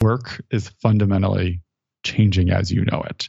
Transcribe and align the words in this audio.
work 0.00 0.42
is 0.50 0.68
fundamentally 0.80 1.62
changing 2.02 2.50
as 2.50 2.70
you 2.70 2.84
know 2.84 3.02
it. 3.02 3.28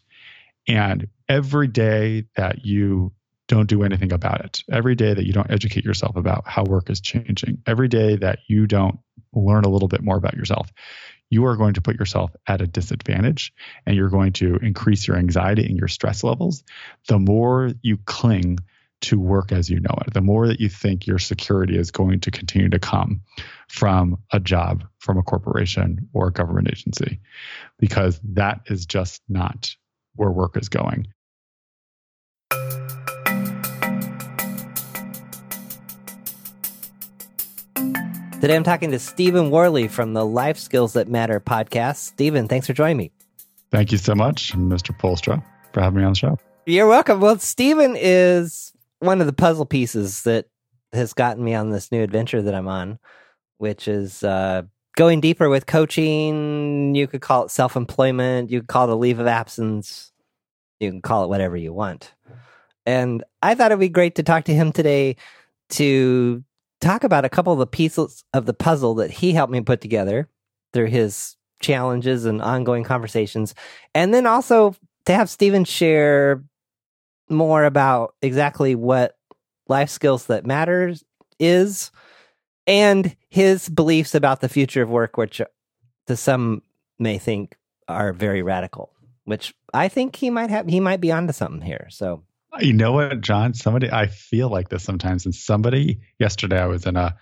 And 0.67 1.07
every 1.27 1.67
day 1.67 2.25
that 2.35 2.65
you 2.65 3.11
don't 3.47 3.67
do 3.67 3.83
anything 3.83 4.13
about 4.13 4.45
it, 4.45 4.63
every 4.71 4.95
day 4.95 5.13
that 5.13 5.25
you 5.25 5.33
don't 5.33 5.51
educate 5.51 5.83
yourself 5.83 6.15
about 6.15 6.47
how 6.47 6.63
work 6.63 6.89
is 6.89 7.01
changing, 7.01 7.61
every 7.67 7.87
day 7.87 8.15
that 8.15 8.39
you 8.47 8.67
don't 8.67 8.99
learn 9.33 9.65
a 9.65 9.69
little 9.69 9.87
bit 9.87 10.01
more 10.01 10.15
about 10.15 10.35
yourself, 10.35 10.71
you 11.29 11.45
are 11.45 11.57
going 11.57 11.73
to 11.73 11.81
put 11.81 11.97
yourself 11.97 12.35
at 12.47 12.61
a 12.61 12.67
disadvantage 12.67 13.53
and 13.85 13.95
you're 13.95 14.09
going 14.09 14.33
to 14.33 14.57
increase 14.57 15.07
your 15.07 15.17
anxiety 15.17 15.65
and 15.65 15.77
your 15.77 15.87
stress 15.87 16.23
levels. 16.23 16.63
The 17.07 17.19
more 17.19 17.71
you 17.81 17.97
cling 17.97 18.59
to 19.01 19.19
work 19.19 19.51
as 19.51 19.69
you 19.69 19.79
know 19.79 19.95
it, 20.05 20.13
the 20.13 20.21
more 20.21 20.47
that 20.47 20.59
you 20.59 20.69
think 20.69 21.05
your 21.05 21.19
security 21.19 21.77
is 21.77 21.91
going 21.91 22.19
to 22.21 22.31
continue 22.31 22.69
to 22.69 22.79
come 22.79 23.21
from 23.67 24.17
a 24.31 24.39
job, 24.39 24.83
from 24.99 25.17
a 25.17 25.23
corporation 25.23 26.07
or 26.13 26.27
a 26.27 26.31
government 26.31 26.67
agency, 26.69 27.19
because 27.79 28.19
that 28.23 28.61
is 28.67 28.85
just 28.85 29.21
not 29.27 29.75
where 30.15 30.31
work 30.31 30.57
is 30.57 30.69
going. 30.69 31.07
Today 38.41 38.55
I'm 38.55 38.63
talking 38.63 38.89
to 38.89 38.97
Stephen 38.97 39.51
Warley 39.51 39.87
from 39.87 40.13
the 40.13 40.25
Life 40.25 40.57
Skills 40.57 40.93
That 40.93 41.07
Matter 41.07 41.39
podcast. 41.39 41.97
Stephen, 41.97 42.47
thanks 42.47 42.65
for 42.65 42.73
joining 42.73 42.97
me. 42.97 43.11
Thank 43.69 43.91
you 43.91 43.99
so 43.99 44.15
much, 44.15 44.53
Mr. 44.53 44.97
Poelstra, 44.97 45.43
for 45.73 45.81
having 45.81 45.99
me 45.99 46.05
on 46.05 46.13
the 46.13 46.17
show. 46.17 46.39
You're 46.65 46.87
welcome. 46.87 47.21
Well, 47.21 47.37
Stephen 47.37 47.95
is 47.95 48.70
one 49.01 49.19
of 49.19 49.27
the 49.27 49.33
puzzle 49.33 49.65
pieces 49.65 50.23
that 50.23 50.45
has 50.93 51.13
gotten 51.13 51.43
me 51.43 51.53
on 51.53 51.69
this 51.69 51.91
new 51.91 52.03
adventure 52.03 52.41
that 52.41 52.55
I'm 52.55 52.67
on, 52.67 52.99
which 53.57 53.87
is 53.87 54.23
uh, 54.23 54.63
going 54.95 55.19
deeper 55.21 55.49
with 55.49 55.65
coaching. 55.65 56.95
You 56.95 57.07
could 57.07 57.21
call 57.21 57.45
it 57.45 57.51
self 57.51 57.75
employment. 57.75 58.51
You 58.51 58.61
could 58.61 58.69
call 58.69 58.89
it 58.89 58.93
a 58.93 58.95
leave 58.95 59.19
of 59.19 59.27
absence. 59.27 60.11
You 60.79 60.91
can 60.91 61.01
call 61.01 61.23
it 61.23 61.29
whatever 61.29 61.57
you 61.57 61.73
want. 61.73 62.13
And 62.85 63.23
I 63.41 63.55
thought 63.55 63.71
it'd 63.71 63.79
be 63.79 63.89
great 63.89 64.15
to 64.15 64.23
talk 64.23 64.45
to 64.45 64.53
him 64.53 64.71
today 64.71 65.15
to 65.71 66.43
talk 66.79 67.03
about 67.03 67.25
a 67.25 67.29
couple 67.29 67.53
of 67.53 67.59
the 67.59 67.67
pieces 67.67 68.23
of 68.33 68.45
the 68.45 68.53
puzzle 68.53 68.95
that 68.95 69.11
he 69.11 69.33
helped 69.33 69.53
me 69.53 69.61
put 69.61 69.81
together 69.81 70.27
through 70.73 70.87
his 70.87 71.35
challenges 71.61 72.25
and 72.25 72.41
ongoing 72.41 72.83
conversations. 72.83 73.53
And 73.93 74.13
then 74.13 74.25
also 74.25 74.75
to 75.05 75.13
have 75.13 75.29
Stephen 75.29 75.63
share 75.63 76.43
more 77.31 77.63
about 77.63 78.15
exactly 78.21 78.75
what 78.75 79.17
life 79.67 79.89
skills 79.89 80.27
that 80.27 80.45
matters 80.45 81.03
is 81.39 81.91
and 82.67 83.15
his 83.29 83.69
beliefs 83.69 84.13
about 84.13 84.41
the 84.41 84.49
future 84.49 84.83
of 84.83 84.89
work, 84.89 85.17
which 85.17 85.41
uh, 85.41 85.45
to 86.07 86.15
some 86.15 86.61
may 86.99 87.17
think 87.17 87.57
are 87.87 88.13
very 88.13 88.43
radical, 88.43 88.93
which 89.25 89.53
I 89.73 89.87
think 89.87 90.15
he 90.15 90.29
might 90.29 90.49
have, 90.49 90.67
he 90.67 90.79
might 90.79 91.01
be 91.01 91.11
onto 91.11 91.33
something 91.33 91.61
here. 91.61 91.87
So 91.89 92.23
uh, 92.53 92.59
you 92.61 92.73
know 92.73 92.91
what, 92.91 93.21
John? 93.21 93.53
Somebody, 93.53 93.89
I 93.91 94.07
feel 94.07 94.49
like 94.49 94.69
this 94.69 94.83
sometimes. 94.83 95.25
And 95.25 95.33
somebody, 95.33 96.01
yesterday, 96.19 96.59
I 96.59 96.67
was 96.67 96.85
in 96.85 96.97
a, 96.97 97.15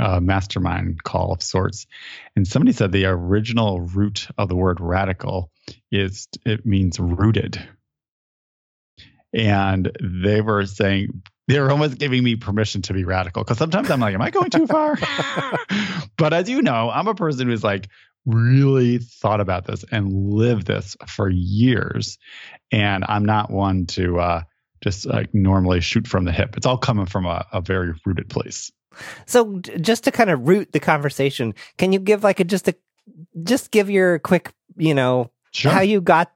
a, 0.00 0.20
mastermind 0.20 1.04
call 1.04 1.32
of 1.32 1.42
sorts, 1.42 1.86
and 2.34 2.46
somebody 2.46 2.72
said 2.72 2.90
the 2.90 3.06
original 3.06 3.80
root 3.80 4.28
of 4.36 4.48
the 4.48 4.56
word 4.56 4.80
radical 4.80 5.52
is 5.92 6.28
it 6.44 6.66
means 6.66 6.98
rooted. 6.98 7.62
And 9.36 9.92
they 10.02 10.40
were 10.40 10.64
saying, 10.64 11.22
they 11.46 11.60
were 11.60 11.70
almost 11.70 11.98
giving 11.98 12.24
me 12.24 12.36
permission 12.36 12.82
to 12.82 12.94
be 12.94 13.04
radical 13.04 13.44
because 13.44 13.58
sometimes 13.58 13.90
I'm 13.90 14.00
like, 14.00 14.14
am 14.14 14.22
I 14.22 14.30
going 14.30 14.50
too 14.50 14.66
far? 14.66 14.96
but 16.16 16.32
as 16.32 16.48
you 16.48 16.62
know, 16.62 16.90
I'm 16.90 17.06
a 17.06 17.14
person 17.14 17.46
who's 17.46 17.62
like, 17.62 17.88
really 18.24 18.98
thought 18.98 19.40
about 19.40 19.66
this 19.66 19.84
and 19.92 20.32
lived 20.32 20.66
this 20.66 20.96
for 21.06 21.28
years. 21.28 22.18
And 22.72 23.04
I'm 23.06 23.24
not 23.24 23.50
one 23.50 23.86
to 23.88 24.18
uh, 24.18 24.42
just 24.82 25.06
like 25.06 25.32
normally 25.34 25.80
shoot 25.80 26.08
from 26.08 26.24
the 26.24 26.32
hip. 26.32 26.56
It's 26.56 26.66
all 26.66 26.78
coming 26.78 27.06
from 27.06 27.26
a, 27.26 27.46
a 27.52 27.60
very 27.60 27.94
rooted 28.04 28.28
place. 28.28 28.72
So 29.26 29.58
just 29.60 30.04
to 30.04 30.10
kind 30.10 30.30
of 30.30 30.48
root 30.48 30.72
the 30.72 30.80
conversation, 30.80 31.54
can 31.76 31.92
you 31.92 31.98
give 31.98 32.24
like 32.24 32.40
a 32.40 32.44
just 32.44 32.68
a 32.68 32.74
just 33.44 33.70
give 33.70 33.90
your 33.90 34.18
quick, 34.18 34.52
you 34.76 34.94
know, 34.94 35.30
sure. 35.52 35.70
how 35.70 35.82
you 35.82 36.00
got 36.00 36.32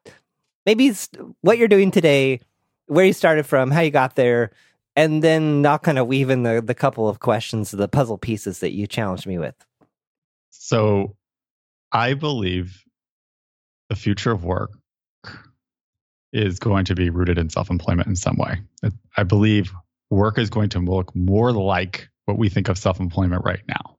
maybe 0.67 0.93
what 1.41 1.59
you're 1.59 1.69
doing 1.69 1.91
today, 1.91 2.41
where 2.91 3.05
you 3.05 3.13
started 3.13 3.47
from, 3.47 3.71
how 3.71 3.81
you 3.81 3.91
got 3.91 4.17
there, 4.17 4.51
and 4.97 5.23
then 5.23 5.65
I'll 5.65 5.79
kind 5.79 5.99
of 5.99 6.09
weave 6.09 6.29
in 6.29 6.43
the 6.43 6.61
the 6.61 6.75
couple 6.75 7.09
of 7.09 7.21
questions, 7.21 7.71
the 7.71 7.89
puzzle 7.89 8.19
pieces 8.19 8.59
that 8.61 8.73
you 8.73 8.87
challenged 8.87 9.27
me 9.27 9.39
with. 9.39 9.55
So 10.51 11.17
I 11.93 12.15
believe 12.15 12.85
the 13.89 13.97
future 13.97 14.33
of 14.33 14.45
work 14.45 14.73
is 16.33 16.59
going 16.59 16.85
to 16.87 16.95
be 16.95 17.11
rooted 17.11 17.39
in 17.39 17.49
self 17.49 17.71
employment 17.71 18.09
in 18.09 18.17
some 18.17 18.37
way. 18.37 18.61
I 19.17 19.23
believe 19.23 19.73
work 20.11 20.39
is 20.39 20.51
going 20.51 20.71
to 20.71 20.81
look 20.81 21.15
more 21.15 21.53
like 21.53 22.09
what 22.25 22.39
we 22.39 22.49
think 22.49 22.69
of 22.69 22.77
self 22.77 22.99
employment 22.99 23.45
right 23.45 23.63
now 23.69 23.99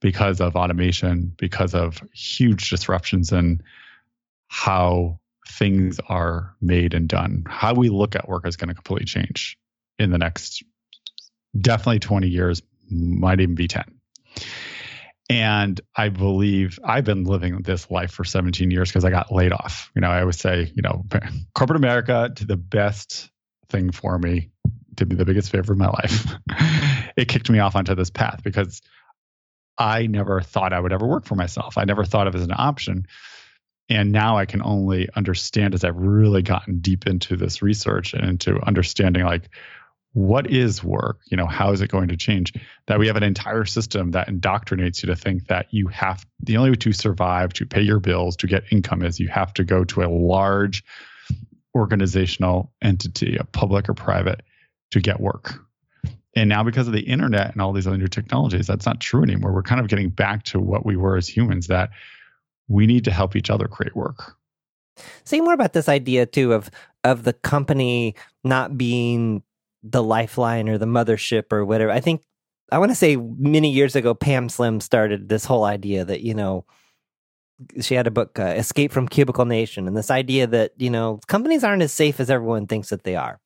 because 0.00 0.40
of 0.40 0.56
automation, 0.56 1.34
because 1.36 1.74
of 1.74 2.02
huge 2.14 2.70
disruptions 2.70 3.32
in 3.32 3.62
how 4.48 5.18
things 5.48 5.98
are 6.08 6.54
made 6.60 6.94
and 6.94 7.08
done. 7.08 7.44
How 7.48 7.74
we 7.74 7.88
look 7.88 8.16
at 8.16 8.28
work 8.28 8.46
is 8.46 8.56
going 8.56 8.68
to 8.68 8.74
completely 8.74 9.06
change 9.06 9.58
in 9.98 10.10
the 10.10 10.18
next 10.18 10.64
definitely 11.58 12.00
20 12.00 12.28
years, 12.28 12.62
might 12.90 13.40
even 13.40 13.54
be 13.54 13.68
10. 13.68 13.84
And 15.28 15.80
I 15.96 16.08
believe 16.08 16.78
I've 16.84 17.04
been 17.04 17.24
living 17.24 17.62
this 17.62 17.90
life 17.90 18.10
for 18.10 18.24
17 18.24 18.70
years 18.70 18.90
because 18.90 19.04
I 19.04 19.10
got 19.10 19.32
laid 19.32 19.52
off. 19.52 19.90
You 19.94 20.02
know, 20.02 20.08
I 20.08 20.20
always 20.20 20.38
say, 20.38 20.70
you 20.74 20.82
know, 20.82 21.04
corporate 21.54 21.78
America 21.78 22.30
did 22.32 22.48
the 22.48 22.56
best 22.56 23.30
thing 23.68 23.92
for 23.92 24.18
me, 24.18 24.50
did 24.94 25.08
me 25.08 25.16
the 25.16 25.24
biggest 25.24 25.50
favor 25.50 25.72
of 25.72 25.78
my 25.78 25.88
life. 25.88 26.26
it 27.16 27.28
kicked 27.28 27.48
me 27.48 27.60
off 27.60 27.76
onto 27.76 27.94
this 27.94 28.10
path 28.10 28.42
because 28.42 28.82
I 29.78 30.06
never 30.06 30.42
thought 30.42 30.72
I 30.72 30.80
would 30.80 30.92
ever 30.92 31.06
work 31.06 31.24
for 31.24 31.34
myself. 31.34 31.78
I 31.78 31.84
never 31.84 32.04
thought 32.04 32.26
of 32.26 32.34
it 32.34 32.38
as 32.38 32.44
an 32.44 32.54
option. 32.56 33.06
And 33.92 34.10
now 34.10 34.38
I 34.38 34.46
can 34.46 34.62
only 34.62 35.06
understand 35.16 35.74
as 35.74 35.84
I've 35.84 35.98
really 35.98 36.40
gotten 36.40 36.78
deep 36.78 37.06
into 37.06 37.36
this 37.36 37.60
research 37.60 38.14
and 38.14 38.24
into 38.24 38.58
understanding 38.66 39.24
like 39.24 39.50
what 40.14 40.50
is 40.50 40.82
work? 40.82 41.20
You 41.30 41.36
know, 41.36 41.46
how 41.46 41.72
is 41.72 41.82
it 41.82 41.90
going 41.90 42.08
to 42.08 42.16
change? 42.16 42.54
That 42.86 42.98
we 42.98 43.06
have 43.06 43.16
an 43.16 43.22
entire 43.22 43.66
system 43.66 44.12
that 44.12 44.28
indoctrinates 44.28 45.02
you 45.02 45.08
to 45.08 45.16
think 45.16 45.48
that 45.48 45.66
you 45.70 45.88
have 45.88 46.24
the 46.40 46.56
only 46.56 46.70
way 46.70 46.76
to 46.76 46.92
survive, 46.92 47.52
to 47.54 47.66
pay 47.66 47.82
your 47.82 48.00
bills, 48.00 48.36
to 48.38 48.46
get 48.46 48.64
income 48.70 49.02
is 49.02 49.20
you 49.20 49.28
have 49.28 49.52
to 49.54 49.64
go 49.64 49.84
to 49.84 50.02
a 50.02 50.08
large 50.08 50.84
organizational 51.74 52.72
entity, 52.80 53.36
a 53.36 53.44
public 53.44 53.90
or 53.90 53.94
private, 53.94 54.42
to 54.92 55.00
get 55.00 55.20
work. 55.20 55.54
And 56.34 56.48
now, 56.48 56.64
because 56.64 56.86
of 56.86 56.94
the 56.94 57.00
internet 57.00 57.52
and 57.52 57.60
all 57.60 57.74
these 57.74 57.86
other 57.86 57.98
new 57.98 58.08
technologies, 58.08 58.66
that's 58.66 58.86
not 58.86 59.00
true 59.00 59.22
anymore. 59.22 59.52
We're 59.52 59.62
kind 59.62 59.82
of 59.82 59.88
getting 59.88 60.08
back 60.08 60.44
to 60.44 60.60
what 60.60 60.86
we 60.86 60.96
were 60.96 61.18
as 61.18 61.28
humans 61.28 61.66
that 61.66 61.90
we 62.72 62.86
need 62.86 63.04
to 63.04 63.10
help 63.10 63.36
each 63.36 63.50
other 63.50 63.68
create 63.68 63.94
work. 63.94 64.36
Say 65.24 65.40
more 65.40 65.54
about 65.54 65.72
this 65.72 65.88
idea 65.88 66.26
too 66.26 66.52
of 66.52 66.70
of 67.04 67.24
the 67.24 67.32
company 67.32 68.14
not 68.44 68.78
being 68.78 69.42
the 69.82 70.02
lifeline 70.02 70.68
or 70.68 70.78
the 70.78 70.86
mothership 70.86 71.52
or 71.52 71.64
whatever. 71.64 71.90
I 71.90 72.00
think 72.00 72.22
I 72.70 72.78
want 72.78 72.90
to 72.90 72.96
say 72.96 73.16
many 73.16 73.70
years 73.70 73.96
ago, 73.96 74.14
Pam 74.14 74.48
Slim 74.48 74.80
started 74.80 75.28
this 75.28 75.44
whole 75.44 75.64
idea 75.64 76.04
that 76.04 76.22
you 76.22 76.34
know 76.34 76.64
she 77.80 77.94
had 77.94 78.06
a 78.06 78.10
book, 78.10 78.38
uh, 78.38 78.54
Escape 78.56 78.92
from 78.92 79.08
Cubicle 79.08 79.44
Nation, 79.44 79.86
and 79.86 79.96
this 79.96 80.10
idea 80.10 80.46
that 80.46 80.72
you 80.76 80.90
know 80.90 81.20
companies 81.26 81.64
aren't 81.64 81.82
as 81.82 81.92
safe 81.92 82.20
as 82.20 82.30
everyone 82.30 82.66
thinks 82.66 82.88
that 82.88 83.04
they 83.04 83.16
are. 83.16 83.40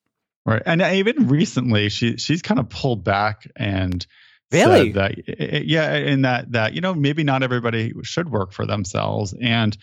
Right, 0.44 0.62
and 0.64 0.80
even 0.80 1.26
recently, 1.26 1.88
she 1.88 2.16
she's 2.16 2.42
kind 2.42 2.60
of 2.60 2.68
pulled 2.68 3.02
back 3.02 3.50
and 3.56 4.06
really 4.52 4.92
that 4.92 5.18
eh, 5.28 5.34
eh, 5.38 5.62
yeah, 5.64 5.94
in 5.94 6.22
that 6.22 6.52
that 6.52 6.74
you 6.74 6.80
know 6.80 6.94
maybe 6.94 7.24
not 7.24 7.42
everybody 7.42 7.92
should 8.02 8.30
work 8.30 8.52
for 8.52 8.66
themselves, 8.66 9.34
and 9.40 9.76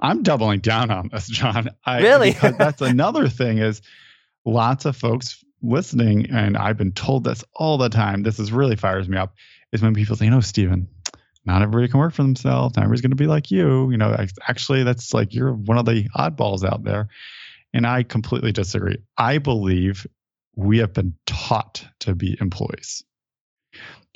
I'm 0.00 0.22
doubling 0.22 0.60
down 0.60 0.90
on 0.90 1.08
this, 1.12 1.28
John. 1.28 1.70
I, 1.84 2.00
really, 2.00 2.32
because 2.32 2.56
that's 2.56 2.80
another 2.82 3.28
thing 3.28 3.58
is 3.58 3.82
lots 4.44 4.84
of 4.84 4.96
folks 4.96 5.44
listening, 5.62 6.30
and 6.30 6.56
I've 6.56 6.76
been 6.76 6.92
told 6.92 7.24
this 7.24 7.44
all 7.54 7.78
the 7.78 7.88
time. 7.88 8.22
This 8.22 8.38
is 8.38 8.52
really 8.52 8.76
fires 8.76 9.08
me 9.08 9.16
up. 9.16 9.34
Is 9.72 9.82
when 9.82 9.94
people 9.94 10.16
say, 10.16 10.26
"You 10.26 10.30
know, 10.30 10.40
Stephen, 10.40 10.88
not 11.44 11.62
everybody 11.62 11.88
can 11.88 12.00
work 12.00 12.14
for 12.14 12.22
themselves. 12.22 12.76
Not 12.76 12.84
everybody's 12.84 13.02
going 13.02 13.10
to 13.10 13.16
be 13.16 13.26
like 13.26 13.50
you. 13.50 13.90
You 13.90 13.96
know, 13.96 14.16
actually, 14.48 14.84
that's 14.84 15.12
like 15.12 15.34
you're 15.34 15.52
one 15.52 15.78
of 15.78 15.86
the 15.86 16.08
oddballs 16.16 16.64
out 16.64 16.84
there." 16.84 17.08
And 17.72 17.88
I 17.88 18.04
completely 18.04 18.52
disagree. 18.52 18.98
I 19.18 19.38
believe 19.38 20.06
we 20.54 20.78
have 20.78 20.92
been 20.92 21.14
taught 21.26 21.84
to 22.00 22.14
be 22.14 22.36
employees, 22.40 23.02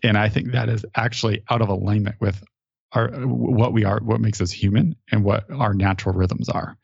and 0.02 0.16
I 0.16 0.28
think 0.28 0.52
that 0.52 0.68
is 0.68 0.84
actually 0.94 1.42
out 1.50 1.62
of 1.62 1.68
alignment 1.68 2.16
with 2.20 2.42
our 2.92 3.08
what 3.10 3.72
we 3.72 3.84
are, 3.84 4.00
what 4.00 4.20
makes 4.20 4.40
us 4.40 4.50
human, 4.50 4.96
and 5.10 5.24
what 5.24 5.50
our 5.50 5.74
natural 5.74 6.14
rhythms 6.14 6.48
are. 6.48 6.76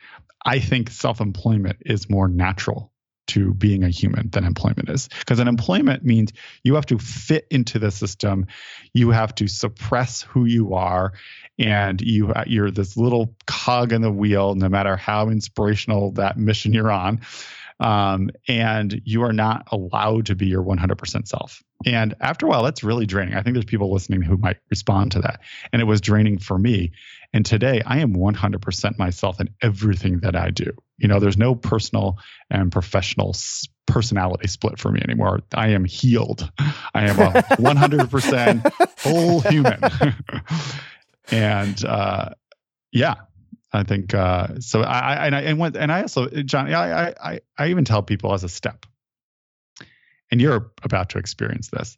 I 0.44 0.58
think 0.58 0.90
self-employment 0.90 1.78
is 1.86 2.10
more 2.10 2.28
natural 2.28 2.92
to 3.26 3.54
being 3.54 3.82
a 3.82 3.88
human 3.88 4.28
than 4.30 4.44
employment 4.44 4.90
is. 4.90 5.08
Because 5.08 5.38
an 5.38 5.48
employment 5.48 6.04
means 6.04 6.32
you 6.62 6.74
have 6.74 6.86
to 6.86 6.98
fit 6.98 7.46
into 7.50 7.78
the 7.78 7.90
system, 7.90 8.46
you 8.92 9.10
have 9.10 9.34
to 9.36 9.48
suppress 9.48 10.22
who 10.22 10.44
you 10.44 10.74
are, 10.74 11.14
and 11.58 12.00
you 12.00 12.32
you're 12.46 12.70
this 12.70 12.96
little 12.96 13.34
cog 13.46 13.92
in 13.92 14.02
the 14.02 14.10
wheel, 14.10 14.54
no 14.54 14.68
matter 14.68 14.96
how 14.96 15.28
inspirational 15.30 16.12
that 16.12 16.36
mission 16.36 16.72
you're 16.74 16.92
on. 16.92 17.20
Um, 17.80 18.30
and 18.46 19.00
you 19.04 19.22
are 19.22 19.32
not 19.32 19.68
allowed 19.72 20.26
to 20.26 20.36
be 20.36 20.46
your 20.46 20.62
100% 20.62 21.26
self. 21.26 21.62
And 21.86 22.14
after 22.20 22.46
a 22.46 22.48
while, 22.48 22.62
that's 22.62 22.84
really 22.84 23.06
draining. 23.06 23.34
I 23.34 23.42
think 23.42 23.54
there's 23.54 23.64
people 23.64 23.92
listening 23.92 24.22
who 24.22 24.36
might 24.36 24.58
respond 24.70 25.12
to 25.12 25.20
that. 25.20 25.40
And 25.72 25.82
it 25.82 25.84
was 25.84 26.00
draining 26.00 26.38
for 26.38 26.58
me. 26.58 26.92
And 27.32 27.44
today, 27.44 27.82
I 27.84 27.98
am 27.98 28.14
100% 28.14 28.98
myself 28.98 29.40
in 29.40 29.50
everything 29.60 30.20
that 30.20 30.36
I 30.36 30.50
do. 30.50 30.70
You 30.98 31.08
know, 31.08 31.18
there's 31.18 31.36
no 31.36 31.54
personal 31.54 32.18
and 32.50 32.70
professional 32.70 33.34
personality 33.86 34.48
split 34.48 34.78
for 34.78 34.90
me 34.90 35.00
anymore. 35.02 35.40
I 35.52 35.68
am 35.68 35.84
healed. 35.84 36.50
I 36.94 37.08
am 37.08 37.18
a 37.18 37.32
100% 37.42 38.72
whole 39.00 39.40
human. 39.40 39.80
and 41.30 41.84
uh, 41.84 42.30
yeah, 42.92 43.14
I 43.72 43.82
think 43.82 44.14
uh, 44.14 44.60
so. 44.60 44.82
I, 44.82 44.98
I 44.98 45.26
and 45.26 45.34
I 45.34 45.40
and, 45.40 45.58
when, 45.58 45.76
and 45.76 45.90
I 45.90 46.02
also 46.02 46.28
John, 46.28 46.72
I, 46.72 47.08
I 47.20 47.40
I 47.58 47.68
even 47.68 47.84
tell 47.84 48.02
people 48.02 48.32
as 48.32 48.44
a 48.44 48.48
step, 48.48 48.86
and 50.30 50.40
you're 50.40 50.72
about 50.82 51.10
to 51.10 51.18
experience 51.18 51.68
this. 51.68 51.96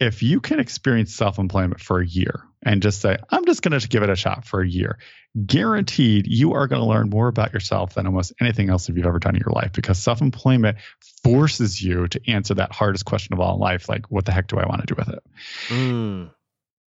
If 0.00 0.22
you 0.22 0.40
can 0.40 0.58
experience 0.58 1.14
self 1.14 1.38
employment 1.38 1.80
for 1.80 2.00
a 2.00 2.06
year 2.06 2.42
and 2.62 2.82
just 2.82 3.00
say, 3.00 3.16
I'm 3.30 3.44
just 3.44 3.62
going 3.62 3.78
to 3.78 3.88
give 3.88 4.02
it 4.02 4.10
a 4.10 4.16
shot 4.16 4.44
for 4.44 4.60
a 4.60 4.68
year, 4.68 4.98
guaranteed 5.46 6.26
you 6.26 6.54
are 6.54 6.66
going 6.66 6.80
to 6.80 6.86
learn 6.86 7.10
more 7.10 7.28
about 7.28 7.52
yourself 7.52 7.94
than 7.94 8.06
almost 8.06 8.32
anything 8.40 8.70
else 8.70 8.86
that 8.86 8.96
you've 8.96 9.06
ever 9.06 9.18
done 9.18 9.36
in 9.36 9.42
your 9.44 9.54
life 9.54 9.72
because 9.72 10.02
self 10.02 10.20
employment 10.20 10.78
forces 11.22 11.80
you 11.80 12.08
to 12.08 12.20
answer 12.28 12.54
that 12.54 12.72
hardest 12.72 13.04
question 13.04 13.34
of 13.34 13.40
all 13.40 13.54
in 13.54 13.60
life 13.60 13.88
like, 13.88 14.10
what 14.10 14.24
the 14.24 14.32
heck 14.32 14.48
do 14.48 14.58
I 14.58 14.66
want 14.66 14.80
to 14.80 14.86
do 14.86 14.94
with 14.96 15.08
it? 15.08 15.22
Mm. 15.68 16.30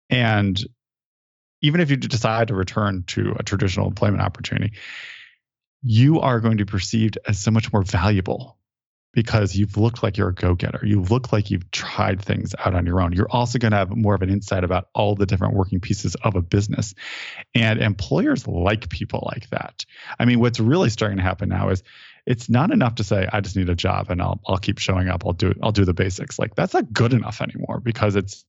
And 0.09 0.63
even 1.61 1.81
if 1.81 1.89
you 1.89 1.97
decide 1.97 2.49
to 2.49 2.55
return 2.55 3.03
to 3.07 3.35
a 3.37 3.43
traditional 3.43 3.87
employment 3.87 4.21
opportunity, 4.21 4.73
you 5.81 6.19
are 6.19 6.39
going 6.39 6.57
to 6.57 6.65
be 6.65 6.69
perceived 6.69 7.17
as 7.27 7.39
so 7.39 7.51
much 7.51 7.73
more 7.73 7.83
valuable 7.83 8.57
because 9.13 9.55
you've 9.55 9.77
looked 9.77 10.01
like 10.01 10.17
you're 10.17 10.29
a 10.29 10.33
go-getter. 10.33 10.81
You 10.83 11.01
look 11.01 11.31
like 11.31 11.51
you've 11.51 11.69
tried 11.71 12.21
things 12.21 12.55
out 12.57 12.73
on 12.73 12.85
your 12.85 12.99
own. 12.99 13.13
You're 13.13 13.29
also 13.29 13.59
going 13.59 13.71
to 13.71 13.77
have 13.77 13.95
more 13.95 14.15
of 14.15 14.23
an 14.23 14.29
insight 14.29 14.63
about 14.63 14.89
all 14.93 15.15
the 15.15 15.27
different 15.27 15.53
working 15.53 15.79
pieces 15.79 16.15
of 16.15 16.35
a 16.35 16.41
business. 16.41 16.95
And 17.53 17.79
employers 17.79 18.47
like 18.47 18.89
people 18.89 19.29
like 19.31 19.49
that. 19.51 19.85
I 20.19 20.25
mean, 20.25 20.39
what's 20.39 20.59
really 20.59 20.89
starting 20.89 21.17
to 21.17 21.23
happen 21.23 21.49
now 21.49 21.69
is 21.69 21.83
it's 22.25 22.49
not 22.49 22.71
enough 22.71 22.95
to 22.95 23.03
say 23.03 23.27
I 23.31 23.41
just 23.41 23.55
need 23.55 23.69
a 23.69 23.75
job 23.75 24.09
and 24.09 24.21
I'll 24.21 24.39
I'll 24.47 24.57
keep 24.57 24.79
showing 24.79 25.09
up. 25.09 25.25
I'll 25.25 25.33
do 25.33 25.53
I'll 25.61 25.71
do 25.71 25.85
the 25.85 25.93
basics. 25.93 26.39
Like 26.39 26.55
that's 26.55 26.73
not 26.73 26.91
good 26.91 27.13
enough 27.13 27.41
anymore 27.41 27.81
because 27.81 28.15
it's 28.15 28.45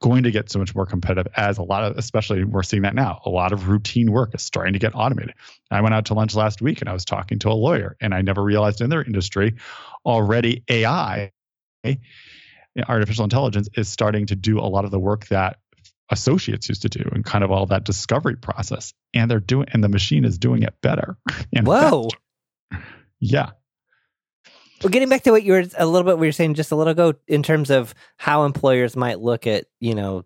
going 0.00 0.22
to 0.24 0.30
get 0.30 0.50
so 0.50 0.58
much 0.58 0.74
more 0.74 0.86
competitive 0.86 1.32
as 1.36 1.58
a 1.58 1.62
lot 1.62 1.84
of, 1.84 1.96
especially 1.98 2.44
we're 2.44 2.62
seeing 2.62 2.82
that 2.82 2.94
now. 2.94 3.20
A 3.24 3.30
lot 3.30 3.52
of 3.52 3.68
routine 3.68 4.10
work 4.12 4.34
is 4.34 4.42
starting 4.42 4.72
to 4.72 4.78
get 4.78 4.92
automated. 4.94 5.34
I 5.70 5.80
went 5.80 5.94
out 5.94 6.06
to 6.06 6.14
lunch 6.14 6.34
last 6.34 6.62
week 6.62 6.80
and 6.80 6.88
I 6.88 6.92
was 6.92 7.04
talking 7.04 7.38
to 7.40 7.48
a 7.48 7.54
lawyer, 7.54 7.96
and 8.00 8.14
I 8.14 8.22
never 8.22 8.42
realized 8.42 8.80
in 8.80 8.90
their 8.90 9.02
industry 9.02 9.56
already 10.04 10.62
AI, 10.68 11.32
artificial 12.88 13.24
intelligence, 13.24 13.68
is 13.74 13.88
starting 13.88 14.26
to 14.26 14.36
do 14.36 14.58
a 14.58 14.68
lot 14.68 14.84
of 14.84 14.90
the 14.90 14.98
work 14.98 15.26
that 15.28 15.58
associates 16.10 16.68
used 16.68 16.82
to 16.82 16.88
do 16.88 17.08
and 17.12 17.24
kind 17.24 17.44
of 17.44 17.50
all 17.50 17.66
that 17.66 17.84
discovery 17.84 18.36
process. 18.36 18.94
And 19.14 19.30
they're 19.30 19.40
doing, 19.40 19.68
and 19.72 19.82
the 19.84 19.88
machine 19.88 20.24
is 20.24 20.38
doing 20.38 20.62
it 20.62 20.74
better. 20.80 21.16
And 21.52 21.66
Whoa. 21.66 22.08
Faster. 22.70 22.86
Yeah. 23.20 23.50
Well, 24.82 24.90
getting 24.90 25.08
back 25.08 25.22
to 25.22 25.30
what 25.30 25.42
you 25.42 25.52
were 25.52 25.64
a 25.76 25.86
little 25.86 26.08
bit, 26.08 26.18
we 26.18 26.26
were 26.26 26.32
saying 26.32 26.54
just 26.54 26.70
a 26.70 26.76
little 26.76 26.92
ago 26.92 27.14
in 27.26 27.42
terms 27.42 27.70
of 27.70 27.94
how 28.16 28.44
employers 28.44 28.96
might 28.96 29.20
look 29.20 29.46
at, 29.46 29.66
you 29.80 29.94
know, 29.94 30.24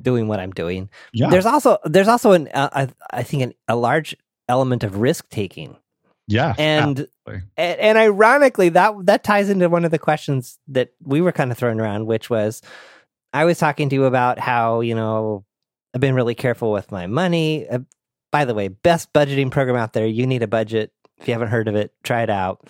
doing 0.00 0.28
what 0.28 0.40
I'm 0.40 0.52
doing. 0.52 0.88
Yeah. 1.12 1.30
There's 1.30 1.46
also 1.46 1.78
there's 1.84 2.08
also 2.08 2.32
an 2.32 2.48
uh, 2.48 2.68
I, 2.72 2.88
I 3.18 3.22
think 3.22 3.42
an, 3.42 3.54
a 3.66 3.76
large 3.76 4.16
element 4.48 4.84
of 4.84 4.98
risk 4.98 5.28
taking. 5.30 5.76
Yeah. 6.26 6.54
And, 6.58 7.08
and, 7.26 7.80
and 7.80 7.98
ironically 7.98 8.68
that 8.70 8.94
that 9.06 9.24
ties 9.24 9.48
into 9.48 9.68
one 9.68 9.84
of 9.84 9.90
the 9.90 9.98
questions 9.98 10.58
that 10.68 10.92
we 11.02 11.20
were 11.20 11.32
kind 11.32 11.50
of 11.50 11.56
throwing 11.56 11.80
around 11.80 12.06
which 12.06 12.28
was 12.28 12.60
I 13.32 13.46
was 13.46 13.58
talking 13.58 13.88
to 13.88 13.94
you 13.94 14.04
about 14.04 14.38
how, 14.38 14.80
you 14.80 14.94
know, 14.94 15.44
I've 15.94 16.00
been 16.00 16.14
really 16.14 16.34
careful 16.34 16.70
with 16.70 16.92
my 16.92 17.06
money. 17.06 17.68
Uh, 17.68 17.80
by 18.30 18.44
the 18.44 18.54
way, 18.54 18.68
best 18.68 19.12
budgeting 19.12 19.50
program 19.50 19.76
out 19.76 19.94
there. 19.94 20.06
You 20.06 20.26
need 20.26 20.42
a 20.42 20.46
budget. 20.46 20.92
If 21.18 21.28
you 21.28 21.32
haven't 21.32 21.48
heard 21.48 21.66
of 21.66 21.74
it, 21.74 21.92
try 22.04 22.22
it 22.22 22.30
out 22.30 22.68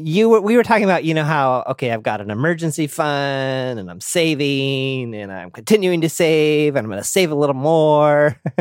you 0.00 0.28
were 0.28 0.40
we 0.40 0.56
were 0.56 0.62
talking 0.62 0.84
about 0.84 1.02
you 1.02 1.12
know 1.12 1.24
how 1.24 1.64
okay 1.66 1.90
i've 1.90 2.04
got 2.04 2.20
an 2.20 2.30
emergency 2.30 2.86
fund 2.86 3.80
and 3.80 3.90
i'm 3.90 4.00
saving 4.00 5.12
and 5.12 5.32
i'm 5.32 5.50
continuing 5.50 6.00
to 6.00 6.08
save 6.08 6.76
and 6.76 6.84
i'm 6.84 6.90
going 6.90 7.02
to 7.02 7.08
save 7.08 7.32
a 7.32 7.34
little 7.34 7.54
more. 7.54 8.40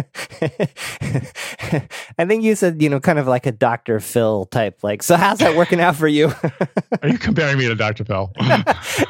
I 2.19 2.25
think 2.25 2.43
you 2.43 2.55
said 2.55 2.81
you 2.81 2.89
know 2.89 2.99
kind 2.99 3.19
of 3.19 3.27
like 3.27 3.45
a 3.45 3.51
dr 3.51 3.99
phil 3.99 4.45
type 4.47 4.83
like 4.83 5.03
so 5.03 5.15
how's 5.15 5.37
that 5.37 5.55
working 5.55 5.79
out 5.79 5.95
for 5.95 6.07
you? 6.07 6.33
Are 7.03 7.09
you 7.09 7.19
comparing 7.19 7.59
me 7.59 7.67
to 7.67 7.75
dr 7.75 8.03
phil? 8.03 8.33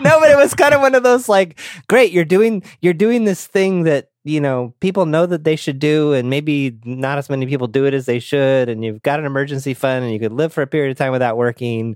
No 0.01 0.19
but 0.19 0.29
it 0.29 0.38
was 0.38 0.53
kind 0.53 0.74
of 0.74 0.81
one 0.81 0.95
of 0.95 1.03
those 1.03 1.29
like 1.29 1.57
great 1.88 2.12
you're 2.12 2.25
doing 2.25 2.62
you're 2.81 2.94
doing 2.94 3.24
this 3.24 3.47
thing 3.47 3.83
that 3.83 4.09
you 4.27 4.41
know 4.41 4.74
people 4.79 5.06
know 5.06 5.25
that 5.25 5.44
they 5.44 5.56
should 5.56 5.79
do 5.79 6.13
and 6.13 6.29
maybe 6.29 6.77
not 6.83 7.18
as 7.18 7.29
many 7.29 7.45
people 7.45 7.68
do 7.68 7.85
it 7.85 7.94
as 7.94 8.06
they 8.06 8.19
should 8.19 8.69
and 8.69 8.83
you've 8.83 9.01
got 9.01 9.19
an 9.19 9.25
emergency 9.25 9.74
fund 9.74 10.03
and 10.03 10.13
you 10.13 10.19
could 10.19 10.33
live 10.33 10.53
for 10.53 10.62
a 10.62 10.68
period 10.68 10.91
of 10.91 10.97
time 10.97 11.12
without 11.12 11.38
working 11.38 11.95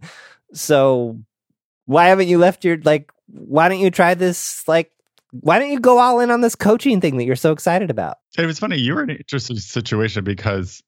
so 0.54 1.20
why 1.86 2.08
haven't 2.08 2.28
you 2.28 2.38
left 2.38 2.64
your 2.64 2.78
like 2.84 3.12
why 3.28 3.70
don't 3.70 3.80
you 3.80 3.92
try 3.92 4.14
this 4.14 4.68
like 4.68 4.92
why 5.32 5.60
don't 5.60 5.72
you 5.72 5.80
go 5.80 6.00
all 6.00 6.20
in 6.20 6.32
on 6.32 6.42
this 6.42 6.56
coaching 6.56 7.02
thing 7.02 7.18
that 7.18 7.26
you're 7.26 7.36
so 7.36 7.52
excited 7.52 7.90
about 7.90 8.18
it 8.38 8.46
was 8.46 8.60
funny 8.60 8.78
you 8.78 8.94
were 8.94 9.04
in 9.04 9.10
an 9.10 9.18
interesting 9.18 9.58
situation 9.58 10.24
because 10.24 10.82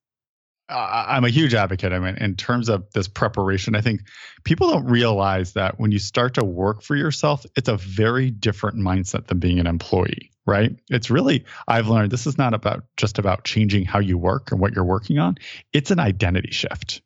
I'm 0.70 1.26
a 1.26 1.30
huge 1.30 1.54
advocate. 1.54 1.92
I 1.92 2.00
mean, 2.00 2.16
in 2.16 2.36
terms 2.36 2.70
of 2.70 2.90
this 2.94 3.08
preparation, 3.08 3.76
I 3.76 3.82
think 3.82 4.02
people 4.46 4.72
don't 4.72 4.86
realize 4.86 5.54
that 5.54 5.78
when 5.78 5.92
you 5.92 6.00
start 6.00 6.34
to 6.36 6.44
work 6.44 6.82
for 6.82 6.96
yourself, 6.96 7.46
it's 7.58 7.68
a 7.68 7.76
very 7.76 8.32
different 8.32 8.78
mindset 8.78 9.28
than 9.28 9.40
being 9.40 9.60
an 9.60 9.68
employee 9.68 10.33
right? 10.46 10.76
It's 10.90 11.10
really, 11.10 11.46
I've 11.68 11.88
learned 11.88 12.12
this 12.12 12.28
is 12.28 12.38
not 12.38 12.54
about 12.54 12.84
just 12.98 13.18
about 13.18 13.46
changing 13.46 13.86
how 13.86 14.00
you 14.00 14.18
work 14.18 14.52
and 14.52 14.60
what 14.60 14.74
you're 14.74 14.84
working 14.84 15.20
on. 15.20 15.38
It's 15.72 15.92
an 15.92 16.00
identity 16.00 16.52
shift. 16.52 17.02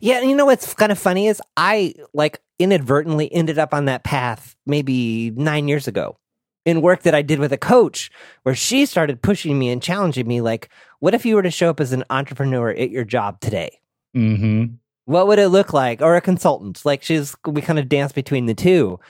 Yeah, 0.00 0.18
And 0.18 0.28
you 0.28 0.36
know 0.36 0.46
what's 0.46 0.74
kind 0.74 0.92
of 0.92 0.98
funny 0.98 1.28
is 1.28 1.40
I 1.56 1.94
like 2.12 2.40
inadvertently 2.58 3.32
ended 3.32 3.58
up 3.58 3.72
on 3.72 3.86
that 3.86 4.04
path 4.04 4.54
maybe 4.66 5.30
nine 5.30 5.68
years 5.68 5.88
ago 5.88 6.18
in 6.64 6.82
work 6.82 7.02
that 7.02 7.14
I 7.14 7.22
did 7.22 7.38
with 7.38 7.52
a 7.52 7.58
coach 7.58 8.10
where 8.42 8.54
she 8.54 8.86
started 8.86 9.22
pushing 9.22 9.58
me 9.58 9.70
and 9.70 9.82
challenging 9.82 10.28
me 10.28 10.40
like, 10.40 10.68
what 11.00 11.14
if 11.14 11.26
you 11.26 11.34
were 11.34 11.42
to 11.42 11.50
show 11.50 11.70
up 11.70 11.80
as 11.80 11.92
an 11.92 12.04
entrepreneur 12.10 12.70
at 12.70 12.90
your 12.90 13.04
job 13.04 13.40
today? 13.40 13.80
Mm-hmm. 14.16 14.74
What 15.06 15.26
would 15.26 15.40
it 15.40 15.48
look 15.48 15.72
like? 15.72 16.00
Or 16.00 16.14
a 16.14 16.20
consultant? 16.20 16.84
Like 16.84 17.02
she's, 17.02 17.34
we 17.46 17.62
kind 17.62 17.78
of 17.78 17.88
dance 17.88 18.12
between 18.12 18.46
the 18.46 18.54
two 18.54 19.00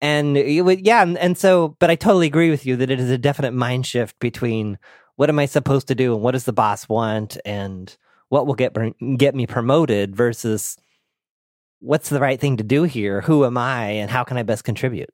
and 0.00 0.34
would, 0.34 0.86
yeah, 0.86 1.02
and, 1.02 1.18
and 1.18 1.36
so, 1.36 1.76
but 1.78 1.90
I 1.90 1.96
totally 1.96 2.26
agree 2.26 2.50
with 2.50 2.64
you 2.64 2.76
that 2.76 2.90
it 2.90 3.00
is 3.00 3.10
a 3.10 3.18
definite 3.18 3.52
mind 3.52 3.86
shift 3.86 4.18
between 4.20 4.78
what 5.16 5.28
am 5.28 5.38
I 5.38 5.46
supposed 5.46 5.88
to 5.88 5.94
do 5.94 6.14
and 6.14 6.22
what 6.22 6.32
does 6.32 6.44
the 6.44 6.52
boss 6.52 6.88
want 6.88 7.36
and 7.44 7.94
what 8.28 8.46
will 8.46 8.54
get 8.54 8.76
get 9.16 9.34
me 9.34 9.46
promoted 9.46 10.14
versus 10.14 10.76
what's 11.80 12.08
the 12.08 12.20
right 12.20 12.40
thing 12.40 12.58
to 12.58 12.64
do 12.64 12.84
here? 12.84 13.20
Who 13.22 13.44
am 13.44 13.56
I 13.56 13.86
and 13.86 14.10
how 14.10 14.24
can 14.24 14.36
I 14.36 14.42
best 14.42 14.64
contribute? 14.64 15.10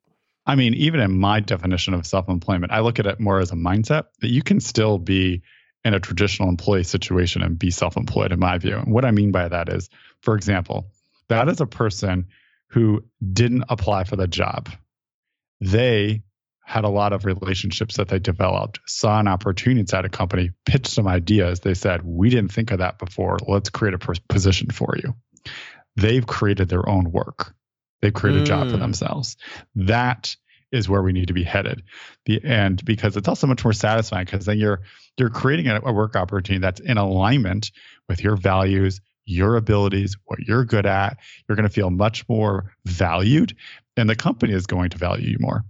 I 0.47 0.57
mean, 0.57 0.75
even 0.75 1.01
in 1.01 1.19
my 1.19 1.41
definition 1.41 1.95
of 1.95 2.07
self 2.07 2.29
employment, 2.29 2.73
I 2.73 2.81
look 2.81 2.99
at 2.99 3.07
it 3.07 3.19
more 3.21 3.41
as 3.41 3.51
a 3.51 3.57
mindset 3.57 4.05
that 4.21 4.31
you 4.31 4.43
can 4.43 4.61
still 4.61 4.99
be 4.99 5.43
in 5.85 5.95
a 5.95 6.01
traditional 6.01 6.49
employee 6.49 6.85
situation 6.85 7.43
and 7.43 7.59
be 7.59 7.71
self 7.71 7.97
employed, 7.97 8.33
in 8.33 8.39
my 8.39 8.59
view. 8.59 8.77
And 8.77 8.93
what 8.93 9.05
I 9.05 9.11
mean 9.11 9.33
by 9.33 9.49
that 9.49 9.69
is, 9.69 9.89
for 10.21 10.35
example, 10.35 10.91
that 11.29 11.49
is 11.49 11.61
a 11.61 11.67
person 11.67 12.27
who 12.71 13.05
didn't 13.33 13.65
apply 13.69 14.05
for 14.05 14.17
the 14.17 14.27
job. 14.27 14.69
They 15.61 16.23
had 16.65 16.85
a 16.85 16.89
lot 16.89 17.13
of 17.13 17.25
relationships 17.25 17.99
that 17.99 18.09
they 18.09 18.19
developed, 18.19 18.81
saw 18.87 19.21
an 19.21 19.29
opportunity 19.29 19.81
inside 19.81 20.07
a 20.07 20.09
company, 20.09 20.51
pitched 20.65 20.89
some 20.89 21.07
ideas. 21.07 21.61
They 21.61 21.75
said, 21.75 22.03
We 22.03 22.31
didn't 22.31 22.53
think 22.53 22.71
of 22.71 22.79
that 22.79 22.99
before. 22.99 23.39
Let's 23.47 23.71
create 23.71 23.95
a 23.95 24.15
position 24.29 24.71
for 24.71 24.97
you. 24.97 25.15
They've 25.97 26.27
created 26.27 26.69
their 26.69 26.89
own 26.89 27.13
work, 27.13 27.55
they've 28.01 28.15
created 28.15 28.43
mm. 28.43 28.45
a 28.45 28.49
job 28.49 28.69
for 28.69 28.75
hmm. 28.75 28.81
themselves. 28.81 29.37
That 29.77 30.35
is 30.73 30.89
where 30.89 31.03
we 31.03 31.13
need 31.13 31.29
to 31.29 31.35
be 31.35 31.45
headed. 31.45 31.85
The 32.27 32.41
and 32.43 32.85
because 32.85 33.17
it's 33.17 33.29
also 33.29 33.47
much 33.47 33.63
more 33.63 33.73
satisfying 33.73 34.25
because 34.25 34.45
then 34.45 34.59
you're 34.59 34.81
you're 35.19 35.31
creating 35.31 35.69
a, 35.69 35.81
a 35.85 35.93
work 35.93 36.17
opportunity 36.17 36.61
that's 36.61 36.81
in 36.81 36.99
alignment 36.99 37.71
with 38.09 38.23
your 38.25 38.37
values, 38.37 39.01
your 39.27 39.57
abilities, 39.57 40.17
what 40.25 40.39
you're 40.41 40.65
good 40.65 40.87
at. 40.87 41.19
You're 41.49 41.57
going 41.57 41.69
to 41.69 41.73
feel 41.73 41.91
much 41.91 42.29
more 42.29 42.75
valued, 42.85 43.57
and 43.97 44.09
the 44.09 44.17
company 44.17 44.53
is 44.53 44.67
going 44.67 44.91
to 44.91 44.99
value 44.99 45.31
you 45.31 45.37
more. 45.41 45.65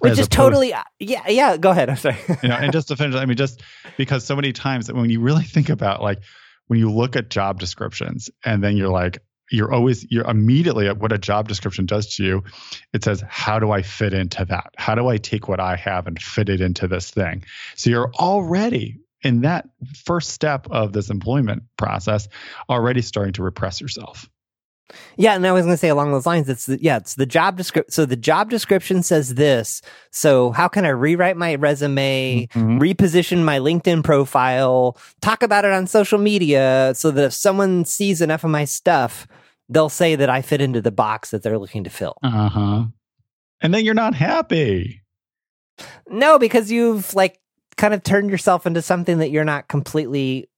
Which 0.00 0.12
is 0.12 0.18
opposed, 0.18 0.32
totally, 0.32 0.74
uh, 0.74 0.82
yeah, 0.98 1.28
yeah. 1.28 1.56
Go 1.56 1.70
ahead. 1.70 1.88
I'm 1.88 1.96
sorry. 1.96 2.16
you 2.42 2.48
know, 2.48 2.56
and 2.56 2.72
just 2.72 2.88
to 2.88 2.96
finish, 2.96 3.14
I 3.14 3.24
mean, 3.24 3.36
just 3.36 3.62
because 3.96 4.24
so 4.24 4.36
many 4.36 4.52
times 4.52 4.92
when 4.92 5.10
you 5.10 5.20
really 5.20 5.44
think 5.44 5.68
about 5.68 6.02
like 6.02 6.18
when 6.66 6.78
you 6.78 6.90
look 6.90 7.16
at 7.16 7.30
job 7.30 7.58
descriptions 7.58 8.30
and 8.44 8.62
then 8.62 8.76
you're 8.76 8.90
like, 8.90 9.22
you're 9.50 9.72
always 9.72 10.06
you're 10.10 10.28
immediately 10.28 10.88
at 10.88 10.98
what 10.98 11.12
a 11.12 11.18
job 11.18 11.48
description 11.48 11.86
does 11.86 12.14
to 12.16 12.24
you 12.24 12.44
it 12.92 13.02
says 13.02 13.22
how 13.28 13.58
do 13.58 13.70
i 13.70 13.82
fit 13.82 14.12
into 14.12 14.44
that 14.44 14.74
how 14.76 14.94
do 14.94 15.08
i 15.08 15.16
take 15.16 15.48
what 15.48 15.60
i 15.60 15.76
have 15.76 16.06
and 16.06 16.20
fit 16.20 16.48
it 16.48 16.60
into 16.60 16.86
this 16.86 17.10
thing 17.10 17.42
so 17.74 17.90
you're 17.90 18.10
already 18.14 18.98
in 19.22 19.40
that 19.42 19.68
first 20.04 20.30
step 20.30 20.66
of 20.70 20.92
this 20.92 21.10
employment 21.10 21.62
process 21.76 22.28
already 22.68 23.02
starting 23.02 23.32
to 23.32 23.42
repress 23.42 23.80
yourself 23.80 24.28
yeah, 25.16 25.34
and 25.34 25.46
I 25.46 25.52
was 25.52 25.64
going 25.64 25.74
to 25.74 25.78
say 25.78 25.88
along 25.88 26.12
those 26.12 26.26
lines, 26.26 26.48
it's 26.48 26.66
the, 26.66 26.82
yeah, 26.82 26.96
it's 26.96 27.14
the 27.14 27.26
job 27.26 27.56
description. 27.56 27.90
So 27.90 28.06
the 28.06 28.16
job 28.16 28.50
description 28.50 29.02
says 29.02 29.34
this. 29.34 29.82
So 30.10 30.50
how 30.52 30.68
can 30.68 30.84
I 30.84 30.90
rewrite 30.90 31.36
my 31.36 31.56
resume, 31.56 32.48
mm-hmm. 32.52 32.78
reposition 32.78 33.44
my 33.44 33.58
LinkedIn 33.58 34.02
profile, 34.02 34.96
talk 35.20 35.42
about 35.42 35.64
it 35.64 35.72
on 35.72 35.86
social 35.86 36.18
media, 36.18 36.92
so 36.94 37.10
that 37.10 37.24
if 37.24 37.32
someone 37.34 37.84
sees 37.84 38.20
enough 38.20 38.44
of 38.44 38.50
my 38.50 38.64
stuff, 38.64 39.26
they'll 39.68 39.90
say 39.90 40.16
that 40.16 40.30
I 40.30 40.40
fit 40.40 40.60
into 40.60 40.80
the 40.80 40.92
box 40.92 41.30
that 41.30 41.42
they're 41.42 41.58
looking 41.58 41.84
to 41.84 41.90
fill. 41.90 42.16
Uh 42.22 42.48
huh. 42.48 42.84
And 43.60 43.74
then 43.74 43.84
you're 43.84 43.94
not 43.94 44.14
happy. 44.14 45.02
No, 46.08 46.38
because 46.38 46.70
you've 46.70 47.14
like 47.14 47.38
kind 47.78 47.94
of 47.94 48.02
turn 48.02 48.28
yourself 48.28 48.66
into 48.66 48.82
something 48.82 49.18
that 49.18 49.30
you're 49.30 49.44
not 49.44 49.68
completely 49.68 50.50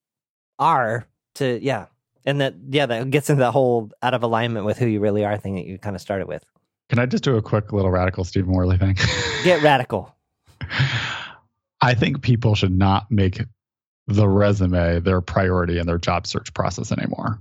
are. 0.58 1.06
To 1.36 1.62
yeah. 1.62 1.86
And 2.26 2.40
that 2.40 2.54
yeah 2.68 2.86
that 2.86 3.10
gets 3.10 3.30
into 3.30 3.40
that 3.40 3.52
whole 3.52 3.90
out 4.02 4.14
of 4.14 4.24
alignment 4.24 4.66
with 4.66 4.78
who 4.78 4.86
you 4.86 4.98
really 4.98 5.24
are 5.24 5.38
thing 5.38 5.54
that 5.54 5.64
you 5.64 5.78
kind 5.78 5.94
of 5.94 6.02
started 6.02 6.26
with. 6.26 6.44
Can 6.88 6.98
i 6.98 7.06
just 7.06 7.22
do 7.22 7.36
a 7.36 7.42
quick 7.42 7.72
little 7.72 7.90
radical 7.90 8.24
stephen 8.24 8.50
Warley 8.50 8.76
thing? 8.76 8.96
Get 9.44 9.62
radical. 9.62 10.14
I 11.80 11.94
think 11.94 12.22
people 12.22 12.56
should 12.56 12.76
not 12.76 13.10
make 13.10 13.40
the 14.08 14.28
resume 14.28 14.98
their 15.00 15.20
priority 15.20 15.78
in 15.78 15.86
their 15.86 15.98
job 15.98 16.26
search 16.26 16.52
process 16.52 16.90
anymore. 16.90 17.40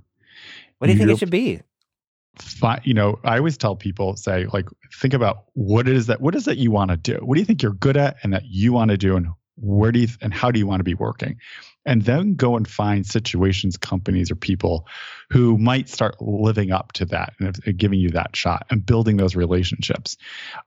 What 0.77 0.87
do 0.87 0.93
you 0.93 0.99
think 0.99 1.09
it 1.09 1.17
should 1.17 1.31
be? 1.31 1.61
fi- 2.41 2.79
you 2.85 2.93
know 2.93 3.19
i 3.25 3.37
always 3.37 3.57
tell 3.57 3.75
people 3.75 4.15
say 4.15 4.45
like 4.53 4.65
think 4.93 5.13
about 5.13 5.45
what 5.53 5.89
it 5.89 5.95
is 5.95 6.07
that 6.07 6.21
what 6.21 6.35
is 6.35 6.45
that 6.45 6.57
you 6.57 6.71
want 6.71 6.91
to 6.91 6.97
do? 6.97 7.17
What 7.21 7.35
do 7.35 7.41
you 7.41 7.45
think 7.45 7.61
you're 7.61 7.73
good 7.73 7.97
at 7.97 8.17
and 8.23 8.33
that 8.33 8.45
you 8.45 8.71
want 8.71 8.91
to 8.91 8.97
do 8.97 9.15
and 9.15 9.27
where 9.61 9.91
do 9.91 9.99
you 9.99 10.07
and 10.21 10.33
how 10.33 10.51
do 10.51 10.59
you 10.59 10.67
want 10.67 10.79
to 10.79 10.83
be 10.83 10.93
working 10.93 11.37
and 11.85 12.03
then 12.03 12.35
go 12.35 12.55
and 12.55 12.67
find 12.67 13.05
situations 13.05 13.77
companies 13.77 14.29
or 14.31 14.35
people 14.35 14.87
who 15.29 15.57
might 15.57 15.89
start 15.89 16.21
living 16.21 16.71
up 16.71 16.91
to 16.91 17.05
that 17.05 17.33
and 17.39 17.77
giving 17.77 17.99
you 17.99 18.09
that 18.09 18.35
shot 18.35 18.65
and 18.69 18.85
building 18.85 19.17
those 19.17 19.35
relationships 19.35 20.17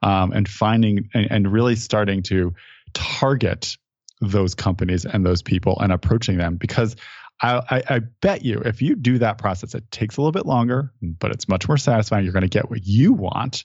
um, 0.02 0.32
and 0.32 0.48
finding 0.48 1.08
and, 1.14 1.30
and 1.30 1.52
really 1.52 1.76
starting 1.76 2.22
to 2.22 2.54
target 2.92 3.76
those 4.20 4.54
companies 4.54 5.04
and 5.04 5.26
those 5.26 5.42
people 5.42 5.78
and 5.80 5.92
approaching 5.92 6.38
them 6.38 6.56
because 6.56 6.96
I, 7.40 7.62
I, 7.70 7.82
I, 7.96 7.98
bet 7.98 8.44
you 8.44 8.60
if 8.60 8.82
you 8.82 8.94
do 8.94 9.18
that 9.18 9.38
process, 9.38 9.74
it 9.74 9.90
takes 9.90 10.16
a 10.16 10.20
little 10.20 10.32
bit 10.32 10.46
longer, 10.46 10.92
but 11.02 11.32
it's 11.32 11.48
much 11.48 11.66
more 11.66 11.76
satisfying. 11.76 12.24
You're 12.24 12.32
going 12.32 12.42
to 12.42 12.48
get 12.48 12.70
what 12.70 12.86
you 12.86 13.12
want. 13.12 13.64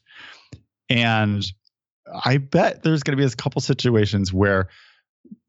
And 0.89 1.46
I 2.25 2.38
bet 2.38 2.81
there's 2.81 3.03
going 3.03 3.15
to 3.15 3.22
be 3.22 3.27
a 3.27 3.36
couple 3.36 3.62
situations 3.62 4.34
where 4.34 4.69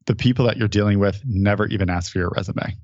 the 0.09 0.15
people 0.15 0.45
that 0.47 0.57
you're 0.57 0.67
dealing 0.67 0.97
with 0.97 1.21
never 1.23 1.67
even 1.67 1.87
ask 1.87 2.11
for 2.11 2.17
your 2.17 2.31
resume. 2.35 2.75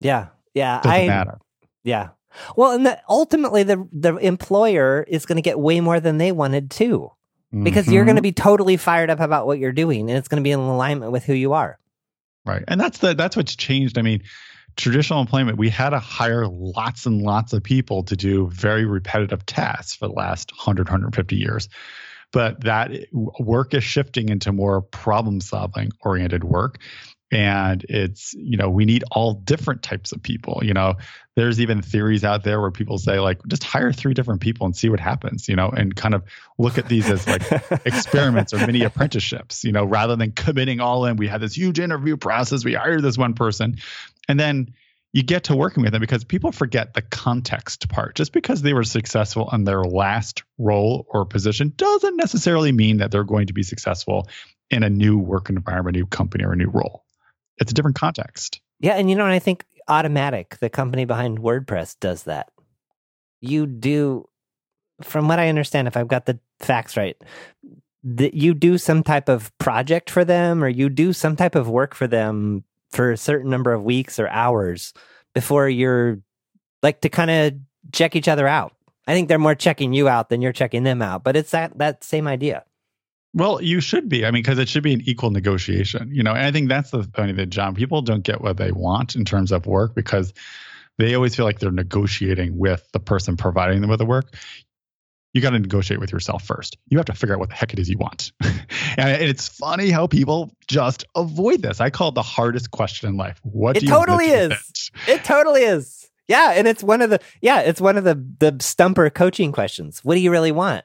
Yeah. 0.00 0.28
Yeah. 0.54 0.80
Doesn't 0.80 1.00
I, 1.00 1.06
matter. 1.08 1.40
Yeah. 1.82 2.10
Well, 2.56 2.70
and 2.70 2.86
the, 2.86 3.00
ultimately, 3.08 3.64
the 3.64 3.88
the 3.92 4.16
employer 4.16 5.04
is 5.08 5.26
going 5.26 5.36
to 5.36 5.42
get 5.42 5.58
way 5.58 5.80
more 5.80 5.98
than 5.98 6.18
they 6.18 6.30
wanted 6.30 6.70
too, 6.70 7.10
because 7.62 7.84
mm-hmm. 7.84 7.94
you're 7.94 8.04
going 8.04 8.16
to 8.16 8.22
be 8.22 8.32
totally 8.32 8.76
fired 8.76 9.10
up 9.10 9.20
about 9.20 9.46
what 9.46 9.58
you're 9.58 9.72
doing, 9.72 10.08
and 10.08 10.18
it's 10.18 10.28
going 10.28 10.42
to 10.42 10.44
be 10.44 10.50
in 10.50 10.58
alignment 10.58 11.12
with 11.12 11.24
who 11.24 11.32
you 11.32 11.52
are. 11.52 11.78
Right, 12.44 12.64
and 12.66 12.80
that's 12.80 12.98
the 12.98 13.14
that's 13.14 13.36
what's 13.36 13.54
changed. 13.54 13.98
I 13.98 14.02
mean, 14.02 14.22
traditional 14.76 15.20
employment, 15.20 15.58
we 15.58 15.68
had 15.68 15.90
to 15.90 16.00
hire 16.00 16.48
lots 16.48 17.06
and 17.06 17.22
lots 17.22 17.52
of 17.52 17.62
people 17.62 18.02
to 18.04 18.16
do 18.16 18.48
very 18.48 18.84
repetitive 18.84 19.46
tasks 19.46 19.94
for 19.94 20.08
the 20.08 20.14
last 20.14 20.50
100, 20.52 20.88
150 20.88 21.36
years 21.36 21.68
but 22.34 22.62
that 22.62 22.90
work 23.12 23.74
is 23.74 23.84
shifting 23.84 24.28
into 24.28 24.50
more 24.50 24.82
problem 24.82 25.40
solving 25.40 25.92
oriented 26.00 26.42
work. 26.42 26.78
And 27.30 27.84
it's 27.88 28.34
you 28.34 28.56
know 28.56 28.68
we 28.68 28.84
need 28.84 29.04
all 29.10 29.34
different 29.34 29.82
types 29.82 30.10
of 30.12 30.22
people. 30.22 30.60
You 30.62 30.74
know 30.74 30.94
there's 31.36 31.60
even 31.60 31.80
theories 31.80 32.24
out 32.24 32.42
there 32.42 32.60
where 32.60 32.72
people 32.72 32.98
say 32.98 33.20
like 33.20 33.40
just 33.46 33.62
hire 33.62 33.92
three 33.92 34.14
different 34.14 34.40
people 34.40 34.66
and 34.66 34.76
see 34.76 34.88
what 34.88 35.00
happens 35.00 35.48
you 35.48 35.56
know 35.56 35.68
and 35.68 35.96
kind 35.96 36.14
of 36.14 36.22
look 36.58 36.78
at 36.78 36.88
these 36.88 37.10
as 37.10 37.26
like 37.26 37.42
experiments 37.86 38.52
or 38.52 38.64
mini 38.66 38.82
apprenticeships 38.82 39.64
you 39.64 39.72
know 39.72 39.84
rather 39.84 40.16
than 40.16 40.32
committing 40.32 40.80
all 40.80 41.06
in. 41.06 41.16
We 41.16 41.28
had 41.28 41.40
this 41.40 41.56
huge 41.56 41.78
interview 41.78 42.16
process. 42.16 42.64
We 42.64 42.74
hired 42.74 43.02
this 43.02 43.16
one 43.16 43.34
person. 43.34 43.76
And 44.28 44.40
then 44.40 44.74
you 45.14 45.22
get 45.22 45.44
to 45.44 45.54
working 45.54 45.84
with 45.84 45.92
them 45.92 46.00
because 46.00 46.24
people 46.24 46.50
forget 46.50 46.94
the 46.94 47.00
context 47.00 47.88
part. 47.88 48.16
Just 48.16 48.32
because 48.32 48.62
they 48.62 48.72
were 48.72 48.82
successful 48.82 49.48
in 49.52 49.62
their 49.62 49.84
last 49.84 50.42
role 50.58 51.06
or 51.08 51.24
position 51.24 51.72
doesn't 51.76 52.16
necessarily 52.16 52.72
mean 52.72 52.96
that 52.96 53.12
they're 53.12 53.22
going 53.22 53.46
to 53.46 53.52
be 53.52 53.62
successful 53.62 54.28
in 54.70 54.82
a 54.82 54.90
new 54.90 55.16
work 55.16 55.48
environment, 55.50 55.96
a 55.96 56.00
new 56.00 56.06
company, 56.06 56.44
or 56.44 56.52
a 56.52 56.56
new 56.56 56.68
role. 56.68 57.04
It's 57.58 57.70
a 57.70 57.74
different 57.74 57.96
context. 57.96 58.60
Yeah, 58.80 58.94
and 58.94 59.08
you 59.08 59.14
know, 59.14 59.24
I 59.24 59.38
think 59.38 59.64
Automattic, 59.88 60.58
the 60.58 60.68
company 60.68 61.04
behind 61.04 61.38
WordPress, 61.38 61.96
does 62.00 62.24
that. 62.24 62.50
You 63.40 63.66
do, 63.68 64.28
from 65.00 65.28
what 65.28 65.38
I 65.38 65.48
understand, 65.48 65.86
if 65.86 65.96
I've 65.96 66.08
got 66.08 66.26
the 66.26 66.40
facts 66.58 66.96
right, 66.96 67.16
that 68.02 68.34
you 68.34 68.52
do 68.52 68.78
some 68.78 69.04
type 69.04 69.28
of 69.28 69.56
project 69.58 70.10
for 70.10 70.24
them 70.24 70.64
or 70.64 70.68
you 70.68 70.88
do 70.88 71.12
some 71.12 71.36
type 71.36 71.54
of 71.54 71.68
work 71.68 71.94
for 71.94 72.08
them 72.08 72.64
for 72.94 73.12
a 73.12 73.16
certain 73.16 73.50
number 73.50 73.72
of 73.72 73.82
weeks 73.82 74.18
or 74.18 74.28
hours 74.28 74.92
before 75.34 75.68
you're 75.68 76.20
like 76.82 77.00
to 77.02 77.08
kind 77.08 77.30
of 77.30 77.54
check 77.92 78.16
each 78.16 78.28
other 78.28 78.46
out. 78.46 78.72
I 79.06 79.12
think 79.12 79.28
they're 79.28 79.38
more 79.38 79.54
checking 79.54 79.92
you 79.92 80.08
out 80.08 80.28
than 80.28 80.40
you're 80.40 80.52
checking 80.52 80.82
them 80.82 81.02
out, 81.02 81.24
but 81.24 81.36
it's 81.36 81.50
that 81.50 81.76
that 81.78 82.04
same 82.04 82.26
idea. 82.26 82.64
Well, 83.34 83.60
you 83.60 83.80
should 83.80 84.08
be. 84.08 84.24
I 84.24 84.30
mean, 84.30 84.42
because 84.42 84.58
it 84.58 84.68
should 84.68 84.84
be 84.84 84.94
an 84.94 85.02
equal 85.04 85.30
negotiation, 85.30 86.08
you 86.12 86.22
know. 86.22 86.30
And 86.30 86.46
I 86.46 86.52
think 86.52 86.68
that's 86.68 86.90
the 86.90 87.02
funny 87.02 87.32
that 87.32 87.50
John 87.50 87.74
people 87.74 88.00
don't 88.00 88.22
get 88.22 88.40
what 88.40 88.56
they 88.56 88.70
want 88.70 89.16
in 89.16 89.24
terms 89.24 89.50
of 89.50 89.66
work 89.66 89.94
because 89.94 90.32
they 90.98 91.14
always 91.14 91.34
feel 91.34 91.44
like 91.44 91.58
they're 91.58 91.72
negotiating 91.72 92.56
with 92.56 92.88
the 92.92 93.00
person 93.00 93.36
providing 93.36 93.80
them 93.80 93.90
with 93.90 93.98
the 93.98 94.06
work 94.06 94.36
you 95.34 95.40
got 95.40 95.50
to 95.50 95.58
negotiate 95.58 96.00
with 96.00 96.12
yourself 96.12 96.44
first. 96.44 96.78
You 96.86 96.96
have 96.98 97.06
to 97.06 97.12
figure 97.12 97.34
out 97.34 97.40
what 97.40 97.48
the 97.50 97.56
heck 97.56 97.72
it 97.72 97.80
is 97.80 97.90
you 97.90 97.98
want. 97.98 98.32
and 98.40 99.20
it's 99.20 99.48
funny 99.48 99.90
how 99.90 100.06
people 100.06 100.54
just 100.68 101.04
avoid 101.14 101.60
this. 101.60 101.80
I 101.80 101.90
call 101.90 102.08
it 102.08 102.14
the 102.14 102.22
hardest 102.22 102.70
question 102.70 103.08
in 103.08 103.16
life. 103.16 103.40
What 103.42 103.76
it 103.76 103.80
do 103.80 103.86
you 103.86 103.92
totally 103.92 104.28
is. 104.28 104.90
It 105.08 105.24
totally 105.24 105.62
is. 105.62 106.08
Yeah, 106.28 106.52
and 106.52 106.66
it's 106.66 106.82
one 106.82 107.02
of 107.02 107.10
the 107.10 107.20
yeah, 107.42 107.60
it's 107.60 107.80
one 107.80 107.98
of 107.98 108.04
the 108.04 108.14
the 108.14 108.56
stumper 108.60 109.10
coaching 109.10 109.52
questions. 109.52 110.00
What 110.04 110.14
do 110.14 110.20
you 110.20 110.30
really 110.30 110.52
want? 110.52 110.84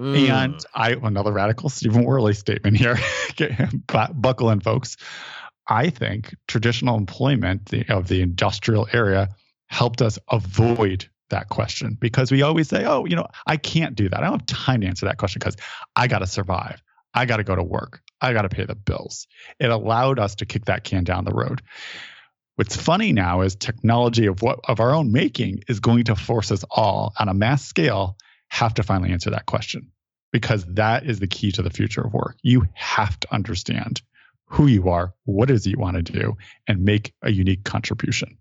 Mm. 0.00 0.28
And 0.30 0.64
I 0.74 0.92
another 0.92 1.30
radical 1.30 1.68
Stephen 1.68 2.04
Warley 2.04 2.32
statement 2.32 2.78
here. 2.78 2.98
Buckle 3.86 4.50
in, 4.50 4.60
folks. 4.60 4.96
I 5.68 5.90
think 5.90 6.34
traditional 6.48 6.96
employment 6.96 7.72
of 7.90 8.08
the 8.08 8.22
industrial 8.22 8.88
area 8.92 9.28
helped 9.66 10.02
us 10.02 10.18
avoid 10.28 11.08
that 11.30 11.48
question 11.48 11.96
because 12.00 12.30
we 12.30 12.42
always 12.42 12.68
say, 12.68 12.84
oh, 12.84 13.04
you 13.04 13.16
know, 13.16 13.26
I 13.46 13.56
can't 13.56 13.94
do 13.94 14.08
that. 14.08 14.20
I 14.20 14.30
don't 14.30 14.40
have 14.40 14.46
time 14.46 14.80
to 14.82 14.86
answer 14.86 15.06
that 15.06 15.18
question 15.18 15.40
because 15.40 15.56
I 15.96 16.06
got 16.06 16.20
to 16.20 16.26
survive. 16.26 16.82
I 17.12 17.26
got 17.26 17.38
to 17.38 17.44
go 17.44 17.56
to 17.56 17.62
work. 17.62 18.02
I 18.20 18.32
got 18.32 18.42
to 18.42 18.48
pay 18.48 18.64
the 18.64 18.74
bills. 18.74 19.26
It 19.58 19.70
allowed 19.70 20.18
us 20.18 20.36
to 20.36 20.46
kick 20.46 20.66
that 20.66 20.84
can 20.84 21.04
down 21.04 21.24
the 21.24 21.32
road. 21.32 21.62
What's 22.56 22.76
funny 22.76 23.12
now 23.12 23.40
is 23.40 23.56
technology 23.56 24.26
of 24.26 24.42
what 24.42 24.60
of 24.64 24.80
our 24.80 24.94
own 24.94 25.12
making 25.12 25.62
is 25.66 25.80
going 25.80 26.04
to 26.04 26.14
force 26.14 26.52
us 26.52 26.64
all 26.70 27.14
on 27.18 27.28
a 27.28 27.34
mass 27.34 27.64
scale 27.64 28.16
have 28.48 28.74
to 28.74 28.82
finally 28.82 29.12
answer 29.12 29.30
that 29.30 29.46
question 29.46 29.90
because 30.32 30.64
that 30.66 31.06
is 31.06 31.20
the 31.20 31.26
key 31.26 31.52
to 31.52 31.62
the 31.62 31.70
future 31.70 32.02
of 32.02 32.12
work. 32.12 32.36
You 32.42 32.66
have 32.74 33.18
to 33.20 33.34
understand 33.34 34.02
who 34.46 34.66
you 34.66 34.88
are, 34.88 35.14
what 35.24 35.50
is 35.50 35.66
it 35.66 35.70
you 35.70 35.78
want 35.78 35.96
to 35.96 36.02
do, 36.02 36.36
and 36.66 36.84
make 36.84 37.14
a 37.22 37.30
unique 37.30 37.64
contribution. 37.64 38.36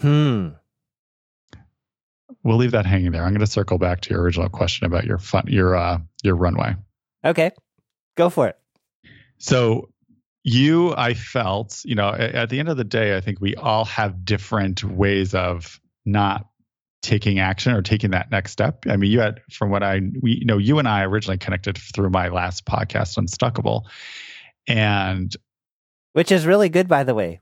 Hmm. 0.00 0.48
We'll 2.42 2.56
leave 2.56 2.70
that 2.70 2.86
hanging 2.86 3.12
there. 3.12 3.24
I'm 3.24 3.30
going 3.30 3.40
to 3.40 3.46
circle 3.46 3.78
back 3.78 4.00
to 4.02 4.10
your 4.10 4.22
original 4.22 4.48
question 4.48 4.86
about 4.86 5.04
your 5.04 5.18
fun, 5.18 5.44
your 5.48 5.76
uh, 5.76 5.98
your 6.22 6.36
runway. 6.36 6.76
Okay, 7.24 7.50
go 8.16 8.30
for 8.30 8.48
it. 8.48 8.56
So 9.38 9.88
you, 10.44 10.94
I 10.96 11.14
felt, 11.14 11.82
you 11.84 11.94
know, 11.94 12.08
at 12.10 12.48
the 12.48 12.58
end 12.58 12.68
of 12.68 12.76
the 12.76 12.84
day, 12.84 13.16
I 13.16 13.20
think 13.20 13.40
we 13.40 13.54
all 13.56 13.84
have 13.86 14.24
different 14.24 14.82
ways 14.84 15.34
of 15.34 15.80
not 16.06 16.46
taking 17.02 17.38
action 17.38 17.72
or 17.72 17.82
taking 17.82 18.10
that 18.10 18.30
next 18.30 18.52
step. 18.52 18.84
I 18.88 18.96
mean, 18.96 19.10
you 19.10 19.20
had, 19.20 19.40
from 19.50 19.70
what 19.70 19.82
I, 19.82 20.00
we, 20.20 20.32
you 20.32 20.46
know, 20.46 20.58
you 20.58 20.78
and 20.78 20.88
I 20.88 21.04
originally 21.04 21.38
connected 21.38 21.76
through 21.76 22.10
my 22.10 22.28
last 22.28 22.64
podcast, 22.64 23.18
Unstuckable, 23.18 23.82
and 24.66 25.34
which 26.12 26.32
is 26.32 26.46
really 26.46 26.68
good, 26.68 26.88
by 26.88 27.04
the 27.04 27.14
way. 27.14 27.40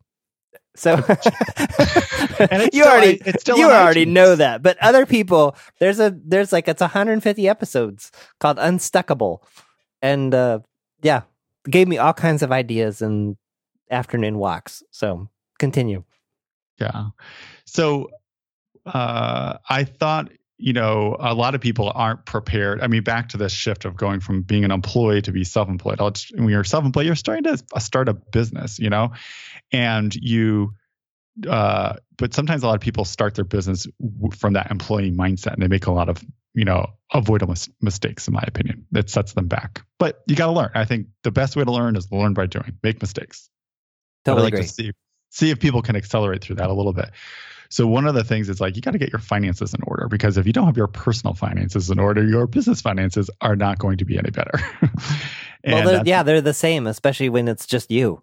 So 0.76 0.94
and 2.38 2.62
you 2.72 2.82
still, 2.82 2.86
already 2.86 3.20
still 3.38 3.58
you 3.58 3.70
already 3.70 4.04
know 4.04 4.36
that, 4.36 4.62
but 4.62 4.76
other 4.78 5.06
people 5.06 5.56
there's 5.78 6.00
a 6.00 6.14
there's 6.24 6.52
like 6.52 6.68
it's 6.68 6.80
150 6.80 7.48
episodes 7.48 8.12
called 8.40 8.58
Unstuckable, 8.58 9.38
and 10.02 10.34
uh, 10.34 10.60
yeah, 11.02 11.22
gave 11.68 11.88
me 11.88 11.98
all 11.98 12.12
kinds 12.12 12.42
of 12.42 12.52
ideas 12.52 13.02
and 13.02 13.36
afternoon 13.90 14.38
walks. 14.38 14.82
So 14.90 15.28
continue. 15.58 16.04
Yeah. 16.78 17.08
So 17.64 18.10
uh, 18.84 19.58
I 19.68 19.84
thought, 19.84 20.30
you 20.58 20.72
know, 20.72 21.16
a 21.18 21.34
lot 21.34 21.54
of 21.54 21.60
people 21.60 21.92
aren't 21.94 22.24
prepared. 22.24 22.80
I 22.80 22.86
mean, 22.86 23.02
back 23.02 23.30
to 23.30 23.36
this 23.36 23.52
shift 23.52 23.84
of 23.84 23.96
going 23.96 24.20
from 24.20 24.42
being 24.42 24.64
an 24.64 24.70
employee 24.70 25.22
to 25.22 25.32
be 25.32 25.44
self-employed. 25.44 26.00
When 26.34 26.48
you're 26.48 26.64
self-employed, 26.64 27.04
you're 27.04 27.14
starting 27.14 27.44
to 27.44 27.80
start 27.80 28.08
a 28.08 28.14
business, 28.14 28.78
you 28.78 28.90
know, 28.90 29.12
and 29.72 30.14
you. 30.14 30.74
Uh, 31.46 31.96
but 32.16 32.32
sometimes 32.32 32.62
a 32.62 32.66
lot 32.66 32.76
of 32.76 32.80
people 32.80 33.04
start 33.04 33.34
their 33.34 33.44
business 33.44 33.86
from 34.38 34.54
that 34.54 34.70
employee 34.70 35.12
mindset, 35.12 35.52
and 35.52 35.62
they 35.62 35.68
make 35.68 35.86
a 35.86 35.92
lot 35.92 36.08
of, 36.08 36.24
you 36.54 36.64
know, 36.64 36.86
avoidable 37.12 37.54
mistakes. 37.82 38.26
In 38.26 38.32
my 38.32 38.44
opinion, 38.46 38.86
that 38.92 39.10
sets 39.10 39.34
them 39.34 39.46
back. 39.46 39.82
But 39.98 40.22
you 40.26 40.34
got 40.34 40.46
to 40.46 40.52
learn. 40.52 40.70
I 40.74 40.86
think 40.86 41.08
the 41.22 41.30
best 41.30 41.54
way 41.54 41.64
to 41.64 41.70
learn 41.70 41.96
is 41.96 42.10
learn 42.10 42.32
by 42.32 42.46
doing. 42.46 42.78
Make 42.82 43.02
mistakes. 43.02 43.50
Totally 44.24 44.44
like 44.44 44.54
agree. 44.54 44.66
to 44.66 44.72
see 44.72 44.92
see 45.28 45.50
if 45.50 45.60
people 45.60 45.82
can 45.82 45.96
accelerate 45.96 46.42
through 46.42 46.56
that 46.56 46.70
a 46.70 46.72
little 46.72 46.94
bit. 46.94 47.10
So 47.68 47.86
one 47.86 48.06
of 48.06 48.14
the 48.14 48.24
things 48.24 48.48
is 48.48 48.60
like 48.60 48.76
you 48.76 48.82
got 48.82 48.92
to 48.92 48.98
get 48.98 49.12
your 49.12 49.20
finances 49.20 49.74
in 49.74 49.80
order 49.86 50.08
because 50.08 50.36
if 50.36 50.46
you 50.46 50.52
don't 50.52 50.66
have 50.66 50.76
your 50.76 50.86
personal 50.86 51.34
finances 51.34 51.90
in 51.90 51.98
order, 51.98 52.24
your 52.24 52.46
business 52.46 52.80
finances 52.80 53.30
are 53.40 53.56
not 53.56 53.78
going 53.78 53.98
to 53.98 54.04
be 54.04 54.18
any 54.18 54.30
better. 54.30 54.58
well, 55.64 55.84
they're, 55.84 56.02
yeah, 56.04 56.22
they're 56.22 56.40
the 56.40 56.54
same, 56.54 56.86
especially 56.86 57.28
when 57.28 57.48
it's 57.48 57.66
just 57.66 57.90
you. 57.90 58.22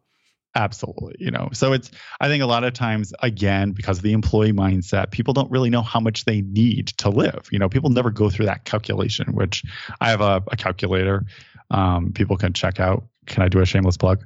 Absolutely, 0.55 1.15
you 1.17 1.31
know. 1.31 1.49
So 1.51 1.73
it's 1.73 1.89
I 2.21 2.27
think 2.27 2.43
a 2.43 2.45
lot 2.45 2.63
of 2.63 2.73
times 2.73 3.11
again 3.23 3.71
because 3.71 3.97
of 3.97 4.03
the 4.03 4.13
employee 4.13 4.53
mindset, 4.53 5.09
people 5.09 5.33
don't 5.33 5.49
really 5.49 5.71
know 5.71 5.81
how 5.81 5.99
much 5.99 6.25
they 6.25 6.41
need 6.41 6.87
to 6.97 7.09
live. 7.09 7.49
You 7.51 7.57
know, 7.57 7.69
people 7.69 7.89
never 7.89 8.11
go 8.11 8.29
through 8.29 8.45
that 8.45 8.65
calculation, 8.65 9.33
which 9.33 9.63
I 9.99 10.11
have 10.11 10.21
a, 10.21 10.43
a 10.51 10.55
calculator. 10.55 11.25
Um, 11.71 12.13
people 12.13 12.37
can 12.37 12.53
check 12.53 12.79
out. 12.79 13.03
Can 13.25 13.41
I 13.41 13.47
do 13.47 13.61
a 13.61 13.65
shameless 13.65 13.97
plug? 13.97 14.23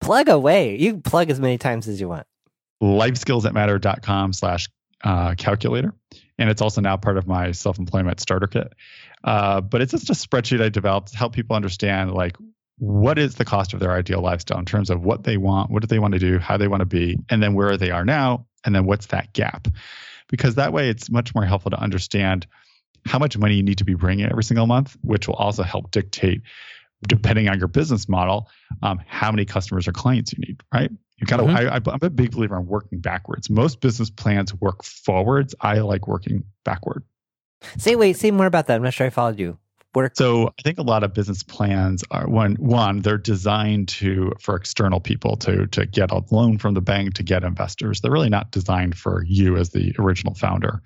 Plug 0.00 0.28
away. 0.28 0.76
You 0.76 0.92
can 0.92 1.02
plug 1.02 1.28
as 1.28 1.40
many 1.40 1.58
times 1.58 1.88
as 1.88 2.00
you 2.00 2.08
want 2.08 2.26
lifeskillsthatmatter.com 2.84 4.32
slash 4.32 4.68
uh, 5.02 5.34
calculator. 5.36 5.94
And 6.38 6.50
it's 6.50 6.62
also 6.62 6.80
now 6.80 6.96
part 6.96 7.16
of 7.16 7.26
my 7.26 7.52
self-employment 7.52 8.20
starter 8.20 8.46
kit. 8.46 8.72
Uh, 9.22 9.60
but 9.60 9.80
it's 9.80 9.92
just 9.92 10.10
a 10.10 10.12
spreadsheet 10.12 10.62
I 10.62 10.68
developed 10.68 11.12
to 11.12 11.16
help 11.16 11.32
people 11.32 11.56
understand 11.56 12.12
like 12.12 12.36
what 12.78 13.18
is 13.18 13.36
the 13.36 13.44
cost 13.44 13.72
of 13.72 13.80
their 13.80 13.92
ideal 13.92 14.20
lifestyle 14.20 14.58
in 14.58 14.64
terms 14.64 14.90
of 14.90 15.02
what 15.02 15.22
they 15.22 15.36
want, 15.36 15.70
what 15.70 15.82
do 15.82 15.86
they 15.86 16.00
want 16.00 16.12
to 16.12 16.18
do, 16.18 16.38
how 16.38 16.56
they 16.56 16.68
want 16.68 16.80
to 16.80 16.86
be, 16.86 17.16
and 17.30 17.42
then 17.42 17.54
where 17.54 17.76
they 17.76 17.90
are 17.90 18.04
now, 18.04 18.46
and 18.64 18.74
then 18.74 18.84
what's 18.84 19.06
that 19.06 19.32
gap. 19.32 19.68
Because 20.28 20.56
that 20.56 20.72
way 20.72 20.88
it's 20.88 21.10
much 21.10 21.34
more 21.34 21.44
helpful 21.44 21.70
to 21.70 21.80
understand 21.80 22.46
how 23.06 23.18
much 23.18 23.38
money 23.38 23.54
you 23.54 23.62
need 23.62 23.78
to 23.78 23.84
be 23.84 23.94
bringing 23.94 24.26
every 24.26 24.42
single 24.42 24.66
month, 24.66 24.96
which 25.02 25.28
will 25.28 25.36
also 25.36 25.62
help 25.62 25.90
dictate 25.90 26.42
depending 27.06 27.48
on 27.48 27.58
your 27.58 27.68
business 27.68 28.08
model, 28.08 28.48
um, 28.82 29.00
how 29.06 29.30
many 29.30 29.44
customers 29.44 29.86
or 29.86 29.92
clients 29.92 30.32
you 30.32 30.38
need, 30.38 30.62
right? 30.72 30.90
You 31.18 31.26
got 31.26 31.36
to. 31.38 31.44
Mm-hmm. 31.44 31.88
I, 31.88 31.92
I'm 31.92 31.98
a 32.02 32.10
big 32.10 32.32
believer 32.32 32.58
in 32.58 32.66
working 32.66 32.98
backwards. 32.98 33.48
Most 33.48 33.80
business 33.80 34.10
plans 34.10 34.54
work 34.54 34.82
forwards. 34.82 35.54
I 35.60 35.78
like 35.78 36.08
working 36.08 36.44
backward. 36.64 37.04
Say 37.78 37.96
wait. 37.96 38.16
Say 38.16 38.30
more 38.30 38.46
about 38.46 38.66
that. 38.66 38.76
I'm 38.76 38.82
not 38.82 38.94
sure 38.94 39.06
I 39.06 39.10
followed 39.10 39.38
you. 39.38 39.58
Work. 39.94 40.16
So 40.16 40.48
I 40.48 40.62
think 40.62 40.78
a 40.78 40.82
lot 40.82 41.04
of 41.04 41.14
business 41.14 41.44
plans 41.44 42.02
are 42.10 42.26
one. 42.28 42.56
One, 42.56 43.00
they're 43.00 43.16
designed 43.16 43.88
to 43.90 44.32
for 44.40 44.56
external 44.56 44.98
people 44.98 45.36
to 45.36 45.68
to 45.68 45.86
get 45.86 46.10
a 46.10 46.20
loan 46.32 46.58
from 46.58 46.74
the 46.74 46.80
bank 46.80 47.14
to 47.14 47.22
get 47.22 47.44
investors. 47.44 48.00
They're 48.00 48.10
really 48.10 48.28
not 48.28 48.50
designed 48.50 48.96
for 48.96 49.22
you 49.24 49.56
as 49.56 49.70
the 49.70 49.94
original 50.00 50.34
founder 50.34 50.82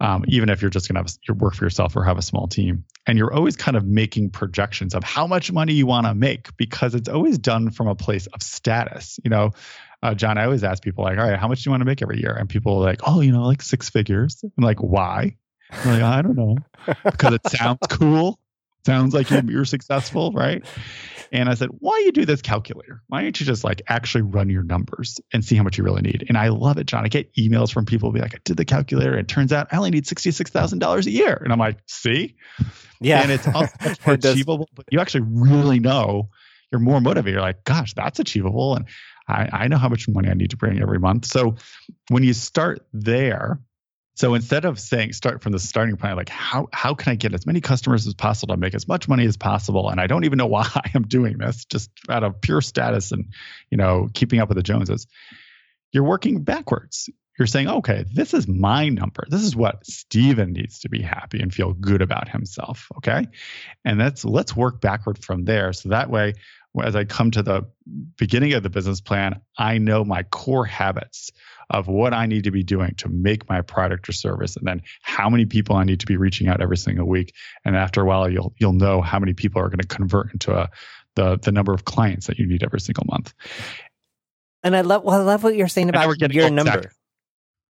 um, 0.00 0.24
even 0.28 0.48
if 0.48 0.60
you're 0.60 0.70
just 0.70 0.88
going 0.88 0.94
to 0.94 1.00
have 1.00 1.18
your 1.26 1.36
work 1.36 1.54
for 1.54 1.64
yourself 1.64 1.96
or 1.96 2.04
have 2.04 2.18
a 2.18 2.22
small 2.22 2.48
team. 2.48 2.84
And 3.06 3.16
you're 3.18 3.32
always 3.32 3.56
kind 3.56 3.76
of 3.76 3.84
making 3.84 4.30
projections 4.30 4.94
of 4.94 5.04
how 5.04 5.26
much 5.26 5.52
money 5.52 5.74
you 5.74 5.86
want 5.86 6.06
to 6.06 6.14
make 6.14 6.56
because 6.56 6.94
it's 6.94 7.08
always 7.08 7.38
done 7.38 7.70
from 7.70 7.88
a 7.88 7.94
place 7.94 8.26
of 8.26 8.42
status. 8.42 9.20
You 9.24 9.30
know, 9.30 9.50
uh, 10.02 10.14
John, 10.14 10.36
I 10.36 10.44
always 10.44 10.64
ask 10.64 10.82
people 10.82 11.04
like, 11.04 11.18
all 11.18 11.28
right, 11.28 11.38
how 11.38 11.48
much 11.48 11.62
do 11.62 11.68
you 11.68 11.70
want 11.70 11.82
to 11.82 11.86
make 11.86 12.02
every 12.02 12.20
year? 12.20 12.32
And 12.32 12.48
people 12.48 12.76
are 12.78 12.84
like, 12.84 13.00
oh, 13.06 13.20
you 13.20 13.32
know, 13.32 13.44
like 13.46 13.62
six 13.62 13.88
figures. 13.88 14.42
I'm 14.42 14.64
like, 14.64 14.78
why? 14.80 15.36
I'm 15.70 15.90
like, 15.92 16.02
I 16.02 16.22
don't 16.22 16.36
know, 16.36 16.56
because 17.04 17.34
it 17.34 17.46
sounds 17.48 17.80
cool. 17.88 18.38
Sounds 18.86 19.14
like 19.14 19.30
you're, 19.30 19.44
you're 19.44 19.64
successful, 19.64 20.30
right? 20.32 20.62
And 21.32 21.48
I 21.48 21.54
said, 21.54 21.70
why 21.78 22.02
you 22.04 22.12
do 22.12 22.24
this 22.24 22.42
calculator? 22.42 23.02
Why 23.08 23.22
don't 23.22 23.38
you 23.38 23.46
just 23.46 23.64
like 23.64 23.82
actually 23.88 24.22
run 24.22 24.50
your 24.50 24.62
numbers 24.62 25.20
and 25.32 25.44
see 25.44 25.56
how 25.56 25.62
much 25.62 25.78
you 25.78 25.84
really 25.84 26.02
need? 26.02 26.24
And 26.28 26.38
I 26.38 26.48
love 26.48 26.78
it, 26.78 26.86
John. 26.86 27.04
I 27.04 27.08
get 27.08 27.34
emails 27.34 27.72
from 27.72 27.86
people 27.86 28.12
be 28.12 28.20
like, 28.20 28.34
I 28.34 28.38
did 28.44 28.56
the 28.56 28.64
calculator. 28.64 29.12
And 29.12 29.20
it 29.20 29.28
turns 29.28 29.52
out 29.52 29.68
I 29.72 29.76
only 29.76 29.90
need 29.90 30.04
$66,000 30.04 31.06
a 31.06 31.10
year. 31.10 31.40
And 31.42 31.52
I'm 31.52 31.58
like, 31.58 31.78
see? 31.86 32.36
Yeah. 33.00 33.22
And 33.22 33.30
it's 33.30 33.46
also 33.46 33.72
much 33.84 34.06
more 34.06 34.14
achievable, 34.14 34.68
but 34.74 34.86
you 34.90 35.00
actually 35.00 35.24
really 35.26 35.80
know 35.80 36.30
you're 36.70 36.80
more 36.80 37.00
motivated. 37.00 37.34
You're 37.34 37.42
like, 37.42 37.64
gosh, 37.64 37.94
that's 37.94 38.18
achievable. 38.18 38.76
And 38.76 38.86
I, 39.28 39.48
I 39.52 39.68
know 39.68 39.78
how 39.78 39.88
much 39.88 40.08
money 40.08 40.28
I 40.28 40.34
need 40.34 40.50
to 40.50 40.56
bring 40.56 40.80
every 40.80 40.98
month. 40.98 41.26
So 41.26 41.56
when 42.08 42.22
you 42.22 42.32
start 42.32 42.86
there, 42.92 43.60
so 44.16 44.34
instead 44.34 44.64
of 44.64 44.78
saying 44.78 45.12
start 45.12 45.42
from 45.42 45.52
the 45.52 45.58
starting 45.58 45.96
point, 45.96 46.16
like 46.16 46.28
how 46.28 46.68
how 46.72 46.94
can 46.94 47.12
I 47.12 47.16
get 47.16 47.34
as 47.34 47.46
many 47.46 47.60
customers 47.60 48.06
as 48.06 48.14
possible 48.14 48.54
to 48.54 48.60
make 48.60 48.74
as 48.74 48.86
much 48.86 49.08
money 49.08 49.26
as 49.26 49.36
possible, 49.36 49.90
and 49.90 50.00
I 50.00 50.06
don't 50.06 50.24
even 50.24 50.36
know 50.36 50.46
why 50.54 50.68
I'm 50.94 51.06
doing 51.06 51.38
this, 51.38 51.64
just 51.64 51.90
out 52.08 52.22
of 52.22 52.40
pure 52.40 52.60
status 52.60 53.10
and 53.12 53.26
you 53.70 53.76
know 53.76 54.08
keeping 54.14 54.40
up 54.40 54.48
with 54.48 54.56
the 54.56 54.62
Joneses. 54.62 55.06
You're 55.92 56.04
working 56.04 56.42
backwards. 56.42 57.08
You're 57.38 57.46
saying, 57.46 57.68
okay, 57.68 58.04
this 58.12 58.32
is 58.32 58.46
my 58.46 58.88
number. 58.88 59.24
This 59.28 59.42
is 59.42 59.56
what 59.56 59.84
Stephen 59.84 60.52
needs 60.52 60.80
to 60.80 60.88
be 60.88 61.02
happy 61.02 61.40
and 61.40 61.52
feel 61.52 61.72
good 61.72 62.00
about 62.00 62.28
himself. 62.28 62.86
Okay, 62.98 63.26
and 63.84 64.00
that's 64.00 64.24
let's 64.24 64.54
work 64.54 64.80
backward 64.80 65.18
from 65.18 65.44
there. 65.44 65.72
So 65.72 65.88
that 65.88 66.10
way, 66.10 66.34
as 66.80 66.94
I 66.94 67.04
come 67.04 67.32
to 67.32 67.42
the 67.42 67.64
beginning 68.16 68.52
of 68.52 68.62
the 68.62 68.70
business 68.70 69.00
plan, 69.00 69.40
I 69.58 69.78
know 69.78 70.04
my 70.04 70.22
core 70.22 70.64
habits 70.64 71.32
of 71.70 71.88
what 71.88 72.12
I 72.12 72.26
need 72.26 72.44
to 72.44 72.50
be 72.50 72.62
doing 72.62 72.94
to 72.96 73.08
make 73.08 73.48
my 73.48 73.62
product 73.62 74.08
or 74.08 74.12
service, 74.12 74.56
and 74.56 74.66
then 74.66 74.82
how 75.02 75.28
many 75.28 75.46
people 75.46 75.76
I 75.76 75.84
need 75.84 76.00
to 76.00 76.06
be 76.06 76.16
reaching 76.16 76.48
out 76.48 76.60
every 76.60 76.76
single 76.76 77.06
week. 77.06 77.34
And 77.64 77.76
after 77.76 78.00
a 78.00 78.04
while, 78.04 78.30
you'll 78.30 78.54
you'll 78.58 78.72
know 78.72 79.00
how 79.00 79.18
many 79.18 79.34
people 79.34 79.60
are 79.60 79.68
going 79.68 79.80
to 79.80 79.86
convert 79.86 80.32
into 80.32 80.54
a 80.54 80.70
the 81.16 81.38
the 81.38 81.52
number 81.52 81.72
of 81.72 81.84
clients 81.84 82.26
that 82.26 82.38
you 82.38 82.46
need 82.46 82.62
every 82.62 82.80
single 82.80 83.04
month. 83.06 83.32
And 84.62 84.74
I 84.74 84.80
love 84.80 85.04
well, 85.04 85.20
I 85.20 85.22
love 85.22 85.42
what 85.42 85.56
you're 85.56 85.68
saying 85.68 85.88
about 85.88 86.18
your 86.32 86.50
number. 86.50 86.90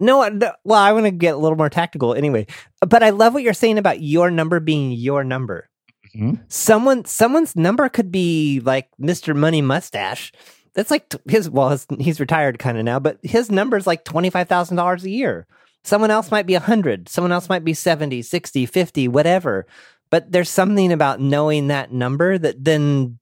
No, 0.00 0.28
no, 0.28 0.52
well, 0.64 0.80
I 0.80 0.92
want 0.92 1.07
to 1.07 1.12
get 1.12 1.35
a 1.35 1.38
little 1.38 1.57
more 1.57 1.70
tactical 1.70 2.14
anyway. 2.14 2.46
But 2.80 3.02
I 3.02 3.11
love 3.11 3.33
what 3.33 3.44
you're 3.44 3.54
saying 3.54 3.78
about 3.78 4.00
your 4.00 4.30
number 4.30 4.59
being 4.59 4.90
your 4.90 5.22
number. 5.22 5.70
Mm-hmm. 6.14 6.42
Someone 6.48 7.04
someone's 7.04 7.57
number 7.57 7.88
could 7.88 8.12
be 8.12 8.61
like 8.61 8.88
Mr. 9.00 9.35
Money 9.37 9.62
Mustache 9.62 10.33
that's 10.74 10.90
like 10.90 11.14
his 11.28 11.48
well 11.48 11.70
his, 11.70 11.87
he's 11.98 12.20
retired 12.20 12.58
kind 12.58 12.78
of 12.78 12.84
now 12.84 12.98
but 12.98 13.18
his 13.22 13.50
number 13.50 13.76
is 13.76 13.87
like 13.87 14.04
$25000 14.04 15.02
a 15.02 15.10
year 15.10 15.46
someone 15.82 16.10
else 16.10 16.30
might 16.30 16.46
be 16.46 16.54
100 16.54 17.08
someone 17.08 17.32
else 17.32 17.48
might 17.48 17.64
be 17.64 17.74
70 17.74 18.22
60 18.22 18.66
50 18.66 19.08
whatever 19.08 19.66
but 20.10 20.30
there's 20.30 20.50
something 20.50 20.92
about 20.92 21.20
knowing 21.20 21.68
that 21.68 21.92
number 21.92 22.38
that 22.38 22.62
then 22.62 23.18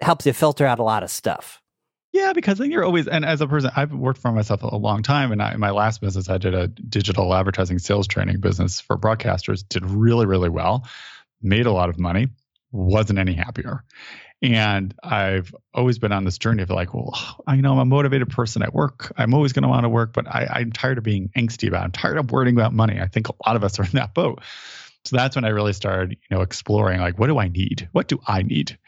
helps 0.00 0.26
you 0.26 0.32
filter 0.32 0.66
out 0.66 0.78
a 0.78 0.84
lot 0.84 1.02
of 1.02 1.10
stuff 1.10 1.62
yeah, 2.12 2.34
because 2.34 2.58
then 2.58 2.70
you're 2.70 2.84
always, 2.84 3.08
and 3.08 3.24
as 3.24 3.40
a 3.40 3.46
person, 3.46 3.70
I've 3.74 3.92
worked 3.92 4.20
for 4.20 4.32
myself 4.32 4.62
a 4.62 4.76
long 4.76 5.02
time. 5.02 5.32
And 5.32 5.42
I, 5.42 5.54
in 5.54 5.60
my 5.60 5.70
last 5.70 6.02
business, 6.02 6.28
I 6.28 6.36
did 6.36 6.54
a 6.54 6.68
digital 6.68 7.32
advertising 7.34 7.78
sales 7.78 8.06
training 8.06 8.38
business 8.40 8.80
for 8.80 8.98
broadcasters, 8.98 9.66
did 9.66 9.84
really, 9.86 10.26
really 10.26 10.50
well, 10.50 10.86
made 11.40 11.64
a 11.64 11.72
lot 11.72 11.88
of 11.88 11.98
money, 11.98 12.28
wasn't 12.70 13.18
any 13.18 13.32
happier. 13.32 13.82
And 14.42 14.92
I've 15.04 15.54
always 15.72 16.00
been 16.00 16.10
on 16.10 16.24
this 16.24 16.36
journey 16.36 16.64
of 16.64 16.70
like, 16.70 16.92
well, 16.92 17.16
I 17.46 17.56
know 17.56 17.72
I'm 17.72 17.78
a 17.78 17.84
motivated 17.84 18.28
person 18.28 18.62
at 18.62 18.74
work. 18.74 19.12
I'm 19.16 19.34
always 19.34 19.52
going 19.52 19.62
to 19.62 19.68
want 19.68 19.84
to 19.84 19.88
work, 19.88 20.12
but 20.12 20.26
I, 20.26 20.48
I'm 20.50 20.72
tired 20.72 20.98
of 20.98 21.04
being 21.04 21.30
angsty 21.36 21.68
about 21.68 21.82
it. 21.82 21.84
I'm 21.84 21.92
tired 21.92 22.18
of 22.18 22.30
worrying 22.32 22.56
about 22.56 22.72
money. 22.72 23.00
I 23.00 23.06
think 23.06 23.28
a 23.28 23.34
lot 23.46 23.54
of 23.54 23.62
us 23.62 23.78
are 23.78 23.84
in 23.84 23.92
that 23.92 24.14
boat. 24.14 24.42
So 25.04 25.16
that's 25.16 25.36
when 25.36 25.44
I 25.44 25.50
really 25.50 25.72
started, 25.72 26.10
you 26.10 26.36
know, 26.36 26.42
exploring 26.42 27.00
like, 27.00 27.18
what 27.18 27.28
do 27.28 27.38
I 27.38 27.48
need? 27.48 27.88
What 27.92 28.08
do 28.08 28.20
I 28.26 28.42
need? 28.42 28.78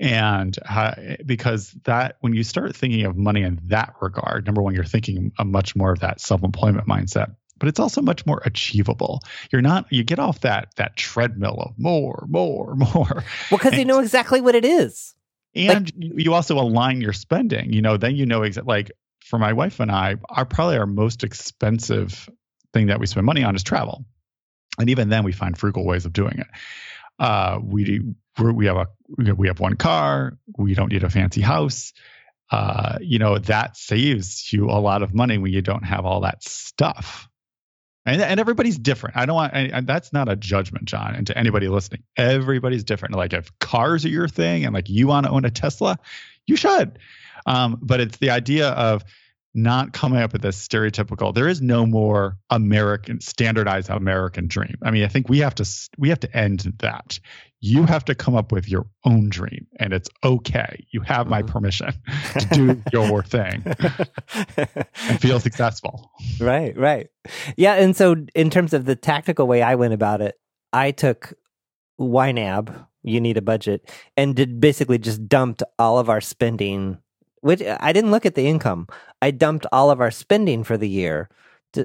And 0.00 0.56
uh, 0.68 0.94
because 1.24 1.72
that, 1.84 2.16
when 2.20 2.34
you 2.34 2.44
start 2.44 2.74
thinking 2.74 3.04
of 3.04 3.16
money 3.16 3.42
in 3.42 3.60
that 3.64 3.94
regard, 4.00 4.46
number 4.46 4.62
one, 4.62 4.74
you're 4.74 4.84
thinking 4.84 5.32
a 5.38 5.44
much 5.44 5.76
more 5.76 5.92
of 5.92 6.00
that 6.00 6.20
self-employment 6.20 6.86
mindset 6.86 7.34
but 7.58 7.68
it's 7.68 7.80
also 7.80 8.02
much 8.02 8.26
more 8.26 8.42
achievable. 8.44 9.22
You're 9.50 9.62
not 9.62 9.86
you 9.90 10.04
get 10.04 10.18
off 10.18 10.40
that 10.40 10.68
that 10.76 10.96
treadmill 10.96 11.58
of 11.60 11.78
more, 11.78 12.24
more, 12.28 12.74
more. 12.94 13.24
Well, 13.50 13.58
because 13.58 13.78
you 13.78 13.84
know 13.84 14.00
exactly 14.00 14.40
what 14.40 14.54
it 14.54 14.64
is. 14.64 15.14
And 15.54 15.92
like, 15.96 16.18
you 16.18 16.34
also 16.34 16.58
align 16.58 17.00
your 17.00 17.12
spending. 17.12 17.72
You 17.72 17.82
know, 17.82 17.96
then 17.96 18.16
you 18.16 18.26
know 18.26 18.42
exactly 18.42 18.68
like 18.68 18.92
for 19.24 19.38
my 19.38 19.52
wife 19.52 19.80
and 19.80 19.90
I, 19.90 20.16
our 20.28 20.44
probably 20.44 20.76
our 20.76 20.86
most 20.86 21.24
expensive 21.24 22.28
thing 22.72 22.86
that 22.86 23.00
we 23.00 23.06
spend 23.06 23.26
money 23.26 23.42
on 23.42 23.56
is 23.56 23.62
travel. 23.62 24.04
And 24.78 24.90
even 24.90 25.08
then 25.08 25.24
we 25.24 25.32
find 25.32 25.56
frugal 25.56 25.86
ways 25.86 26.04
of 26.04 26.12
doing 26.12 26.38
it. 26.38 26.46
Uh, 27.18 27.58
we 27.62 28.02
we 28.38 28.66
have 28.66 28.76
a 28.76 28.86
we 29.16 29.48
have 29.48 29.58
one 29.58 29.76
car. 29.76 30.36
We 30.58 30.74
don't 30.74 30.92
need 30.92 31.04
a 31.04 31.08
fancy 31.08 31.40
house. 31.40 31.94
Uh, 32.50 32.98
you 33.00 33.18
know 33.18 33.38
that 33.38 33.76
saves 33.76 34.52
you 34.52 34.66
a 34.66 34.78
lot 34.78 35.02
of 35.02 35.14
money 35.14 35.38
when 35.38 35.52
you 35.52 35.62
don't 35.62 35.84
have 35.84 36.04
all 36.04 36.20
that 36.20 36.44
stuff 36.44 37.28
and, 38.06 38.22
and 38.22 38.40
everybody's 38.40 38.78
different. 38.78 39.16
I 39.16 39.26
don't 39.26 39.34
want, 39.34 39.52
and 39.54 39.86
that's 39.86 40.12
not 40.12 40.28
a 40.28 40.36
judgment, 40.36 40.84
John, 40.84 41.14
and 41.14 41.26
to 41.26 41.36
anybody 41.36 41.68
listening. 41.68 42.04
Everybody's 42.16 42.84
different. 42.84 43.14
Like 43.14 43.32
if 43.32 43.50
cars 43.58 44.04
are 44.04 44.08
your 44.08 44.28
thing 44.28 44.64
and 44.64 44.72
like 44.72 44.88
you 44.88 45.08
want 45.08 45.26
to 45.26 45.32
own 45.32 45.44
a 45.44 45.50
Tesla, 45.50 45.98
you 46.46 46.56
should. 46.56 46.98
Um, 47.46 47.78
but 47.82 48.00
it's 48.00 48.16
the 48.18 48.30
idea 48.30 48.70
of 48.70 49.04
not 49.56 49.92
coming 49.92 50.20
up 50.20 50.34
with 50.34 50.42
this 50.42 50.68
stereotypical 50.68 51.34
there 51.34 51.48
is 51.48 51.62
no 51.62 51.86
more 51.86 52.36
american 52.50 53.22
standardized 53.22 53.88
american 53.88 54.46
dream 54.48 54.76
i 54.82 54.90
mean 54.90 55.02
i 55.02 55.08
think 55.08 55.30
we 55.30 55.38
have 55.38 55.54
to 55.54 55.66
we 55.96 56.10
have 56.10 56.20
to 56.20 56.36
end 56.36 56.74
that 56.78 57.18
you 57.60 57.84
have 57.84 58.04
to 58.04 58.14
come 58.14 58.34
up 58.34 58.52
with 58.52 58.68
your 58.68 58.86
own 59.04 59.28
dream 59.28 59.66
and 59.78 59.92
it's 59.92 60.08
okay 60.24 60.84
you 60.90 61.00
have 61.00 61.26
my 61.26 61.42
mm-hmm. 61.42 61.52
permission 61.52 61.92
to 62.38 62.46
do 62.48 62.82
your 62.92 63.22
thing 63.22 63.62
and 64.56 65.20
feel 65.20 65.40
successful 65.40 66.10
right 66.40 66.76
right 66.76 67.08
yeah 67.56 67.74
and 67.74 67.96
so 67.96 68.16
in 68.34 68.50
terms 68.50 68.72
of 68.72 68.84
the 68.84 68.96
tactical 68.96 69.46
way 69.46 69.62
i 69.62 69.74
went 69.74 69.94
about 69.94 70.20
it 70.20 70.38
i 70.72 70.90
took 70.90 71.32
ynab 72.00 72.86
you 73.02 73.20
need 73.20 73.36
a 73.36 73.42
budget 73.42 73.88
and 74.16 74.36
did 74.36 74.60
basically 74.60 74.98
just 74.98 75.28
dumped 75.28 75.62
all 75.78 75.98
of 75.98 76.08
our 76.08 76.20
spending 76.20 76.98
which 77.46 77.62
I 77.62 77.92
didn't 77.92 78.10
look 78.10 78.26
at 78.26 78.34
the 78.34 78.48
income. 78.48 78.88
I 79.22 79.30
dumped 79.30 79.66
all 79.70 79.92
of 79.92 80.00
our 80.00 80.10
spending 80.10 80.64
for 80.64 80.76
the 80.76 80.88
year 80.88 81.28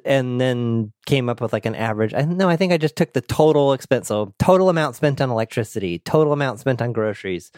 and 0.06 0.40
then 0.40 0.92
came 1.06 1.30
up 1.30 1.42
with 1.42 1.54
like 1.54 1.66
an 1.66 1.76
average. 1.76 2.14
I 2.14 2.24
no, 2.24 2.50
I 2.50 2.58
think 2.58 2.74
I 2.74 2.78
just 2.78 2.96
took 2.96 3.14
the 3.14 3.22
total 3.22 3.74
expense. 3.74 4.08
So 4.08 4.34
total 4.40 4.70
amount 4.70 4.96
spent 4.96 5.22
on 5.22 5.30
electricity, 5.30 6.00
total 6.00 6.34
amount 6.34 6.60
spent 6.60 6.82
on 6.82 6.94
groceries 6.94 7.52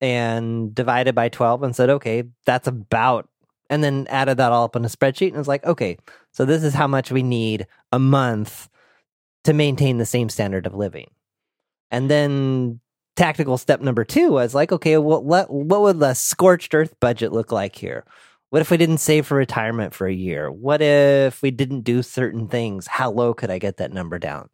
and 0.00 0.74
divided 0.74 1.14
by 1.14 1.28
12 1.28 1.62
and 1.62 1.74
said, 1.76 1.90
okay, 1.90 2.24
that's 2.44 2.68
about, 2.68 3.28
and 3.70 3.82
then 3.82 4.06
added 4.10 4.36
that 4.36 4.52
all 4.52 4.64
up 4.64 4.76
in 4.76 4.84
a 4.84 4.88
spreadsheet 4.88 5.28
and 5.28 5.36
was 5.36 5.48
like, 5.48 5.64
okay, 5.64 5.96
so 6.32 6.44
this 6.44 6.62
is 6.62 6.74
how 6.74 6.86
much 6.86 7.10
we 7.10 7.22
need 7.22 7.66
a 7.92 7.98
month 7.98 8.68
to 9.44 9.52
maintain 9.52 9.98
the 9.98 10.06
same 10.06 10.28
standard 10.28 10.66
of 10.66 10.74
living. 10.74 11.10
And 11.90 12.10
then 12.10 12.80
tactical 13.16 13.56
step 13.56 13.80
number 13.80 14.04
two 14.04 14.32
was 14.32 14.54
like, 14.54 14.72
okay, 14.72 14.98
well, 14.98 15.22
what 15.22 15.50
what 15.50 15.82
would 15.82 16.00
the 16.00 16.14
scorched 16.14 16.74
earth 16.74 16.94
budget 17.00 17.32
look 17.32 17.52
like 17.52 17.76
here? 17.76 18.04
What 18.54 18.60
if 18.60 18.70
we 18.70 18.76
didn't 18.76 18.98
save 18.98 19.26
for 19.26 19.36
retirement 19.36 19.94
for 19.94 20.06
a 20.06 20.14
year? 20.14 20.48
What 20.48 20.80
if 20.80 21.42
we 21.42 21.50
didn't 21.50 21.80
do 21.80 22.04
certain 22.04 22.46
things? 22.46 22.86
How 22.86 23.10
low 23.10 23.34
could 23.34 23.50
I 23.50 23.58
get 23.58 23.78
that 23.78 23.92
number 23.92 24.16
down? 24.16 24.48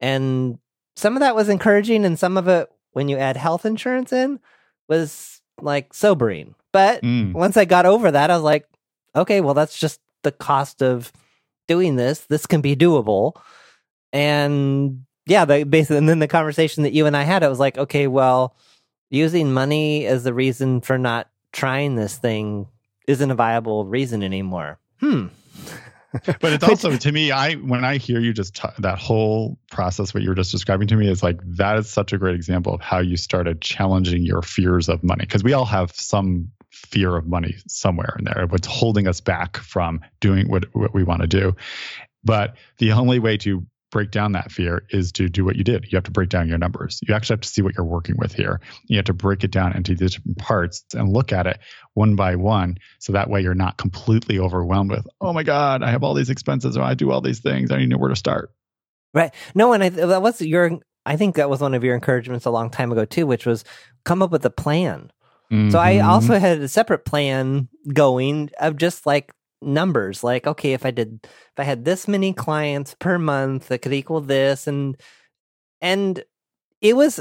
And 0.00 0.58
some 0.96 1.16
of 1.16 1.20
that 1.20 1.36
was 1.36 1.50
encouraging, 1.50 2.06
and 2.06 2.18
some 2.18 2.38
of 2.38 2.48
it, 2.48 2.70
when 2.92 3.10
you 3.10 3.18
add 3.18 3.36
health 3.36 3.66
insurance 3.66 4.10
in, 4.10 4.40
was 4.88 5.42
like 5.60 5.92
sobering. 5.92 6.54
But 6.72 7.02
mm. 7.02 7.34
once 7.34 7.58
I 7.58 7.66
got 7.66 7.84
over 7.84 8.10
that, 8.10 8.30
I 8.30 8.34
was 8.36 8.42
like, 8.42 8.66
okay, 9.14 9.42
well, 9.42 9.52
that's 9.52 9.78
just 9.78 10.00
the 10.22 10.32
cost 10.32 10.82
of 10.82 11.12
doing 11.68 11.96
this. 11.96 12.20
This 12.20 12.46
can 12.46 12.62
be 12.62 12.74
doable. 12.74 13.34
And 14.14 15.04
yeah, 15.26 15.44
the, 15.44 15.64
basically, 15.64 15.98
and 15.98 16.08
then 16.08 16.20
the 16.20 16.26
conversation 16.26 16.84
that 16.84 16.94
you 16.94 17.04
and 17.04 17.14
I 17.14 17.24
had, 17.24 17.42
I 17.42 17.48
was 17.48 17.60
like, 17.60 17.76
okay, 17.76 18.06
well, 18.06 18.56
using 19.10 19.52
money 19.52 20.06
as 20.06 20.24
the 20.24 20.32
reason 20.32 20.80
for 20.80 20.96
not 20.96 21.28
trying 21.52 21.96
this 21.96 22.16
thing 22.16 22.68
isn't 23.06 23.30
a 23.30 23.34
viable 23.34 23.86
reason 23.86 24.22
anymore. 24.22 24.78
Hmm. 25.00 25.26
but 26.40 26.52
it's 26.52 26.64
also 26.64 26.96
to 26.96 27.12
me 27.12 27.30
i 27.30 27.54
when 27.54 27.84
i 27.84 27.96
hear 27.96 28.20
you 28.20 28.32
just 28.32 28.54
t- 28.54 28.68
that 28.78 28.98
whole 28.98 29.58
process 29.70 30.14
what 30.14 30.22
you 30.22 30.28
were 30.28 30.34
just 30.34 30.52
describing 30.52 30.86
to 30.86 30.96
me 30.96 31.10
is 31.10 31.22
like 31.22 31.38
that 31.44 31.76
is 31.78 31.90
such 31.90 32.12
a 32.12 32.18
great 32.18 32.34
example 32.34 32.72
of 32.72 32.80
how 32.80 32.98
you 32.98 33.16
started 33.16 33.60
challenging 33.60 34.22
your 34.22 34.40
fears 34.40 34.88
of 34.88 35.02
money 35.02 35.24
because 35.24 35.44
we 35.44 35.52
all 35.52 35.64
have 35.64 35.90
some 35.92 36.48
fear 36.70 37.16
of 37.16 37.26
money 37.26 37.56
somewhere 37.66 38.14
in 38.18 38.24
there 38.24 38.46
what's 38.48 38.66
holding 38.66 39.06
us 39.08 39.20
back 39.20 39.56
from 39.58 40.00
doing 40.20 40.48
what, 40.48 40.64
what 40.74 40.94
we 40.94 41.02
want 41.02 41.20
to 41.20 41.26
do 41.26 41.54
but 42.24 42.54
the 42.78 42.92
only 42.92 43.18
way 43.18 43.36
to 43.36 43.66
break 43.90 44.10
down 44.10 44.32
that 44.32 44.50
fear 44.50 44.84
is 44.90 45.12
to 45.12 45.28
do 45.28 45.44
what 45.44 45.56
you 45.56 45.64
did. 45.64 45.84
You 45.84 45.96
have 45.96 46.04
to 46.04 46.10
break 46.10 46.28
down 46.28 46.48
your 46.48 46.58
numbers. 46.58 47.00
You 47.06 47.14
actually 47.14 47.34
have 47.34 47.40
to 47.42 47.48
see 47.48 47.62
what 47.62 47.74
you're 47.76 47.86
working 47.86 48.16
with 48.18 48.32
here. 48.32 48.60
You 48.86 48.96
have 48.96 49.06
to 49.06 49.14
break 49.14 49.44
it 49.44 49.50
down 49.50 49.76
into 49.76 49.94
the 49.94 50.08
different 50.08 50.38
parts 50.38 50.84
and 50.94 51.12
look 51.12 51.32
at 51.32 51.46
it 51.46 51.58
one 51.94 52.16
by 52.16 52.36
one. 52.36 52.78
So 52.98 53.12
that 53.12 53.30
way 53.30 53.40
you're 53.40 53.54
not 53.54 53.76
completely 53.76 54.38
overwhelmed 54.38 54.90
with, 54.90 55.06
oh 55.20 55.32
my 55.32 55.42
God, 55.42 55.82
I 55.82 55.90
have 55.90 56.02
all 56.02 56.14
these 56.14 56.30
expenses 56.30 56.76
or 56.76 56.82
I 56.82 56.94
do 56.94 57.10
all 57.10 57.20
these 57.20 57.40
things. 57.40 57.70
I 57.70 57.74
don't 57.74 57.82
even 57.82 57.90
know 57.90 57.98
where 57.98 58.10
to 58.10 58.16
start. 58.16 58.50
Right. 59.14 59.32
No, 59.54 59.72
and 59.72 59.82
I, 59.82 59.88
that 59.90 60.20
was 60.20 60.42
your, 60.42 60.78
I 61.06 61.16
think 61.16 61.36
that 61.36 61.48
was 61.48 61.60
one 61.60 61.74
of 61.74 61.84
your 61.84 61.94
encouragements 61.94 62.44
a 62.44 62.50
long 62.50 62.70
time 62.70 62.90
ago 62.92 63.04
too, 63.04 63.26
which 63.26 63.46
was 63.46 63.64
come 64.04 64.20
up 64.20 64.30
with 64.30 64.44
a 64.44 64.50
plan. 64.50 65.10
Mm-hmm. 65.52 65.70
So 65.70 65.78
I 65.78 65.94
mm-hmm. 65.94 66.08
also 66.08 66.38
had 66.38 66.60
a 66.60 66.68
separate 66.68 67.04
plan 67.04 67.68
going 67.94 68.50
of 68.60 68.76
just 68.76 69.06
like 69.06 69.32
numbers 69.62 70.22
like 70.22 70.46
okay 70.46 70.72
if 70.72 70.84
i 70.84 70.90
did 70.90 71.18
if 71.22 71.58
i 71.58 71.64
had 71.64 71.84
this 71.84 72.06
many 72.06 72.32
clients 72.32 72.94
per 72.98 73.18
month 73.18 73.68
that 73.68 73.80
could 73.80 73.92
equal 73.92 74.20
this 74.20 74.66
and 74.66 75.00
and 75.80 76.24
it 76.80 76.94
was 76.94 77.20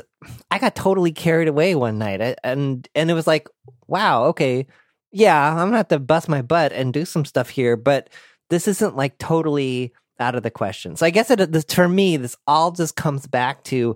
i 0.51 0.59
got 0.59 0.75
totally 0.75 1.11
carried 1.11 1.47
away 1.47 1.75
one 1.75 1.97
night 1.97 2.21
and 2.43 2.87
and 2.93 3.09
it 3.09 3.13
was 3.13 3.27
like 3.27 3.47
wow 3.87 4.25
okay 4.25 4.67
yeah 5.11 5.51
i'm 5.51 5.67
gonna 5.67 5.77
have 5.77 5.87
to 5.87 5.97
bust 5.97 6.27
my 6.27 6.41
butt 6.41 6.73
and 6.73 6.93
do 6.93 7.05
some 7.05 7.23
stuff 7.25 7.49
here 7.49 7.77
but 7.77 8.09
this 8.49 8.67
isn't 8.67 8.95
like 8.95 9.17
totally 9.17 9.93
out 10.19 10.35
of 10.35 10.43
the 10.43 10.51
question. 10.51 10.95
So 10.95 11.05
i 11.05 11.09
guess 11.09 11.29
it 11.29 11.51
this, 11.51 11.65
for 11.65 11.87
me 11.87 12.17
this 12.17 12.35
all 12.47 12.71
just 12.71 12.95
comes 12.95 13.27
back 13.27 13.63
to 13.65 13.95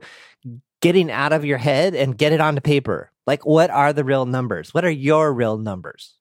getting 0.81 1.11
out 1.11 1.33
of 1.33 1.45
your 1.45 1.57
head 1.57 1.93
and 1.95 2.17
get 2.17 2.33
it 2.33 2.41
onto 2.41 2.61
paper. 2.61 3.11
Like 3.27 3.45
what 3.45 3.69
are 3.69 3.93
the 3.93 4.03
real 4.03 4.25
numbers? 4.25 4.73
What 4.73 4.85
are 4.85 4.89
your 4.89 5.33
real 5.33 5.57
numbers 5.57 6.15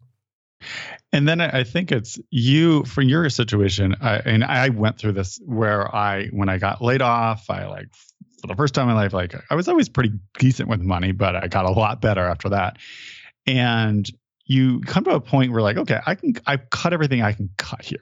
and 1.13 1.29
then 1.29 1.41
I 1.41 1.65
think 1.65 1.91
it's 1.93 2.19
you 2.31 2.85
for 2.85 3.03
your 3.03 3.29
situation. 3.31 3.97
I, 4.01 4.17
and 4.19 4.45
I 4.45 4.69
went 4.69 4.99
through 4.99 5.13
this 5.13 5.41
where 5.45 5.95
I, 5.95 6.27
when 6.29 6.49
I 6.49 6.59
got 6.59 6.83
laid 6.83 7.03
off, 7.03 7.49
I 7.49 7.67
like 7.67 7.89
for 8.41 8.47
the 8.47 8.55
first 8.55 8.75
time 8.75 8.89
in 8.89 8.95
my 8.95 9.03
life, 9.03 9.13
like 9.13 9.35
I 9.51 9.55
was 9.55 9.69
always 9.69 9.89
pretty 9.89 10.13
decent 10.39 10.69
with 10.69 10.81
money, 10.81 11.13
but 11.13 11.35
I 11.37 11.49
got 11.49 11.65
a 11.65 11.71
lot 11.71 12.01
better 12.01 12.25
after 12.25 12.51
that. 12.51 12.79
And 13.47 14.09
you 14.45 14.81
come 14.81 15.05
to 15.05 15.11
a 15.11 15.21
point 15.21 15.53
where 15.53 15.63
like, 15.63 15.77
okay, 15.77 15.99
I 16.07 16.15
can, 16.15 16.35
I've 16.47 16.71
cut 16.71 16.93
everything 16.93 17.23
I 17.23 17.33
can 17.33 17.51
cut 17.57 17.85
here. 17.85 17.99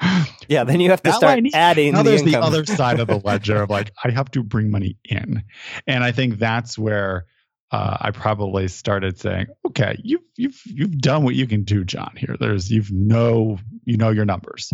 yeah, 0.48 0.64
then 0.64 0.80
you 0.80 0.90
have 0.90 1.02
to 1.02 1.10
now 1.10 1.16
start 1.16 1.42
need, 1.42 1.54
adding. 1.54 1.92
Now 1.92 2.02
the 2.02 2.10
there's 2.10 2.22
income. 2.22 2.40
the 2.40 2.46
other 2.46 2.66
side 2.66 3.00
of 3.00 3.08
the 3.08 3.18
ledger 3.24 3.62
of 3.62 3.70
like, 3.70 3.92
I 4.02 4.10
have 4.10 4.30
to 4.32 4.42
bring 4.42 4.70
money 4.70 4.96
in, 5.04 5.42
and 5.86 6.04
I 6.04 6.12
think 6.12 6.38
that's 6.38 6.78
where 6.78 7.26
uh, 7.70 7.96
I 8.00 8.10
probably 8.10 8.68
started 8.68 9.18
saying, 9.18 9.46
"Okay, 9.66 9.96
you've 10.02 10.22
you've 10.36 10.60
you've 10.64 10.98
done 10.98 11.24
what 11.24 11.34
you 11.34 11.46
can 11.46 11.62
do, 11.62 11.84
John. 11.84 12.12
Here, 12.16 12.36
there's 12.38 12.70
you've 12.70 12.90
know 12.90 13.58
you 13.84 13.96
know 13.96 14.10
your 14.10 14.24
numbers, 14.24 14.72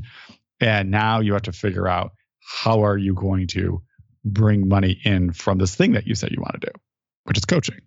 and 0.61 0.91
now 0.91 1.21
you 1.21 1.33
have 1.35 1.43
to 1.43 1.53
figure 1.53 1.89
out 1.89 2.13
how 2.41 2.83
are 2.83 2.97
you 2.97 3.13
going 3.13 3.49
to 3.49 3.83
bring 4.25 4.69
money 4.69 4.99
in 5.05 5.33
from 5.33 5.59
this 5.59 5.75
thing 5.75 5.93
that 5.93 6.07
you 6.07 6.15
said 6.15 6.31
you 6.31 6.41
want 6.41 6.61
to 6.61 6.67
do, 6.67 6.73
which 7.25 7.37
is 7.37 7.45
coaching." 7.45 7.81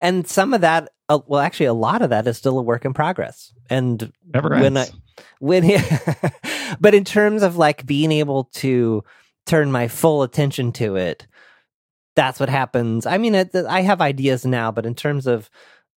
And 0.00 0.26
some 0.26 0.54
of 0.54 0.60
that, 0.60 0.90
uh, 1.08 1.18
well, 1.26 1.40
actually, 1.40 1.66
a 1.66 1.74
lot 1.74 2.02
of 2.02 2.10
that 2.10 2.26
is 2.26 2.38
still 2.38 2.58
a 2.58 2.62
work 2.62 2.84
in 2.84 2.94
progress. 2.94 3.52
And 3.68 4.12
never 4.32 4.54
ends. 4.54 4.62
when 4.62 4.76
I, 4.78 4.86
when, 5.40 5.82
but 6.80 6.94
in 6.94 7.04
terms 7.04 7.42
of 7.42 7.56
like 7.56 7.84
being 7.84 8.12
able 8.12 8.44
to 8.54 9.02
turn 9.44 9.72
my 9.72 9.88
full 9.88 10.22
attention 10.22 10.72
to 10.72 10.96
it 10.96 11.26
that's 12.18 12.40
what 12.40 12.48
happens. 12.48 13.06
I 13.06 13.16
mean, 13.16 13.36
it, 13.36 13.54
I 13.54 13.82
have 13.82 14.00
ideas 14.00 14.44
now, 14.44 14.72
but 14.72 14.84
in 14.84 14.96
terms 14.96 15.28
of, 15.28 15.48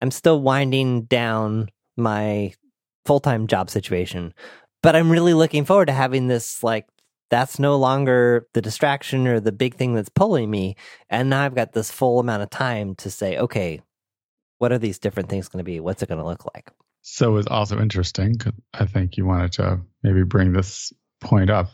I'm 0.02 0.12
still 0.12 0.42
winding 0.42 1.04
down 1.04 1.70
my 1.96 2.54
full 3.06 3.22
time 3.22 3.48
job 3.48 3.70
situation. 3.70 4.34
But 4.84 4.98
I'm 4.98 5.10
really 5.10 5.34
looking 5.34 5.64
forward 5.64 5.86
to 5.86 5.94
having 5.94 6.28
this 6.28 6.62
like 6.62 6.88
that's 7.30 7.58
no 7.58 7.78
longer 7.78 8.48
the 8.54 8.62
distraction 8.62 9.28
or 9.28 9.40
the 9.40 9.54
big 9.54 9.76
thing 9.76 9.94
that's 9.94 10.10
pulling 10.10 10.52
me. 10.52 10.76
And 11.10 11.30
now 11.30 11.44
I've 11.44 11.56
got 11.56 11.72
this 11.72 11.90
full 11.90 12.20
amount 12.20 12.44
of 12.44 12.50
time 12.50 12.96
to 12.96 13.10
say, 13.10 13.38
okay, 13.38 13.82
what 14.58 14.74
are 14.74 14.78
these 14.78 15.00
different 15.00 15.30
things 15.30 15.48
going 15.48 15.64
to 15.64 15.72
be? 15.72 15.80
What's 15.80 16.04
it 16.04 16.10
going 16.10 16.20
to 16.20 16.26
look 16.26 16.44
like? 16.54 16.70
So 17.02 17.38
it's 17.38 17.48
also 17.48 17.80
interesting. 17.80 18.36
I 18.74 18.86
think 18.86 19.16
you 19.16 19.26
wanted 19.26 19.54
to 19.54 19.80
maybe 20.04 20.24
bring 20.24 20.52
this 20.52 20.92
point 21.22 21.50
up. 21.50 21.70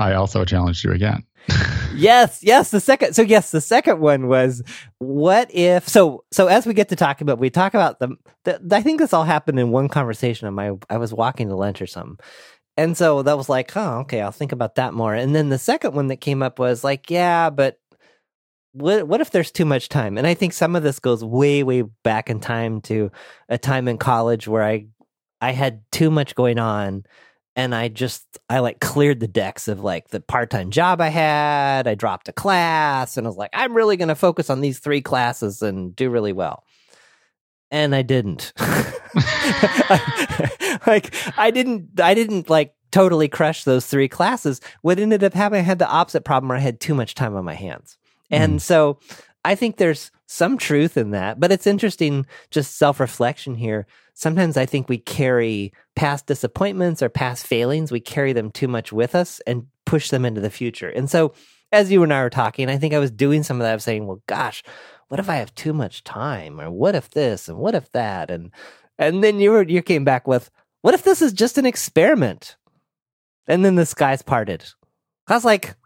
I 0.00 0.14
also 0.14 0.46
challenged 0.46 0.82
you 0.82 0.92
again. 0.92 1.24
yes, 1.94 2.42
yes. 2.42 2.70
The 2.70 2.80
second, 2.80 3.14
so 3.14 3.22
yes, 3.22 3.50
the 3.50 3.60
second 3.60 4.00
one 4.00 4.28
was 4.28 4.62
what 4.98 5.54
if? 5.54 5.86
So, 5.86 6.24
so 6.32 6.46
as 6.46 6.66
we 6.66 6.72
get 6.74 6.88
to 6.88 6.96
talk 6.96 7.20
about, 7.20 7.38
we 7.38 7.50
talk 7.50 7.74
about 7.74 7.98
the, 7.98 8.16
the. 8.44 8.60
I 8.72 8.82
think 8.82 8.98
this 8.98 9.12
all 9.12 9.24
happened 9.24 9.58
in 9.58 9.70
one 9.70 9.88
conversation. 9.88 10.48
On 10.48 10.54
my, 10.54 10.72
I 10.88 10.96
was 10.96 11.12
walking 11.12 11.48
to 11.48 11.56
lunch 11.56 11.82
or 11.82 11.86
something, 11.86 12.18
and 12.78 12.96
so 12.96 13.22
that 13.22 13.36
was 13.36 13.50
like, 13.50 13.76
oh, 13.76 13.98
okay, 14.00 14.22
I'll 14.22 14.32
think 14.32 14.52
about 14.52 14.76
that 14.76 14.94
more. 14.94 15.14
And 15.14 15.34
then 15.34 15.50
the 15.50 15.58
second 15.58 15.94
one 15.94 16.06
that 16.08 16.20
came 16.22 16.42
up 16.42 16.58
was 16.58 16.82
like, 16.82 17.10
yeah, 17.10 17.50
but 17.50 17.78
what 18.72 19.06
what 19.06 19.20
if 19.20 19.30
there's 19.30 19.50
too 19.50 19.66
much 19.66 19.90
time? 19.90 20.16
And 20.16 20.26
I 20.26 20.32
think 20.32 20.54
some 20.54 20.74
of 20.74 20.82
this 20.82 20.98
goes 20.98 21.22
way, 21.22 21.62
way 21.62 21.82
back 21.82 22.30
in 22.30 22.40
time 22.40 22.80
to 22.82 23.10
a 23.50 23.58
time 23.58 23.86
in 23.86 23.98
college 23.98 24.48
where 24.48 24.62
I 24.62 24.86
I 25.42 25.52
had 25.52 25.82
too 25.92 26.10
much 26.10 26.34
going 26.34 26.58
on 26.58 27.04
and 27.60 27.74
I 27.74 27.88
just 27.88 28.38
I 28.48 28.60
like 28.60 28.80
cleared 28.80 29.20
the 29.20 29.28
decks 29.28 29.68
of 29.68 29.80
like 29.80 30.08
the 30.08 30.20
part-time 30.20 30.70
job 30.70 31.02
I 31.02 31.08
had. 31.08 31.86
I 31.86 31.94
dropped 31.94 32.30
a 32.30 32.32
class 32.32 33.18
and 33.18 33.26
I 33.26 33.28
was 33.28 33.36
like, 33.36 33.50
I'm 33.52 33.76
really 33.76 33.98
going 33.98 34.08
to 34.08 34.14
focus 34.14 34.48
on 34.48 34.62
these 34.62 34.78
three 34.78 35.02
classes 35.02 35.60
and 35.60 35.94
do 35.94 36.08
really 36.08 36.32
well. 36.32 36.64
And 37.70 37.94
I 37.94 38.00
didn't. 38.00 38.54
like 40.86 41.14
I 41.36 41.50
didn't 41.52 42.00
I 42.00 42.14
didn't 42.14 42.48
like 42.48 42.74
totally 42.92 43.28
crush 43.28 43.64
those 43.64 43.86
three 43.86 44.08
classes. 44.08 44.62
What 44.80 44.98
ended 44.98 45.22
up 45.22 45.34
happening 45.34 45.60
I 45.60 45.64
had 45.64 45.78
the 45.78 45.86
opposite 45.86 46.24
problem 46.24 46.48
where 46.48 46.58
I 46.58 46.62
had 46.62 46.80
too 46.80 46.94
much 46.94 47.14
time 47.14 47.36
on 47.36 47.44
my 47.44 47.54
hands. 47.54 47.98
And 48.30 48.54
mm. 48.54 48.60
so 48.62 48.98
I 49.44 49.54
think 49.54 49.76
there's 49.76 50.10
some 50.26 50.56
truth 50.56 50.96
in 50.96 51.10
that, 51.10 51.38
but 51.38 51.52
it's 51.52 51.66
interesting 51.66 52.24
just 52.50 52.78
self 52.78 53.00
reflection 53.00 53.54
here. 53.54 53.86
Sometimes 54.20 54.58
I 54.58 54.66
think 54.66 54.86
we 54.86 54.98
carry 54.98 55.72
past 55.96 56.26
disappointments 56.26 57.02
or 57.02 57.08
past 57.08 57.46
failings, 57.46 57.90
we 57.90 58.00
carry 58.00 58.34
them 58.34 58.50
too 58.50 58.68
much 58.68 58.92
with 58.92 59.14
us 59.14 59.40
and 59.46 59.66
push 59.86 60.10
them 60.10 60.26
into 60.26 60.42
the 60.42 60.50
future. 60.50 60.90
And 60.90 61.08
so, 61.08 61.32
as 61.72 61.90
you 61.90 62.02
and 62.02 62.12
I 62.12 62.22
were 62.22 62.28
talking, 62.28 62.68
I 62.68 62.76
think 62.76 62.92
I 62.92 62.98
was 62.98 63.10
doing 63.10 63.42
some 63.42 63.56
of 63.56 63.62
that 63.62 63.76
of 63.76 63.82
saying, 63.82 64.06
well, 64.06 64.22
gosh, 64.26 64.62
what 65.08 65.20
if 65.20 65.30
I 65.30 65.36
have 65.36 65.54
too 65.54 65.72
much 65.72 66.04
time? 66.04 66.60
Or 66.60 66.70
what 66.70 66.94
if 66.94 67.08
this 67.08 67.48
and 67.48 67.56
what 67.56 67.74
if 67.74 67.90
that? 67.92 68.30
And 68.30 68.50
and 68.98 69.24
then 69.24 69.40
you 69.40 69.52
were 69.52 69.62
you 69.62 69.80
came 69.80 70.04
back 70.04 70.28
with, 70.28 70.50
what 70.82 70.92
if 70.92 71.02
this 71.02 71.22
is 71.22 71.32
just 71.32 71.56
an 71.56 71.64
experiment? 71.64 72.56
And 73.46 73.64
then 73.64 73.76
the 73.76 73.86
skies 73.86 74.20
parted. 74.20 74.66
I 75.28 75.34
was 75.34 75.46
like, 75.46 75.76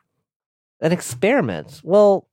an 0.81 0.91
experiment. 0.91 1.81
Well, 1.85 2.27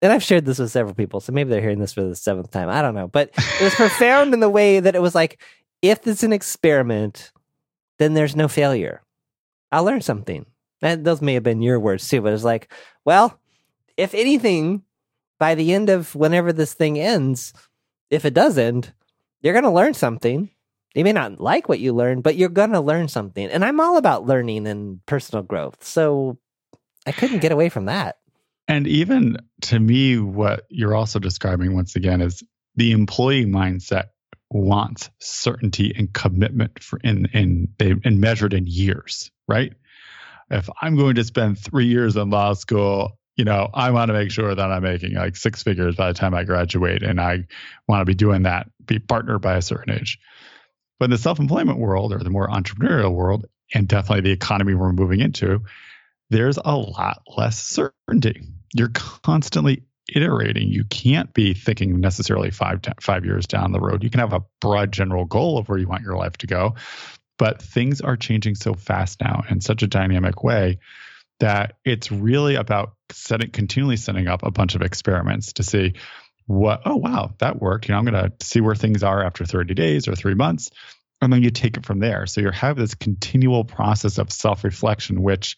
and 0.00 0.12
I've 0.12 0.22
shared 0.22 0.44
this 0.44 0.58
with 0.58 0.70
several 0.70 0.94
people, 0.94 1.20
so 1.20 1.32
maybe 1.32 1.50
they're 1.50 1.60
hearing 1.60 1.80
this 1.80 1.92
for 1.92 2.02
the 2.02 2.14
seventh 2.14 2.50
time. 2.50 2.68
I 2.68 2.82
don't 2.82 2.94
know. 2.94 3.08
But 3.08 3.30
it 3.36 3.64
was 3.64 3.74
profound 3.74 4.34
in 4.34 4.40
the 4.40 4.50
way 4.50 4.80
that 4.80 4.94
it 4.94 5.02
was 5.02 5.14
like, 5.14 5.42
if 5.82 6.06
it's 6.06 6.22
an 6.22 6.32
experiment, 6.32 7.32
then 7.98 8.14
there's 8.14 8.36
no 8.36 8.48
failure. 8.48 9.02
I'll 9.72 9.84
learn 9.84 10.00
something. 10.00 10.46
And 10.80 11.04
those 11.04 11.20
may 11.20 11.34
have 11.34 11.42
been 11.42 11.62
your 11.62 11.80
words 11.80 12.08
too, 12.08 12.20
but 12.20 12.32
it's 12.32 12.44
like, 12.44 12.72
well, 13.04 13.38
if 13.96 14.14
anything, 14.14 14.82
by 15.38 15.54
the 15.54 15.72
end 15.72 15.88
of 15.88 16.14
whenever 16.14 16.52
this 16.52 16.74
thing 16.74 16.98
ends, 16.98 17.52
if 18.10 18.24
it 18.24 18.34
does 18.34 18.58
end, 18.58 18.92
you're 19.40 19.52
going 19.52 19.64
to 19.64 19.70
learn 19.70 19.94
something. 19.94 20.50
You 20.94 21.04
may 21.04 21.12
not 21.12 21.40
like 21.40 21.68
what 21.68 21.80
you 21.80 21.92
learn, 21.92 22.22
but 22.22 22.36
you're 22.36 22.48
going 22.48 22.72
to 22.72 22.80
learn 22.80 23.08
something. 23.08 23.48
And 23.48 23.64
I'm 23.64 23.80
all 23.80 23.96
about 23.96 24.26
learning 24.26 24.66
and 24.66 25.04
personal 25.06 25.42
growth. 25.42 25.84
So 25.84 26.38
I 27.06 27.12
couldn't 27.12 27.40
get 27.40 27.52
away 27.52 27.68
from 27.68 27.86
that. 27.86 28.17
And 28.68 28.86
even 28.86 29.38
to 29.62 29.80
me, 29.80 30.18
what 30.18 30.66
you're 30.68 30.94
also 30.94 31.18
describing 31.18 31.74
once 31.74 31.96
again 31.96 32.20
is 32.20 32.42
the 32.76 32.92
employee 32.92 33.46
mindset 33.46 34.08
wants 34.50 35.10
certainty 35.18 35.92
and 35.96 36.12
commitment 36.12 36.82
for 36.82 36.98
in 37.02 37.26
in 37.32 37.68
and 37.80 38.20
measured 38.20 38.52
in 38.52 38.66
years, 38.66 39.30
right? 39.48 39.72
If 40.50 40.68
I'm 40.80 40.96
going 40.96 41.16
to 41.16 41.24
spend 41.24 41.58
three 41.58 41.86
years 41.86 42.16
in 42.16 42.30
law 42.30 42.54
school, 42.54 43.18
you 43.36 43.44
know, 43.44 43.68
I 43.72 43.90
want 43.90 44.08
to 44.08 44.14
make 44.14 44.30
sure 44.30 44.54
that 44.54 44.70
I'm 44.70 44.82
making 44.82 45.14
like 45.14 45.36
six 45.36 45.62
figures 45.62 45.96
by 45.96 46.08
the 46.08 46.18
time 46.18 46.34
I 46.34 46.44
graduate, 46.44 47.02
and 47.02 47.20
I 47.20 47.44
want 47.86 48.00
to 48.02 48.06
be 48.06 48.14
doing 48.14 48.42
that, 48.42 48.68
be 48.84 48.98
partnered 48.98 49.42
by 49.42 49.56
a 49.56 49.62
certain 49.62 49.94
age. 49.94 50.18
But 50.98 51.06
in 51.06 51.10
the 51.12 51.18
self-employment 51.18 51.78
world 51.78 52.12
or 52.12 52.18
the 52.18 52.30
more 52.30 52.48
entrepreneurial 52.48 53.12
world, 53.12 53.46
and 53.74 53.86
definitely 53.86 54.22
the 54.22 54.32
economy 54.32 54.74
we're 54.74 54.92
moving 54.92 55.20
into, 55.20 55.62
there's 56.30 56.58
a 56.62 56.76
lot 56.76 57.22
less 57.36 57.62
certainty 57.62 58.42
you're 58.74 58.90
constantly 58.92 59.82
iterating. 60.14 60.68
You 60.68 60.84
can't 60.84 61.32
be 61.34 61.54
thinking 61.54 62.00
necessarily 62.00 62.50
five 62.50 62.80
five 63.00 63.24
years 63.24 63.46
down 63.46 63.72
the 63.72 63.80
road. 63.80 64.02
You 64.02 64.10
can 64.10 64.20
have 64.20 64.32
a 64.32 64.44
broad 64.60 64.92
general 64.92 65.24
goal 65.24 65.58
of 65.58 65.68
where 65.68 65.78
you 65.78 65.88
want 65.88 66.02
your 66.02 66.16
life 66.16 66.36
to 66.38 66.46
go, 66.46 66.74
but 67.38 67.62
things 67.62 68.00
are 68.00 68.16
changing 68.16 68.54
so 68.54 68.74
fast 68.74 69.20
now 69.20 69.44
in 69.48 69.60
such 69.60 69.82
a 69.82 69.86
dynamic 69.86 70.42
way 70.42 70.78
that 71.40 71.76
it's 71.84 72.10
really 72.10 72.56
about 72.56 72.94
setting 73.10 73.50
continually 73.50 73.96
setting 73.96 74.26
up 74.26 74.42
a 74.42 74.50
bunch 74.50 74.74
of 74.74 74.82
experiments 74.82 75.54
to 75.54 75.62
see 75.62 75.94
what 76.46 76.82
oh 76.84 76.96
wow 76.96 77.30
that 77.38 77.60
worked 77.60 77.88
you 77.88 77.92
know 77.92 77.98
i'm 77.98 78.04
going 78.04 78.30
to 78.30 78.44
see 78.44 78.60
where 78.60 78.74
things 78.74 79.02
are 79.02 79.22
after 79.22 79.44
30 79.44 79.74
days 79.74 80.08
or 80.08 80.16
3 80.16 80.34
months 80.34 80.70
and 81.20 81.32
then 81.32 81.42
you 81.42 81.50
take 81.50 81.76
it 81.76 81.86
from 81.86 82.00
there 82.00 82.26
so 82.26 82.40
you 82.40 82.50
have 82.50 82.76
this 82.76 82.94
continual 82.94 83.64
process 83.64 84.18
of 84.18 84.32
self-reflection 84.32 85.22
which 85.22 85.56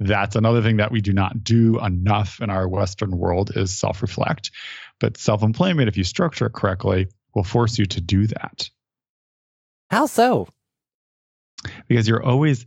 that's 0.00 0.36
another 0.36 0.62
thing 0.62 0.76
that 0.76 0.92
we 0.92 1.00
do 1.00 1.12
not 1.12 1.42
do 1.42 1.78
enough 1.84 2.40
in 2.40 2.50
our 2.50 2.68
Western 2.68 3.16
world 3.18 3.52
is 3.56 3.76
self 3.76 4.02
reflect. 4.02 4.50
But 5.00 5.16
self 5.16 5.42
employment, 5.42 5.88
if 5.88 5.96
you 5.96 6.04
structure 6.04 6.46
it 6.46 6.52
correctly, 6.52 7.08
will 7.34 7.44
force 7.44 7.78
you 7.78 7.86
to 7.86 8.00
do 8.00 8.26
that. 8.28 8.70
How 9.90 10.06
so? 10.06 10.48
Because 11.88 12.06
you're 12.06 12.22
always, 12.22 12.66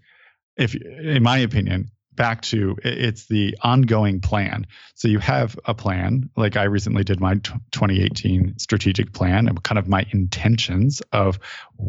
if 0.57 0.75
in 0.75 1.23
my 1.23 1.37
opinion, 1.37 1.91
back 2.21 2.43
to 2.43 2.77
it's 2.83 3.25
the 3.25 3.57
ongoing 3.63 4.21
plan. 4.21 4.67
So 4.93 5.07
you 5.07 5.17
have 5.17 5.59
a 5.65 5.73
plan, 5.73 6.29
like 6.37 6.55
I 6.55 6.65
recently 6.65 7.03
did 7.03 7.19
my 7.19 7.33
2018 7.33 8.59
strategic 8.59 9.11
plan 9.11 9.47
and 9.47 9.63
kind 9.63 9.79
of 9.79 9.87
my 9.87 10.05
intentions 10.11 11.01
of 11.11 11.39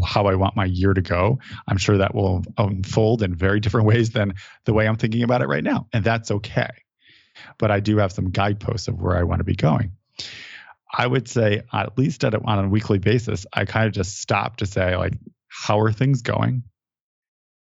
how 0.02 0.28
I 0.28 0.36
want 0.36 0.56
my 0.56 0.64
year 0.64 0.94
to 0.94 1.02
go. 1.02 1.38
I'm 1.68 1.76
sure 1.76 1.98
that 1.98 2.14
will 2.14 2.44
unfold 2.56 3.22
in 3.22 3.34
very 3.34 3.60
different 3.60 3.86
ways 3.92 4.12
than 4.12 4.36
the 4.64 4.72
way 4.72 4.88
I'm 4.88 4.96
thinking 4.96 5.22
about 5.22 5.42
it 5.42 5.48
right 5.48 5.62
now. 5.62 5.86
And 5.92 6.02
that's 6.02 6.30
okay. 6.30 6.70
But 7.58 7.70
I 7.70 7.80
do 7.80 7.98
have 7.98 8.12
some 8.12 8.30
guideposts 8.30 8.88
of 8.88 8.98
where 8.98 9.18
I 9.18 9.24
want 9.24 9.40
to 9.40 9.44
be 9.44 9.54
going. 9.54 9.92
I 10.90 11.06
would 11.06 11.28
say, 11.28 11.60
at 11.70 11.98
least 11.98 12.24
at 12.24 12.32
a, 12.32 12.40
on 12.42 12.64
a 12.64 12.68
weekly 12.70 12.98
basis, 12.98 13.44
I 13.52 13.66
kind 13.66 13.86
of 13.86 13.92
just 13.92 14.18
stop 14.18 14.56
to 14.56 14.66
say, 14.66 14.96
like, 14.96 15.12
how 15.48 15.80
are 15.80 15.92
things 15.92 16.22
going? 16.22 16.62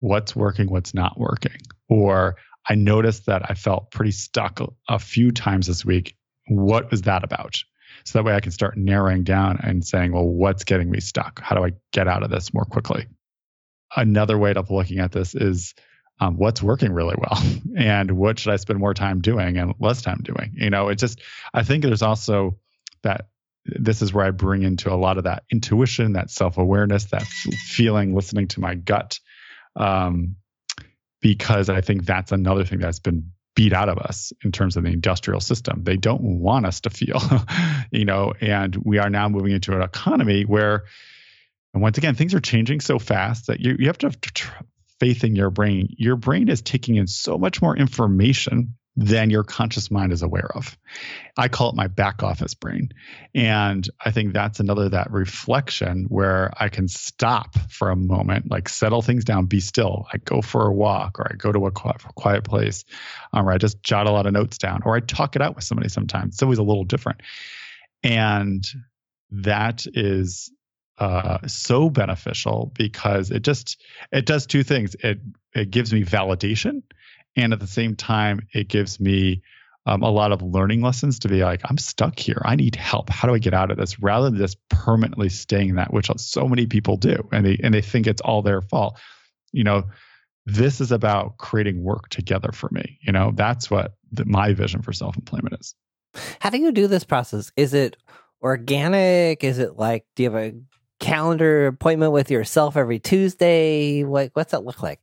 What's 0.01 0.35
working? 0.35 0.69
What's 0.69 0.93
not 0.93 1.19
working? 1.19 1.57
Or 1.89 2.35
I 2.67 2.75
noticed 2.75 3.25
that 3.25 3.49
I 3.49 3.53
felt 3.53 3.91
pretty 3.91 4.11
stuck 4.11 4.59
a 4.87 4.99
few 4.99 5.31
times 5.31 5.67
this 5.67 5.85
week. 5.85 6.15
What 6.47 6.91
was 6.91 7.03
that 7.03 7.23
about? 7.23 7.57
So 8.05 8.19
that 8.19 8.25
way 8.25 8.33
I 8.33 8.39
can 8.39 8.51
start 8.51 8.77
narrowing 8.77 9.23
down 9.23 9.59
and 9.61 9.85
saying, 9.85 10.11
well, 10.11 10.25
what's 10.25 10.63
getting 10.63 10.89
me 10.89 10.99
stuck? 10.99 11.41
How 11.41 11.55
do 11.55 11.63
I 11.63 11.71
get 11.91 12.07
out 12.07 12.23
of 12.23 12.29
this 12.29 12.53
more 12.53 12.65
quickly? 12.65 13.07
Another 13.95 14.37
way 14.37 14.53
of 14.53 14.69
looking 14.69 14.99
at 14.99 15.11
this 15.11 15.35
is 15.35 15.73
um, 16.19 16.37
what's 16.37 16.61
working 16.61 16.91
really 16.91 17.15
well 17.17 17.41
and 17.77 18.11
what 18.11 18.39
should 18.39 18.53
I 18.53 18.57
spend 18.57 18.79
more 18.79 18.93
time 18.93 19.21
doing 19.21 19.57
and 19.57 19.73
less 19.79 20.01
time 20.01 20.21
doing? 20.23 20.53
You 20.53 20.69
know, 20.69 20.89
it 20.89 20.95
just, 20.95 21.21
I 21.53 21.63
think 21.63 21.83
there's 21.83 22.01
also 22.01 22.57
that 23.03 23.27
this 23.65 24.01
is 24.01 24.13
where 24.13 24.25
I 24.25 24.31
bring 24.31 24.63
into 24.63 24.91
a 24.91 24.95
lot 24.95 25.17
of 25.17 25.25
that 25.25 25.43
intuition, 25.51 26.13
that 26.13 26.29
self 26.29 26.57
awareness, 26.57 27.05
that 27.05 27.23
f- 27.23 27.53
feeling, 27.67 28.15
listening 28.15 28.47
to 28.49 28.59
my 28.59 28.75
gut. 28.75 29.19
Um, 29.75 30.35
because 31.21 31.69
I 31.69 31.81
think 31.81 32.05
that's 32.05 32.31
another 32.31 32.65
thing 32.65 32.79
that's 32.79 32.99
been 32.99 33.31
beat 33.55 33.73
out 33.73 33.89
of 33.89 33.97
us 33.97 34.31
in 34.43 34.51
terms 34.51 34.77
of 34.77 34.83
the 34.83 34.89
industrial 34.89 35.41
system. 35.41 35.83
They 35.83 35.97
don't 35.97 36.21
want 36.21 36.65
us 36.65 36.81
to 36.81 36.89
feel, 36.89 37.21
you 37.91 38.05
know, 38.05 38.33
and 38.39 38.75
we 38.75 38.99
are 38.99 39.09
now 39.09 39.27
moving 39.27 39.51
into 39.51 39.75
an 39.75 39.81
economy 39.81 40.43
where, 40.43 40.85
and 41.73 41.83
once 41.83 41.97
again, 41.97 42.15
things 42.15 42.33
are 42.33 42.39
changing 42.39 42.79
so 42.79 42.99
fast 42.99 43.47
that 43.47 43.59
you, 43.59 43.75
you 43.77 43.87
have 43.87 43.97
to 43.99 44.07
have 44.07 44.17
faith 44.99 45.23
in 45.23 45.35
your 45.35 45.49
brain. 45.49 45.93
Your 45.97 46.15
brain 46.15 46.49
is 46.49 46.61
taking 46.61 46.95
in 46.95 47.07
so 47.07 47.37
much 47.37 47.61
more 47.61 47.75
information 47.75 48.75
than 48.95 49.29
your 49.29 49.43
conscious 49.43 49.89
mind 49.89 50.11
is 50.11 50.23
aware 50.23 50.49
of. 50.55 50.77
I 51.37 51.47
call 51.47 51.69
it 51.69 51.75
my 51.75 51.87
back 51.87 52.21
office 52.21 52.53
brain. 52.53 52.89
And 53.33 53.87
I 54.03 54.11
think 54.11 54.33
that's 54.33 54.59
another 54.59 54.89
that 54.89 55.11
reflection 55.11 56.05
where 56.09 56.51
I 56.57 56.69
can 56.69 56.87
stop 56.87 57.57
for 57.69 57.91
a 57.91 57.95
moment, 57.95 58.51
like 58.51 58.67
settle 58.67 59.01
things 59.01 59.23
down, 59.23 59.45
be 59.45 59.61
still. 59.61 60.07
I 60.11 60.17
go 60.17 60.41
for 60.41 60.67
a 60.67 60.73
walk 60.73 61.19
or 61.19 61.31
I 61.31 61.35
go 61.35 61.51
to 61.51 61.67
a 61.67 61.71
quiet 61.71 62.43
place 62.43 62.83
um, 63.31 63.47
or 63.47 63.53
I 63.53 63.57
just 63.57 63.81
jot 63.83 64.07
a 64.07 64.11
lot 64.11 64.25
of 64.25 64.33
notes 64.33 64.57
down 64.57 64.81
or 64.83 64.95
I 64.95 64.99
talk 64.99 65.35
it 65.35 65.41
out 65.41 65.55
with 65.55 65.63
somebody 65.63 65.89
sometimes. 65.89 66.35
It's 66.35 66.43
always 66.43 66.59
a 66.59 66.63
little 66.63 66.83
different. 66.83 67.21
And 68.03 68.65
that 69.31 69.85
is 69.93 70.51
uh, 70.97 71.47
so 71.47 71.89
beneficial 71.89 72.71
because 72.75 73.31
it 73.31 73.43
just 73.43 73.81
it 74.11 74.25
does 74.25 74.45
two 74.45 74.63
things. 74.63 74.95
It 74.95 75.19
it 75.53 75.71
gives 75.71 75.93
me 75.93 76.03
validation 76.03 76.83
and 77.39 77.53
at 77.53 77.59
the 77.59 77.67
same 77.67 77.95
time 77.95 78.47
it 78.53 78.67
gives 78.67 78.99
me 78.99 79.41
um, 79.85 80.03
a 80.03 80.09
lot 80.09 80.31
of 80.31 80.41
learning 80.41 80.81
lessons 80.81 81.19
to 81.19 81.27
be 81.27 81.43
like 81.43 81.61
i'm 81.65 81.77
stuck 81.77 82.19
here. 82.19 82.41
I 82.45 82.55
need 82.55 82.75
help. 82.75 83.09
How 83.09 83.27
do 83.27 83.33
i 83.33 83.39
get 83.39 83.53
out 83.53 83.71
of 83.71 83.77
this? 83.77 83.99
Rather 83.99 84.29
than 84.29 84.37
just 84.37 84.57
permanently 84.69 85.29
staying 85.29 85.69
in 85.69 85.75
that 85.75 85.93
which 85.93 86.09
so 86.17 86.47
many 86.47 86.67
people 86.67 86.97
do 86.97 87.27
and 87.31 87.45
they 87.45 87.59
and 87.63 87.73
they 87.73 87.81
think 87.81 88.07
it's 88.07 88.21
all 88.21 88.41
their 88.41 88.61
fault. 88.61 88.99
You 89.51 89.63
know 89.63 89.83
this 90.45 90.81
is 90.81 90.91
about 90.91 91.37
creating 91.37 91.83
work 91.83 92.09
together 92.09 92.51
for 92.51 92.69
me. 92.71 92.99
You 93.01 93.11
know 93.11 93.31
that's 93.35 93.69
what 93.69 93.95
the, 94.11 94.25
my 94.25 94.53
vision 94.53 94.81
for 94.81 94.93
self-employment 94.93 95.55
is. 95.59 95.75
How 96.39 96.49
do 96.49 96.57
you 96.57 96.71
do 96.71 96.87
this 96.87 97.03
process? 97.03 97.51
Is 97.55 97.73
it 97.73 97.97
organic? 98.41 99.43
Is 99.43 99.59
it 99.59 99.77
like 99.77 100.05
do 100.15 100.23
you 100.23 100.31
have 100.31 100.41
a 100.41 100.53
calendar 100.99 101.67
appointment 101.67 102.11
with 102.11 102.29
yourself 102.29 102.75
every 102.77 102.99
tuesday? 102.99 104.03
What, 104.03 104.31
what's 104.33 104.51
that 104.51 104.63
look 104.63 104.83
like 104.83 104.99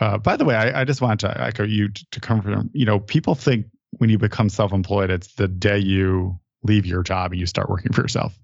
uh, 0.00 0.18
by 0.18 0.36
the 0.36 0.44
way, 0.44 0.54
I, 0.54 0.82
I, 0.82 0.84
just 0.84 1.00
want 1.00 1.20
to 1.20 1.40
echo 1.40 1.64
you 1.64 1.88
to, 1.88 2.06
to 2.12 2.20
confirm. 2.20 2.70
You 2.72 2.84
know, 2.84 3.00
people 3.00 3.34
think 3.34 3.66
when 3.92 4.10
you 4.10 4.18
become 4.18 4.48
self-employed, 4.48 5.10
it's 5.10 5.34
the 5.34 5.48
day 5.48 5.78
you 5.78 6.38
leave 6.62 6.84
your 6.84 7.02
job 7.02 7.32
and 7.32 7.40
you 7.40 7.46
start 7.46 7.70
working 7.70 7.92
for 7.92 8.02
yourself. 8.02 8.38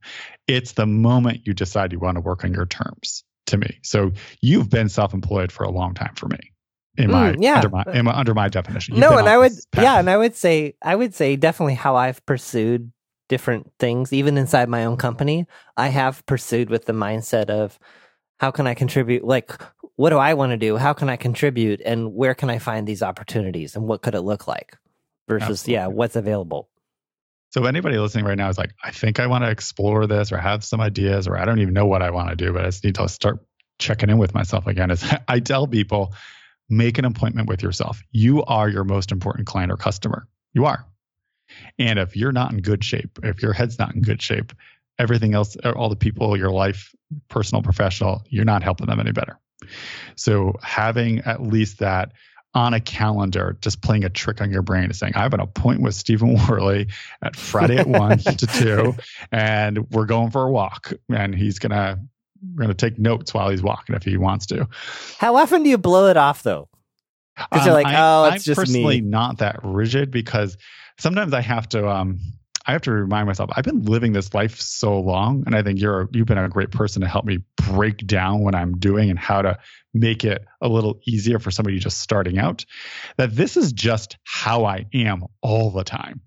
It's 0.46 0.72
the 0.72 0.86
moment 0.86 1.46
you 1.46 1.52
decide 1.52 1.92
you 1.92 1.98
want 1.98 2.16
to 2.16 2.20
work 2.20 2.44
on 2.44 2.52
your 2.52 2.66
terms. 2.66 3.24
To 3.46 3.56
me, 3.58 3.80
so 3.82 4.12
you've 4.40 4.70
been 4.70 4.88
self-employed 4.88 5.50
for 5.50 5.64
a 5.64 5.70
long 5.70 5.94
time 5.94 6.14
for 6.14 6.26
me. 6.26 6.38
In 6.96 7.10
my, 7.10 7.32
mm, 7.32 7.42
yeah. 7.42 7.56
under 7.56 7.68
my, 7.68 7.84
in 7.92 8.04
my 8.04 8.12
under 8.12 8.34
my 8.34 8.48
definition. 8.48 8.94
You've 8.94 9.02
no, 9.02 9.18
and 9.18 9.28
I 9.28 9.36
would 9.36 9.52
yeah, 9.76 9.98
and 9.98 10.08
I 10.08 10.16
would 10.16 10.36
say 10.36 10.74
I 10.80 10.94
would 10.94 11.12
say 11.12 11.34
definitely 11.36 11.74
how 11.74 11.96
I've 11.96 12.24
pursued 12.24 12.92
different 13.28 13.72
things, 13.78 14.12
even 14.12 14.38
inside 14.38 14.68
my 14.68 14.84
own 14.84 14.96
company. 14.96 15.46
I 15.76 15.88
have 15.88 16.24
pursued 16.26 16.70
with 16.70 16.84
the 16.84 16.92
mindset 16.92 17.50
of 17.50 17.78
how 18.38 18.50
can 18.50 18.66
I 18.66 18.74
contribute? 18.74 19.24
Like, 19.24 19.52
what 19.96 20.10
do 20.10 20.18
I 20.18 20.34
want 20.34 20.50
to 20.50 20.56
do? 20.56 20.76
How 20.76 20.92
can 20.92 21.08
I 21.08 21.16
contribute? 21.16 21.80
And 21.84 22.14
where 22.14 22.34
can 22.34 22.50
I 22.50 22.58
find 22.58 22.86
these 22.86 23.02
opportunities? 23.02 23.76
And 23.76 23.86
what 23.86 24.02
could 24.02 24.14
it 24.14 24.22
look 24.22 24.46
like? 24.46 24.76
Versus, 25.28 25.50
Absolutely. 25.50 25.74
yeah, 25.74 25.86
what's 25.86 26.16
available. 26.16 26.68
So 27.50 27.66
anybody 27.66 27.98
listening 27.98 28.24
right 28.24 28.38
now 28.38 28.48
is 28.48 28.56
like, 28.56 28.74
I 28.82 28.90
think 28.90 29.20
I 29.20 29.26
want 29.26 29.44
to 29.44 29.50
explore 29.50 30.06
this 30.06 30.32
or 30.32 30.38
have 30.38 30.64
some 30.64 30.80
ideas 30.80 31.28
or 31.28 31.38
I 31.38 31.44
don't 31.44 31.60
even 31.60 31.74
know 31.74 31.86
what 31.86 32.02
I 32.02 32.10
want 32.10 32.30
to 32.30 32.36
do, 32.36 32.52
but 32.52 32.62
I 32.62 32.68
just 32.68 32.82
need 32.82 32.94
to 32.94 33.08
start 33.08 33.44
checking 33.78 34.08
in 34.08 34.18
with 34.18 34.32
myself 34.32 34.66
again. 34.66 34.90
Is 34.90 35.04
I 35.28 35.40
tell 35.40 35.66
people, 35.66 36.14
make 36.70 36.96
an 36.96 37.04
appointment 37.04 37.48
with 37.48 37.62
yourself. 37.62 38.02
You 38.10 38.42
are 38.44 38.68
your 38.68 38.84
most 38.84 39.12
important 39.12 39.46
client 39.46 39.70
or 39.70 39.76
customer. 39.76 40.26
You 40.54 40.64
are. 40.64 40.86
And 41.78 41.98
if 41.98 42.16
you're 42.16 42.32
not 42.32 42.52
in 42.52 42.62
good 42.62 42.82
shape, 42.82 43.18
if 43.22 43.42
your 43.42 43.52
head's 43.52 43.78
not 43.78 43.94
in 43.94 44.00
good 44.00 44.22
shape, 44.22 44.54
everything 44.98 45.34
else, 45.34 45.56
all 45.76 45.90
the 45.90 45.96
people, 45.96 46.36
your 46.36 46.50
life, 46.50 46.94
personal, 47.28 47.62
professional, 47.62 48.22
you're 48.28 48.46
not 48.46 48.62
helping 48.62 48.86
them 48.86 49.00
any 49.00 49.12
better. 49.12 49.38
So 50.16 50.54
having 50.62 51.20
at 51.20 51.42
least 51.42 51.78
that 51.78 52.12
on 52.54 52.74
a 52.74 52.80
calendar, 52.80 53.56
just 53.60 53.80
playing 53.80 54.04
a 54.04 54.10
trick 54.10 54.40
on 54.40 54.50
your 54.50 54.62
brain 54.62 54.84
and 54.84 54.96
saying, 54.96 55.14
I 55.16 55.22
have 55.22 55.32
an 55.32 55.40
appointment 55.40 55.84
with 55.84 55.94
Stephen 55.94 56.36
Warley 56.48 56.88
at 57.22 57.36
Friday 57.36 57.78
at 57.78 57.86
one 57.86 58.18
to 58.18 58.46
two, 58.46 58.94
and 59.30 59.90
we're 59.90 60.06
going 60.06 60.30
for 60.30 60.46
a 60.46 60.50
walk. 60.50 60.92
And 61.08 61.34
he's 61.34 61.58
gonna 61.58 61.98
we're 62.54 62.62
gonna 62.62 62.74
take 62.74 62.98
notes 62.98 63.32
while 63.32 63.48
he's 63.48 63.62
walking 63.62 63.94
if 63.94 64.02
he 64.02 64.16
wants 64.16 64.46
to. 64.46 64.68
How 65.18 65.36
often 65.36 65.62
do 65.62 65.70
you 65.70 65.78
blow 65.78 66.08
it 66.08 66.16
off 66.16 66.42
though? 66.42 66.68
Because 67.36 67.62
um, 67.62 67.66
you're 67.66 67.74
like, 67.74 67.86
oh, 67.86 68.24
I, 68.24 68.26
it's 68.28 68.34
I'm 68.34 68.40
just 68.40 68.58
personally 68.58 69.00
me. 69.00 69.08
not 69.08 69.38
that 69.38 69.60
rigid 69.62 70.10
because 70.10 70.58
sometimes 70.98 71.32
I 71.32 71.40
have 71.40 71.68
to 71.70 71.88
um 71.88 72.20
I 72.66 72.72
have 72.72 72.82
to 72.82 72.92
remind 72.92 73.26
myself 73.26 73.50
I've 73.54 73.64
been 73.64 73.84
living 73.84 74.12
this 74.12 74.34
life 74.34 74.60
so 74.60 75.00
long, 75.00 75.44
and 75.46 75.54
I 75.54 75.62
think 75.62 75.80
you're 75.80 76.08
you've 76.12 76.26
been 76.26 76.38
a 76.38 76.48
great 76.48 76.70
person 76.70 77.02
to 77.02 77.08
help 77.08 77.24
me 77.24 77.38
break 77.56 78.06
down 78.06 78.42
what 78.44 78.54
I'm 78.54 78.78
doing 78.78 79.10
and 79.10 79.18
how 79.18 79.42
to 79.42 79.58
make 79.94 80.24
it 80.24 80.44
a 80.60 80.68
little 80.68 81.00
easier 81.06 81.38
for 81.38 81.50
somebody 81.50 81.78
just 81.78 82.00
starting 82.00 82.38
out. 82.38 82.64
That 83.16 83.34
this 83.34 83.56
is 83.56 83.72
just 83.72 84.16
how 84.24 84.64
I 84.64 84.86
am 84.94 85.24
all 85.42 85.70
the 85.70 85.84
time. 85.84 86.20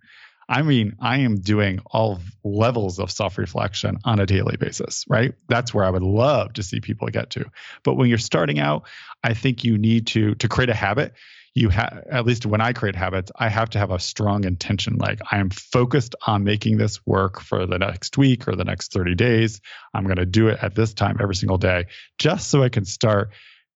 I 0.48 0.62
mean, 0.62 0.96
I 1.00 1.20
am 1.20 1.38
doing 1.38 1.80
all 1.88 2.20
levels 2.44 3.00
of 3.00 3.10
self 3.10 3.38
reflection 3.38 3.98
on 4.04 4.20
a 4.20 4.26
daily 4.26 4.58
basis, 4.58 5.06
right? 5.08 5.34
That's 5.48 5.74
where 5.74 5.86
I 5.86 5.90
would 5.90 6.04
love 6.04 6.54
to 6.54 6.64
see 6.64 6.82
people 6.82 7.08
get 7.08 7.32
to. 7.32 7.46
But 7.84 7.96
when 7.96 8.10
you're 8.10 8.18
starting 8.18 8.60
out, 8.60 8.88
I 9.24 9.34
think 9.34 9.64
you 9.64 9.78
need 9.78 10.08
to 10.08 10.36
to 10.36 10.48
create 10.48 10.70
a 10.70 10.76
habit 10.76 11.14
you 11.56 11.70
have 11.70 12.04
at 12.12 12.26
least 12.26 12.46
when 12.46 12.62
i 12.62 12.72
create 12.72 12.96
habits 12.96 13.32
i 13.38 13.50
have 13.50 13.70
to 13.70 13.80
have 13.80 13.90
a 13.90 14.00
strong 14.00 14.44
intention 14.44 14.98
like 14.98 15.20
i 15.32 15.38
am 15.38 15.50
focused 15.50 16.14
on 16.28 16.44
making 16.44 16.78
this 16.78 17.04
work 17.08 17.42
for 17.42 17.66
the 17.66 17.80
next 17.80 18.18
week 18.18 18.48
or 18.48 18.56
the 18.56 18.66
next 18.66 18.92
30 18.92 19.16
days 19.16 19.62
i'm 19.94 20.04
going 20.04 20.18
to 20.18 20.26
do 20.26 20.50
it 20.50 20.60
at 20.62 20.76
this 20.76 20.94
time 20.94 21.18
every 21.20 21.36
single 21.36 21.58
day 21.58 21.86
just 22.20 22.50
so 22.50 22.62
i 22.62 22.70
can 22.70 22.86
start 22.86 23.32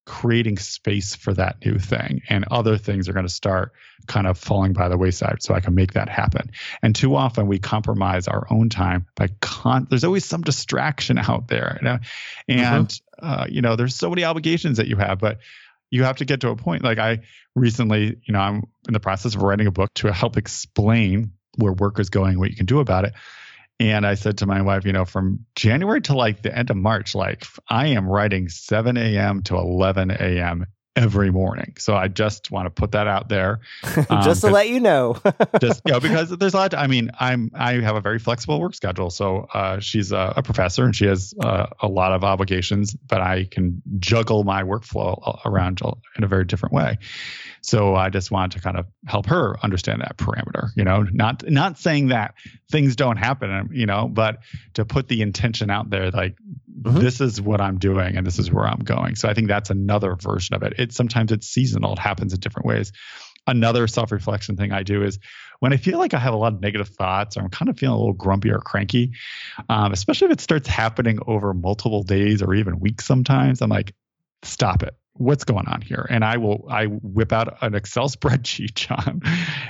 creating 0.06 0.58
space 0.58 1.15
for 1.15 1.34
that 1.36 1.63
new 1.63 1.78
thing 1.78 2.22
and 2.30 2.44
other 2.50 2.78
things 2.78 3.08
are 3.08 3.13
going 3.13 3.28
to 3.28 3.32
start 3.32 3.72
kind 4.08 4.26
of 4.26 4.39
falling 4.39 4.74
by 4.74 4.89
the 4.89 4.98
wayside 4.98 5.38
so 5.39 5.54
i 5.54 5.60
can 5.60 5.76
make 5.76 5.94
that 5.94 6.10
happen 6.10 6.50
and 6.82 6.96
too 6.96 7.15
often 7.15 7.48
we 7.48 7.60
compromise 7.60 8.28
our 8.28 8.48
own 8.50 8.70
time 8.70 9.06
by 9.15 9.28
con 9.39 9.86
there's 9.89 10.04
always 10.04 10.26
some 10.26 10.42
distraction 10.42 11.18
out 11.30 11.48
there 11.48 11.78
you 11.80 11.88
know? 11.88 12.00
and 12.48 12.88
mm-hmm. 12.88 13.26
uh, 13.26 13.46
you 13.48 13.62
know 13.62 13.76
there's 13.76 13.96
so 13.96 14.10
many 14.10 14.24
obligations 14.24 14.78
that 14.78 14.88
you 14.88 14.96
have 14.96 15.20
but 15.20 15.38
you 15.91 16.04
have 16.04 16.17
to 16.17 16.25
get 16.25 16.41
to 16.41 16.49
a 16.49 16.56
point 16.56 16.84
like 16.84 16.97
i 16.97 17.19
recently 17.56 18.17
you 18.23 18.34
know 18.34 18.39
i'm 18.39 18.63
in 18.88 18.93
the 18.93 18.99
process 18.99 19.36
of 19.36 19.41
writing 19.41 19.67
a 19.67 19.71
book 19.71 19.93
to 19.95 20.12
help 20.12 20.38
explain 20.38 21.32
where 21.58 21.73
work 21.73 21.99
is 21.99 22.10
going 22.10 22.39
what 22.39 22.49
you 22.49 22.56
can 22.56 22.65
do 22.65 22.80
about 22.80 23.06
it. 23.06 23.13
And 23.80 24.06
i 24.06 24.15
said 24.15 24.38
to 24.39 24.45
my 24.45 24.62
wife 24.62 24.86
you 24.86 24.93
know 24.93 25.06
from 25.06 25.45
january 25.56 26.02
to 26.02 26.15
like 26.15 26.41
the 26.41 26.56
end 26.56 26.69
of 26.69 26.78
march 26.78 27.15
like 27.15 27.45
i 27.69 27.88
am 27.88 28.08
writing 28.08 28.49
7 28.49 28.97
a.m 28.97 29.41
to 29.43 29.56
11 29.56 30.12
a.m 30.12 30.65
every 31.00 31.32
morning. 31.32 31.74
So 31.78 31.96
I 31.96 32.10
just 32.10 32.52
want 32.52 32.66
to 32.66 32.70
put 32.70 32.92
that 32.92 33.08
out 33.08 33.30
there, 33.30 33.62
um, 34.10 34.22
just 34.22 34.42
to 34.42 34.50
let 34.50 34.68
you 34.68 34.82
know. 34.82 35.18
just 35.62 35.82
you 35.86 35.94
know, 35.94 36.00
because 36.08 36.30
there's 36.38 36.54
a 36.54 36.58
lot. 36.58 36.74
I 36.74 36.88
mean, 36.88 37.10
I'm 37.20 37.50
I 37.56 37.76
have 37.76 37.96
a 37.96 38.02
very 38.02 38.20
flexible 38.20 38.60
work 38.60 38.76
schedule. 38.76 39.10
So 39.10 39.48
uh, 39.54 39.80
she's 39.80 40.12
a, 40.12 40.34
a, 40.36 40.44
professor 40.44 40.84
and 40.84 40.96
she 40.96 41.06
has 41.06 41.34
uh, 41.42 41.68
a 41.80 41.88
lot 41.88 42.12
of 42.12 42.24
obligations, 42.24 42.94
but 42.94 43.22
I 43.22 43.46
can 43.50 43.82
juggle 44.00 44.44
my 44.44 44.62
workflow 44.64 45.40
around 45.46 45.80
in 46.18 46.24
a 46.24 46.28
very 46.28 46.44
different 46.44 46.74
way. 46.74 46.98
So 47.62 47.96
I 47.96 48.10
just 48.10 48.32
wanted 48.32 48.58
to 48.58 48.64
kind 48.64 48.78
of 48.78 48.86
help 49.08 49.26
her 49.28 49.58
understand 49.64 50.02
that 50.02 50.18
parameter. 50.18 50.70
You 50.76 50.84
know, 50.84 51.04
not 51.14 51.48
not 51.50 51.80
saying 51.80 52.08
that 52.08 52.34
things 52.70 52.96
don't 52.96 53.18
happen, 53.18 53.70
you 53.72 53.86
know, 53.86 54.08
but 54.08 54.40
to 54.74 54.86
put 54.86 55.08
the 55.08 55.22
intention 55.22 55.70
out 55.70 55.90
there, 55.90 56.12
like 56.12 56.36
mm-hmm. 56.82 57.00
this 57.00 57.22
is 57.22 57.42
what 57.42 57.62
I'm 57.62 57.78
doing 57.78 58.18
and 58.18 58.26
this 58.26 58.40
is 58.40 58.52
where 58.52 58.66
I'm 58.66 58.80
going. 58.80 59.16
So 59.16 59.30
I 59.30 59.34
think 59.34 59.48
that's 59.48 59.70
another 59.70 60.16
version 60.16 60.56
of 60.56 60.64
it. 60.64 60.74
It 60.78 60.94
sometimes 60.94 61.32
it's 61.32 61.48
seasonal. 61.48 61.94
It 61.94 62.00
happens 62.00 62.34
in 62.34 62.40
different 62.40 62.66
ways. 62.66 62.92
Another 63.48 63.88
self-reflection 63.88 64.58
thing 64.58 64.72
I 64.72 64.84
do 64.84 65.04
is 65.04 65.20
when 65.60 65.74
I 65.74 65.78
feel 65.78 65.98
like 65.98 66.14
I 66.14 66.20
have 66.20 66.34
a 66.34 66.38
lot 66.38 66.54
of 66.54 66.62
negative 66.62 66.90
thoughts 66.90 67.36
or 67.36 67.42
I'm 67.42 67.50
kind 67.50 67.70
of 67.70 67.78
feeling 67.78 67.96
a 67.96 68.00
little 68.00 68.14
grumpy 68.14 68.52
or 68.52 68.60
cranky, 68.60 69.14
um, 69.70 69.92
especially 69.92 70.28
if 70.28 70.34
it 70.34 70.42
starts 70.42 70.68
happening 70.68 71.20
over 71.26 71.54
multiple 71.54 72.04
days 72.04 72.42
or 72.42 72.54
even 72.54 72.80
weeks 72.80 73.06
sometimes, 73.06 73.62
I'm 73.62 73.70
like, 73.70 73.94
stop 74.44 74.84
it 74.84 74.96
what's 75.20 75.44
going 75.44 75.68
on 75.68 75.82
here 75.82 76.08
and 76.10 76.24
i 76.24 76.38
will 76.38 76.66
i 76.70 76.86
whip 76.86 77.34
out 77.34 77.62
an 77.62 77.76
excel 77.76 78.08
spreadsheet 78.10 78.74
john 78.74 79.22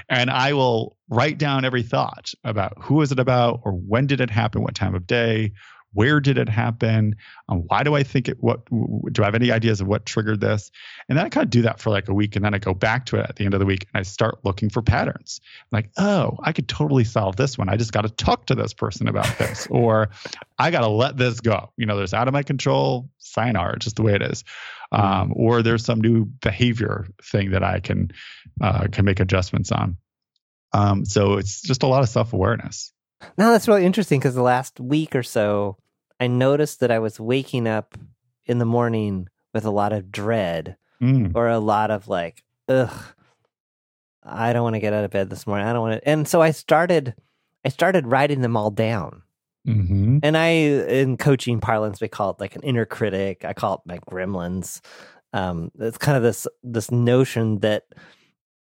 and 0.07 0.29
i 0.29 0.53
will 0.53 0.95
write 1.09 1.39
down 1.39 1.65
every 1.65 1.81
thought 1.81 2.31
about 2.43 2.73
who 2.79 3.01
is 3.01 3.11
it 3.11 3.19
about 3.19 3.59
or 3.63 3.71
when 3.71 4.05
did 4.05 4.21
it 4.21 4.29
happen 4.29 4.61
what 4.61 4.75
time 4.75 4.93
of 4.93 5.07
day 5.07 5.51
where 5.93 6.19
did 6.19 6.37
it 6.37 6.49
happen? 6.49 7.15
Um, 7.47 7.63
why 7.67 7.83
do 7.83 7.95
I 7.95 8.03
think 8.03 8.27
it? 8.27 8.37
What 8.41 8.65
do 8.65 9.23
I 9.23 9.25
have 9.25 9.35
any 9.35 9.51
ideas 9.51 9.81
of 9.81 9.87
what 9.87 10.05
triggered 10.05 10.39
this? 10.39 10.71
And 11.07 11.17
then 11.17 11.25
I 11.25 11.29
kind 11.29 11.43
of 11.43 11.49
do 11.49 11.63
that 11.63 11.79
for 11.79 11.89
like 11.89 12.07
a 12.07 12.13
week, 12.13 12.35
and 12.35 12.45
then 12.45 12.53
I 12.53 12.59
go 12.59 12.73
back 12.73 13.05
to 13.07 13.17
it 13.17 13.25
at 13.27 13.35
the 13.35 13.45
end 13.45 13.53
of 13.53 13.59
the 13.59 13.65
week, 13.65 13.87
and 13.93 13.99
I 13.99 14.03
start 14.03 14.39
looking 14.43 14.69
for 14.69 14.81
patterns. 14.81 15.41
I'm 15.71 15.77
like, 15.77 15.91
oh, 15.97 16.37
I 16.43 16.51
could 16.51 16.67
totally 16.67 17.03
solve 17.03 17.35
this 17.35 17.57
one. 17.57 17.69
I 17.69 17.75
just 17.75 17.91
got 17.91 18.01
to 18.01 18.09
talk 18.09 18.45
to 18.47 18.55
this 18.55 18.73
person 18.73 19.07
about 19.07 19.37
this, 19.37 19.67
or 19.71 20.09
I 20.57 20.71
got 20.71 20.81
to 20.81 20.89
let 20.89 21.17
this 21.17 21.39
go. 21.39 21.71
You 21.77 21.85
know, 21.85 21.97
there's 21.97 22.13
out 22.13 22.27
of 22.27 22.33
my 22.33 22.43
control. 22.43 23.09
Sayonara, 23.17 23.77
just 23.79 23.95
the 23.95 24.01
way 24.01 24.13
it 24.13 24.21
is. 24.21 24.43
Mm-hmm. 24.93 25.01
Um, 25.01 25.33
or 25.35 25.61
there's 25.61 25.85
some 25.85 26.01
new 26.01 26.25
behavior 26.25 27.07
thing 27.23 27.51
that 27.51 27.63
I 27.63 27.79
can 27.79 28.11
uh, 28.61 28.87
can 28.91 29.05
make 29.05 29.19
adjustments 29.19 29.71
on. 29.71 29.97
Um, 30.73 31.05
so 31.05 31.33
it's 31.33 31.61
just 31.61 31.83
a 31.83 31.87
lot 31.87 32.03
of 32.03 32.09
self 32.09 32.33
awareness. 32.33 32.91
Now 33.37 33.51
that's 33.51 33.67
really 33.67 33.85
interesting 33.85 34.19
because 34.19 34.35
the 34.35 34.41
last 34.41 34.79
week 34.79 35.15
or 35.15 35.23
so, 35.23 35.77
I 36.19 36.27
noticed 36.27 36.79
that 36.79 36.91
I 36.91 36.99
was 36.99 37.19
waking 37.19 37.67
up 37.67 37.97
in 38.45 38.57
the 38.59 38.65
morning 38.65 39.27
with 39.53 39.65
a 39.65 39.71
lot 39.71 39.93
of 39.93 40.11
dread 40.11 40.77
mm. 41.01 41.31
or 41.35 41.47
a 41.47 41.59
lot 41.59 41.91
of 41.91 42.07
like, 42.07 42.43
ugh, 42.67 42.93
I 44.23 44.53
don't 44.53 44.63
want 44.63 44.75
to 44.75 44.79
get 44.79 44.93
out 44.93 45.03
of 45.03 45.11
bed 45.11 45.29
this 45.29 45.47
morning. 45.47 45.67
I 45.67 45.73
don't 45.73 45.81
want 45.81 46.01
to. 46.01 46.09
And 46.09 46.27
so 46.27 46.41
I 46.41 46.51
started, 46.51 47.15
I 47.65 47.69
started 47.69 48.07
writing 48.07 48.41
them 48.41 48.57
all 48.57 48.71
down. 48.71 49.21
Mm-hmm. 49.67 50.19
And 50.23 50.37
I, 50.37 50.47
in 50.47 51.17
coaching 51.17 51.59
parlance, 51.59 52.01
we 52.01 52.07
call 52.07 52.31
it 52.31 52.39
like 52.39 52.55
an 52.55 52.63
inner 52.63 52.85
critic. 52.85 53.45
I 53.45 53.53
call 53.53 53.75
it 53.75 53.81
my 53.85 53.99
gremlins. 53.99 54.81
Um, 55.33 55.71
it's 55.77 55.97
kind 55.97 56.17
of 56.17 56.23
this 56.23 56.47
this 56.63 56.89
notion 56.89 57.59
that 57.59 57.83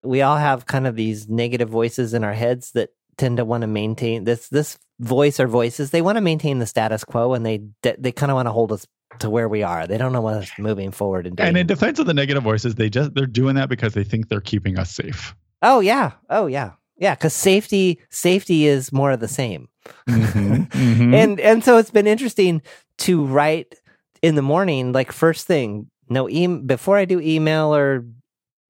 we 0.03 0.21
all 0.21 0.37
have 0.37 0.67
kind 0.67 0.87
of 0.87 0.95
these 0.95 1.27
negative 1.27 1.67
voices 1.69 2.13
in 2.13 2.23
our 2.23 2.33
heads 2.33 2.71
that 2.71 2.91
tend 3.17 3.37
to 3.37 3.45
want 3.45 3.61
to 3.61 3.67
maintain 3.67 4.23
this 4.23 4.49
this 4.49 4.77
voice 4.99 5.39
or 5.39 5.47
voices. 5.47 5.91
They 5.91 6.01
want 6.01 6.17
to 6.17 6.21
maintain 6.21 6.59
the 6.59 6.65
status 6.65 7.03
quo, 7.03 7.33
and 7.33 7.45
they 7.45 7.61
they 7.81 8.11
kind 8.11 8.31
of 8.31 8.35
want 8.35 8.47
to 8.47 8.51
hold 8.51 8.71
us 8.71 8.85
to 9.19 9.29
where 9.29 9.47
we 9.47 9.63
are. 9.63 9.87
They 9.87 9.97
don't 9.97 10.13
know 10.13 10.27
us 10.27 10.49
moving 10.57 10.91
forward. 10.91 11.27
And, 11.27 11.39
and 11.39 11.57
in 11.57 11.67
defense 11.67 11.99
of 11.99 12.05
the 12.05 12.13
negative 12.13 12.43
voices, 12.43 12.75
they 12.75 12.89
just 12.89 13.13
they're 13.13 13.25
doing 13.25 13.55
that 13.55 13.69
because 13.69 13.93
they 13.93 14.03
think 14.03 14.29
they're 14.29 14.41
keeping 14.41 14.77
us 14.77 14.91
safe. 14.91 15.35
Oh 15.61 15.79
yeah, 15.79 16.11
oh 16.29 16.47
yeah, 16.47 16.71
yeah. 16.97 17.15
Because 17.15 17.33
safety 17.33 17.99
safety 18.09 18.65
is 18.65 18.91
more 18.91 19.11
of 19.11 19.19
the 19.19 19.27
same. 19.27 19.69
Mm-hmm, 20.07 20.53
mm-hmm. 20.63 21.13
and 21.13 21.39
and 21.39 21.63
so 21.63 21.77
it's 21.77 21.91
been 21.91 22.07
interesting 22.07 22.61
to 22.99 23.25
write 23.25 23.75
in 24.21 24.35
the 24.35 24.41
morning, 24.41 24.91
like 24.91 25.11
first 25.11 25.47
thing. 25.47 25.89
No, 26.07 26.29
e- 26.29 26.47
before 26.47 26.97
I 26.97 27.05
do 27.05 27.19
email 27.19 27.73
or 27.73 28.05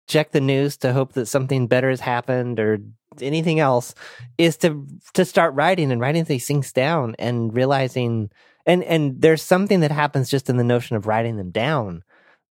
check 0.08 0.32
the 0.32 0.42
news 0.42 0.78
to 0.78 0.94
hope 0.94 1.14
that 1.14 1.26
something 1.26 1.68
better 1.68 1.90
has 1.90 2.00
happened 2.00 2.60
or 2.60 2.80
anything 3.22 3.60
else 3.60 3.96
is 4.38 4.58
to 4.58 4.86
to 5.14 5.26
start 5.26 5.54
writing 5.54 5.92
and 5.92 6.02
writing 6.02 6.24
these 6.26 6.46
things 6.48 6.72
down 6.72 7.16
and 7.18 7.56
realizing 7.56 8.30
and 8.66 8.84
and 8.84 9.22
there's 9.22 9.42
something 9.42 9.80
that 9.82 9.92
happens 9.92 10.30
just 10.30 10.50
in 10.50 10.58
the 10.58 10.64
notion 10.64 10.96
of 10.96 11.08
writing 11.08 11.38
them 11.38 11.52
down 11.52 12.04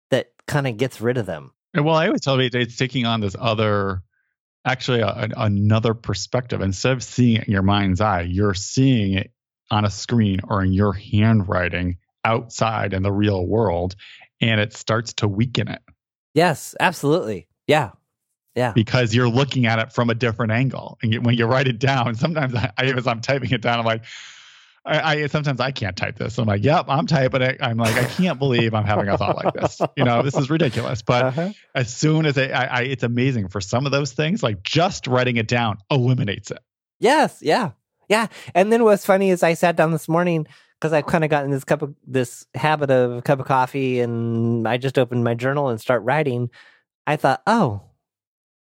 that 0.10 0.32
kind 0.48 0.68
of 0.68 0.78
gets 0.78 1.02
rid 1.02 1.18
of 1.18 1.26
them. 1.26 1.52
Well 1.76 1.96
i 1.96 2.08
always 2.08 2.22
tell 2.22 2.38
people 2.38 2.62
it's 2.62 2.78
taking 2.78 3.06
on 3.06 3.20
this 3.20 3.36
other 3.39 4.02
actually 4.66 5.02
a, 5.02 5.08
a, 5.08 5.30
another 5.38 5.94
perspective. 5.94 6.62
Instead 6.62 6.93
of 6.93 7.04
seeing 7.04 7.38
it 7.38 7.47
in 7.47 7.54
your 7.54 7.64
mind's 7.64 8.01
eye 8.01 8.22
you're 8.22 8.54
seeing 8.54 9.14
it 9.14 9.32
on 9.70 9.86
a 9.86 9.89
screen 9.89 10.39
or 10.47 10.64
in 10.64 10.72
your 10.72 10.93
handwriting 10.93 11.97
outside 12.26 12.93
in 12.93 13.04
the 13.04 13.12
real 13.12 13.45
world 13.45 13.95
and 14.39 14.62
it 14.62 14.74
starts 14.74 15.14
to 15.14 15.28
weaken 15.28 15.68
it 15.68 15.82
yes 16.34 16.75
absolutely 16.79 17.47
yeah 17.67 17.91
yeah. 18.55 18.71
Because 18.73 19.15
you're 19.15 19.29
looking 19.29 19.65
at 19.65 19.79
it 19.79 19.91
from 19.91 20.09
a 20.09 20.15
different 20.15 20.51
angle. 20.51 20.97
And 21.01 21.13
you, 21.13 21.21
when 21.21 21.36
you 21.36 21.45
write 21.45 21.67
it 21.67 21.79
down, 21.79 22.15
sometimes 22.15 22.53
I, 22.55 22.71
as 22.77 23.07
I'm 23.07 23.21
typing 23.21 23.51
it 23.51 23.61
down, 23.61 23.79
I'm 23.79 23.86
like, 23.86 24.03
I, 24.86 25.23
I, 25.23 25.27
sometimes 25.27 25.59
I 25.61 25.71
can't 25.71 25.95
type 25.95 26.17
this. 26.17 26.38
I'm 26.38 26.45
like, 26.45 26.63
yep, 26.63 26.86
I'm 26.89 27.07
typing 27.07 27.41
it. 27.41 27.57
I'm 27.61 27.77
like, 27.77 27.95
I 27.95 28.03
can't 28.03 28.38
believe 28.38 28.73
I'm 28.73 28.84
having 28.84 29.07
a 29.07 29.17
thought 29.17 29.43
like 29.43 29.53
this. 29.53 29.81
You 29.97 30.03
know, 30.03 30.21
this 30.23 30.36
is 30.36 30.49
ridiculous. 30.49 31.01
But 31.01 31.25
uh-huh. 31.25 31.53
as 31.73 31.93
soon 31.93 32.25
as 32.25 32.38
I, 32.38 32.47
I, 32.47 32.81
it's 32.81 33.03
amazing 33.03 33.47
for 33.47 33.61
some 33.61 33.86
of 33.86 33.91
those 33.91 34.11
things, 34.11 34.43
like 34.43 34.61
just 34.61 35.07
writing 35.07 35.38
it 35.38 35.47
down 35.47 35.77
eliminates 35.89 36.51
it. 36.51 36.59
Yes, 36.99 37.39
yeah, 37.41 37.71
Yeah. 38.09 38.27
And 38.53 38.71
then 38.71 38.84
what's 38.84 39.05
funny 39.05 39.29
is 39.29 39.41
I 39.41 39.53
sat 39.53 39.75
down 39.75 39.91
this 39.91 40.09
morning 40.09 40.47
because 40.84 40.91
I've 40.91 41.05
kind 41.05 41.23
of 41.23 41.29
gotten 41.29 41.49
this 41.49 41.63
cup 41.63 41.81
of 41.81 41.95
this 42.05 42.45
habit 42.53 42.91
of 42.91 43.13
a 43.13 43.21
cup 43.21 43.39
of 43.39 43.45
coffee 43.45 44.01
and 44.01 44.67
I 44.67 44.75
just 44.75 44.99
opened 44.99 45.23
my 45.23 45.34
journal 45.34 45.69
and 45.69 45.79
start 45.79 46.03
writing. 46.03 46.49
I 47.07 47.15
thought, 47.15 47.41
oh, 47.47 47.84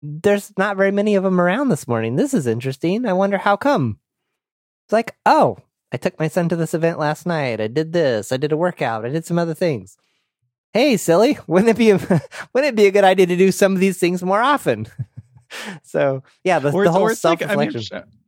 there's 0.02 0.52
not 0.58 0.76
very 0.76 0.90
many 0.90 1.14
of 1.14 1.22
them 1.22 1.40
around 1.40 1.68
this 1.68 1.86
morning. 1.86 2.16
This 2.16 2.34
is 2.34 2.48
interesting. 2.48 3.06
I 3.06 3.12
wonder 3.12 3.38
how 3.38 3.54
come. 3.54 4.00
It's 4.86 4.92
like, 4.92 5.14
oh, 5.26 5.58
I 5.92 5.96
took 5.96 6.18
my 6.18 6.26
son 6.26 6.48
to 6.48 6.56
this 6.56 6.74
event 6.74 6.98
last 6.98 7.24
night. 7.24 7.60
I 7.60 7.68
did 7.68 7.92
this. 7.92 8.32
I 8.32 8.36
did 8.36 8.50
a 8.50 8.56
workout. 8.56 9.06
I 9.06 9.10
did 9.10 9.24
some 9.24 9.38
other 9.38 9.54
things. 9.54 9.96
Hey, 10.72 10.96
silly, 10.96 11.38
wouldn't 11.46 11.70
it 11.70 11.78
be 11.78 11.90
a, 11.90 11.98
wouldn't 12.52 12.72
it 12.72 12.74
be 12.74 12.86
a 12.86 12.92
good 12.92 13.04
idea 13.04 13.26
to 13.26 13.36
do 13.36 13.52
some 13.52 13.74
of 13.74 13.80
these 13.80 13.98
things 13.98 14.24
more 14.24 14.42
often? 14.42 14.88
so 15.82 16.22
yeah, 16.44 16.58
the, 16.58 16.72
Or 16.72 16.84
the 16.84 16.92
whole 16.92 17.02
or 17.02 17.12
it's 17.12 17.24
like, 17.24 17.40
self 17.40 17.50
I 17.50 17.56
mean, 17.56 17.72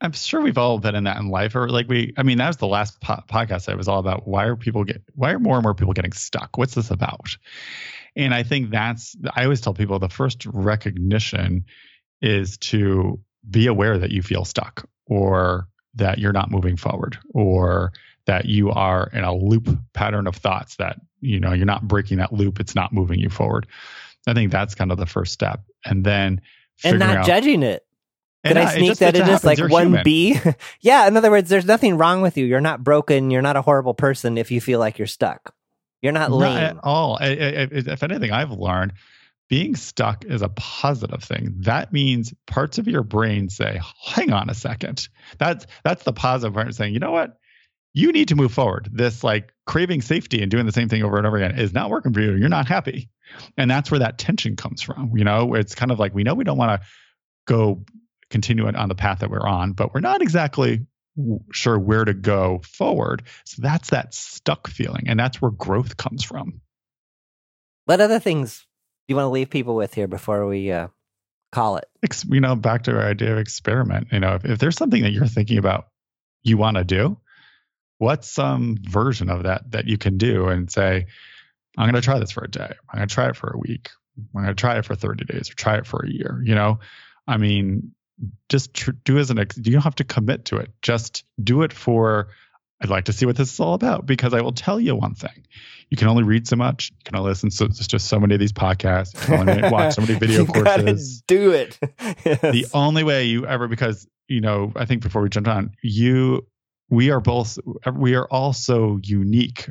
I'm 0.01 0.13
sure 0.13 0.41
we've 0.41 0.59
all 0.59 0.79
been 0.79 0.95
in 0.95 1.05
that 1.05 1.19
in 1.19 1.29
life, 1.29 1.55
or 1.55 1.69
like 1.69 1.89
we. 1.89 2.15
I 2.17 2.23
mean, 2.23 2.39
that 2.39 2.49
was 2.49 2.57
the 2.57 2.67
last 2.67 3.01
po- 3.01 3.23
podcast. 3.29 3.67
That 3.67 3.77
was 3.77 3.89
all 3.89 3.99
about 3.99 4.27
why 4.27 4.45
are 4.45 4.57
people 4.57 4.85
get 4.85 5.03
why 5.15 5.33
are 5.33 5.39
more 5.39 5.57
and 5.57 5.63
more 5.63 5.75
people 5.75 5.93
getting 5.93 6.13
stuck? 6.13 6.57
What's 6.57 6.75
this 6.75 6.91
about? 6.91 7.37
And 8.17 8.35
I 8.35 8.43
think 8.43 8.71
that's. 8.71 9.17
I 9.35 9.45
always 9.45 9.61
tell 9.61 9.75
people 9.75 9.99
the 9.99 10.09
first 10.09 10.47
recognition 10.47 11.65
is 12.23 12.59
to 12.59 13.21
be 13.49 13.67
aware 13.67 13.99
that 13.99 14.11
you 14.11 14.23
feel 14.23 14.45
stuck, 14.45 14.89
or 15.07 15.69
that 15.95 16.19
you're 16.19 16.33
not 16.33 16.51
moving 16.51 16.77
forward, 16.77 17.19
or 17.35 17.93
that 18.27 18.47
you 18.47 18.71
are 18.71 19.11
in 19.13 19.25
a 19.25 19.35
loop 19.35 19.69
pattern 19.93 20.27
of 20.27 20.37
thoughts 20.37 20.77
that 20.77 21.01
you 21.21 21.41
know 21.41 21.53
you're 21.53 21.67
not 21.67 21.87
breaking 21.87 22.19
that 22.19 22.33
loop. 22.33 22.61
It's 22.61 22.75
not 22.75 22.93
moving 22.93 23.19
you 23.19 23.29
forward. 23.29 23.67
I 24.27 24.35
think 24.35 24.53
that's 24.53 24.75
kind 24.75 24.93
of 24.93 24.99
the 24.99 25.07
first 25.07 25.33
step, 25.33 25.63
and 25.85 26.05
then 26.05 26.41
and 26.85 26.99
not 26.99 27.17
out- 27.19 27.27
judging 27.27 27.63
it. 27.63 27.85
And 28.43 28.59
I 28.59 28.75
sneak 28.75 28.89
just- 28.91 29.01
that 29.01 29.17
it 29.17 29.23
in 29.23 29.29
as 29.29 29.45
like 29.45 29.59
one 29.59 29.87
human. 29.89 30.03
B? 30.05 30.39
yeah. 30.81 31.07
In 31.07 31.17
other 31.17 31.31
words, 31.31 31.51
there's 31.51 31.67
nothing 31.67 31.99
wrong 31.99 32.23
with 32.23 32.39
you. 32.39 32.47
You're 32.47 32.61
not 32.63 32.83
broken. 32.83 33.31
You're 33.31 33.43
not 33.43 33.57
a 33.57 33.63
horrible 33.63 33.93
person 33.95 34.39
if 34.39 34.51
you 34.51 34.61
feel 34.63 34.79
like 34.79 34.99
you're 34.99 35.07
stuck. 35.07 35.55
You're 36.01 36.13
not 36.13 36.31
Not 36.31 36.39
lame. 36.39 36.57
at 36.57 36.77
all. 36.83 37.19
I- 37.21 37.27
I- 37.27 37.29
I- 37.31 37.69
if 37.71 38.03
anything, 38.03 38.31
I've 38.33 38.51
learned 38.53 38.95
being 39.51 39.75
stuck 39.77 40.25
is 40.25 40.41
a 40.43 40.49
positive 40.49 41.23
thing. 41.23 41.57
That 41.59 41.93
means 41.93 42.33
parts 42.47 42.79
of 42.79 42.87
your 42.89 43.03
brain 43.03 43.51
say, 43.51 43.81
"Hang 44.07 44.33
on 44.33 44.49
a 44.49 44.55
second. 44.55 45.09
That's 45.39 45.67
that's 45.85 46.05
the 46.05 46.13
positive 46.15 46.55
part. 46.55 46.75
Saying, 46.75 46.95
you 46.95 47.01
know 47.01 47.11
what, 47.11 47.37
you 47.93 48.13
need 48.13 48.29
to 48.29 48.37
move 48.37 48.53
forward. 48.53 48.89
This 48.93 49.23
like 49.25 49.53
craving 49.71 50.03
safety 50.03 50.43
and 50.43 50.51
doing 50.51 50.67
the 50.67 50.73
same 50.73 50.89
thing 50.89 51.05
over 51.05 51.17
and 51.17 51.25
over 51.25 51.37
again 51.37 51.57
is 51.57 51.73
not 51.73 51.91
working 51.91 52.13
for 52.13 52.21
you. 52.21 52.35
You're 52.35 52.49
not 52.49 52.67
happy, 52.67 53.09
and 53.57 53.71
that's 53.71 53.89
where 53.89 54.01
that 54.01 54.19
tension 54.19 54.57
comes 54.57 54.83
from. 54.83 55.17
You 55.17 55.23
know, 55.23 55.55
it's 55.55 55.77
kind 55.77 55.93
of 55.93 56.01
like 56.01 56.13
we 56.13 56.25
know 56.25 56.35
we 56.35 56.43
don't 56.43 56.59
want 56.59 56.83
to 56.83 56.89
go 57.47 57.85
continue 58.31 58.67
on 58.67 58.89
the 58.89 58.97
path 58.97 59.21
that 59.21 59.31
we're 59.31 59.47
on, 59.47 59.75
but 59.75 59.95
we're 59.95 60.01
not 60.01 60.23
exactly 60.23 60.87
sure 61.53 61.79
where 61.79 62.05
to 62.05 62.13
go 62.13 62.61
forward. 62.65 63.23
So 63.45 63.63
that's 63.63 63.91
that 63.91 64.13
stuck 64.13 64.67
feeling, 64.67 65.05
and 65.07 65.21
that's 65.21 65.41
where 65.41 65.53
growth 65.53 65.97
comes 65.97 66.25
from. 66.25 66.61
What 67.85 68.01
other 68.01 68.19
things 68.19 68.67
do 69.07 69.13
you 69.13 69.17
want 69.17 69.27
to 69.27 69.31
leave 69.31 69.51
people 69.51 69.77
with 69.77 69.95
here 69.95 70.09
before 70.09 70.49
we 70.49 70.73
uh, 70.73 70.89
call 71.53 71.77
it? 71.77 71.85
you 72.29 72.41
know, 72.41 72.57
back 72.57 72.83
to 72.85 72.93
our 72.97 73.03
idea 73.03 73.35
of 73.35 73.39
experiment. 73.39 74.09
You 74.11 74.19
know, 74.19 74.35
if, 74.35 74.45
if 74.45 74.59
there's 74.59 74.77
something 74.77 75.03
that 75.05 75.13
you're 75.13 75.27
thinking 75.27 75.59
about 75.59 75.87
you 76.43 76.57
want 76.57 76.77
to 76.77 76.83
do, 76.83 77.20
what's 78.01 78.31
some 78.31 78.79
version 78.81 79.29
of 79.29 79.43
that 79.43 79.71
that 79.73 79.87
you 79.87 79.99
can 79.99 80.17
do 80.17 80.49
and 80.49 80.73
say, 80.73 81.07
I'm 81.77 81.85
going 81.85 82.01
to 82.01 82.01
try 82.01 82.19
this 82.19 82.31
for 82.31 82.43
a 82.43 82.51
day. 82.51 82.73
I'm 82.89 82.97
going 82.97 83.07
to 83.07 83.15
try 83.15 83.29
it 83.29 83.37
for 83.37 83.51
a 83.51 83.59
week. 83.59 83.91
I'm 84.17 84.43
going 84.43 84.47
to 84.47 84.55
try 84.55 84.79
it 84.79 84.87
for 84.87 84.95
30 84.95 85.27
days 85.27 85.51
or 85.51 85.55
try 85.55 85.77
it 85.77 85.87
for 85.87 86.03
a 86.03 86.11
year. 86.11 86.41
You 86.43 86.55
know, 86.55 86.81
I 87.29 87.37
mean, 87.37 87.95
just 88.49 88.73
tr- 88.73 88.93
do 89.05 89.19
as 89.19 89.31
an, 89.31 89.39
ex- 89.39 89.59
you 89.59 89.73
don't 89.73 89.83
have 89.83 89.97
to 89.97 90.05
commit 90.05 90.47
to 90.47 90.57
it. 90.57 90.71
Just 90.81 91.25
do 91.45 91.61
it 91.61 91.75
for, 91.75 92.29
I'd 92.81 92.89
like 92.89 93.05
to 93.05 93.13
see 93.13 93.27
what 93.27 93.37
this 93.37 93.53
is 93.53 93.61
all 93.61 93.75
about 93.75 94.07
because 94.07 94.33
I 94.33 94.41
will 94.41 94.53
tell 94.53 94.81
you 94.81 94.97
one 94.97 95.15
thing. 95.15 95.47
You 95.91 95.99
can 95.99 96.09
only 96.09 96.23
read 96.23 96.49
so 96.49 96.57
much. 96.57 96.93
You 96.93 97.05
can 97.05 97.17
only 97.17 97.29
listen 97.29 97.51
to 97.51 97.69
just 97.69 98.09
so 98.09 98.19
many 98.19 98.33
of 98.33 98.41
these 98.41 98.55
podcasts. 98.55 99.13
You 99.13 99.37
can 99.37 99.49
only 99.51 99.69
watch 99.71 99.97
so 99.97 100.01
many 100.01 100.15
video 100.19 100.47
courses 100.47 101.21
do 101.27 101.51
it. 101.51 101.77
the 102.25 102.67
only 102.73 103.05
way 103.05 103.27
you 103.27 103.47
ever 103.47 103.69
because 103.69 104.07
you 104.29 104.41
know 104.41 104.73
i 104.77 104.87
think 104.87 105.03
before 105.03 105.21
we 105.21 105.29
jumped 105.29 105.49
on 105.49 105.73
you 105.83 106.47
we 106.91 107.11
are 107.11 107.21
both 107.21 107.59
we 107.95 108.15
are 108.15 108.27
all 108.27 108.53
so 108.53 108.99
unique. 109.03 109.71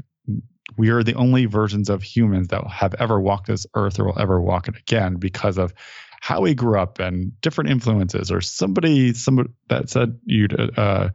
We 0.78 0.90
are 0.90 1.04
the 1.04 1.16
only 1.16 1.46
versions 1.46 1.90
of 1.90 2.02
humans 2.02 2.50
that 2.50 2.66
have 2.68 2.96
ever 2.96 3.20
walked 3.20 3.48
this 3.48 3.66
earth 3.76 4.00
or 4.00 4.06
will 4.06 4.20
ever 4.20 4.40
walk 4.40 4.68
it 4.68 4.78
again 4.78 5.16
because 5.16 5.58
of 5.58 5.74
how 6.22 6.42
we 6.42 6.54
grew 6.54 6.80
up 6.80 7.00
and 7.00 7.40
different 7.42 7.72
influences. 7.72 8.32
Or 8.32 8.42
somebody 8.42 9.14
somebody 9.14 9.50
that 9.68 9.90
said 9.90 10.20
you 10.26 10.48
uh 10.78 11.10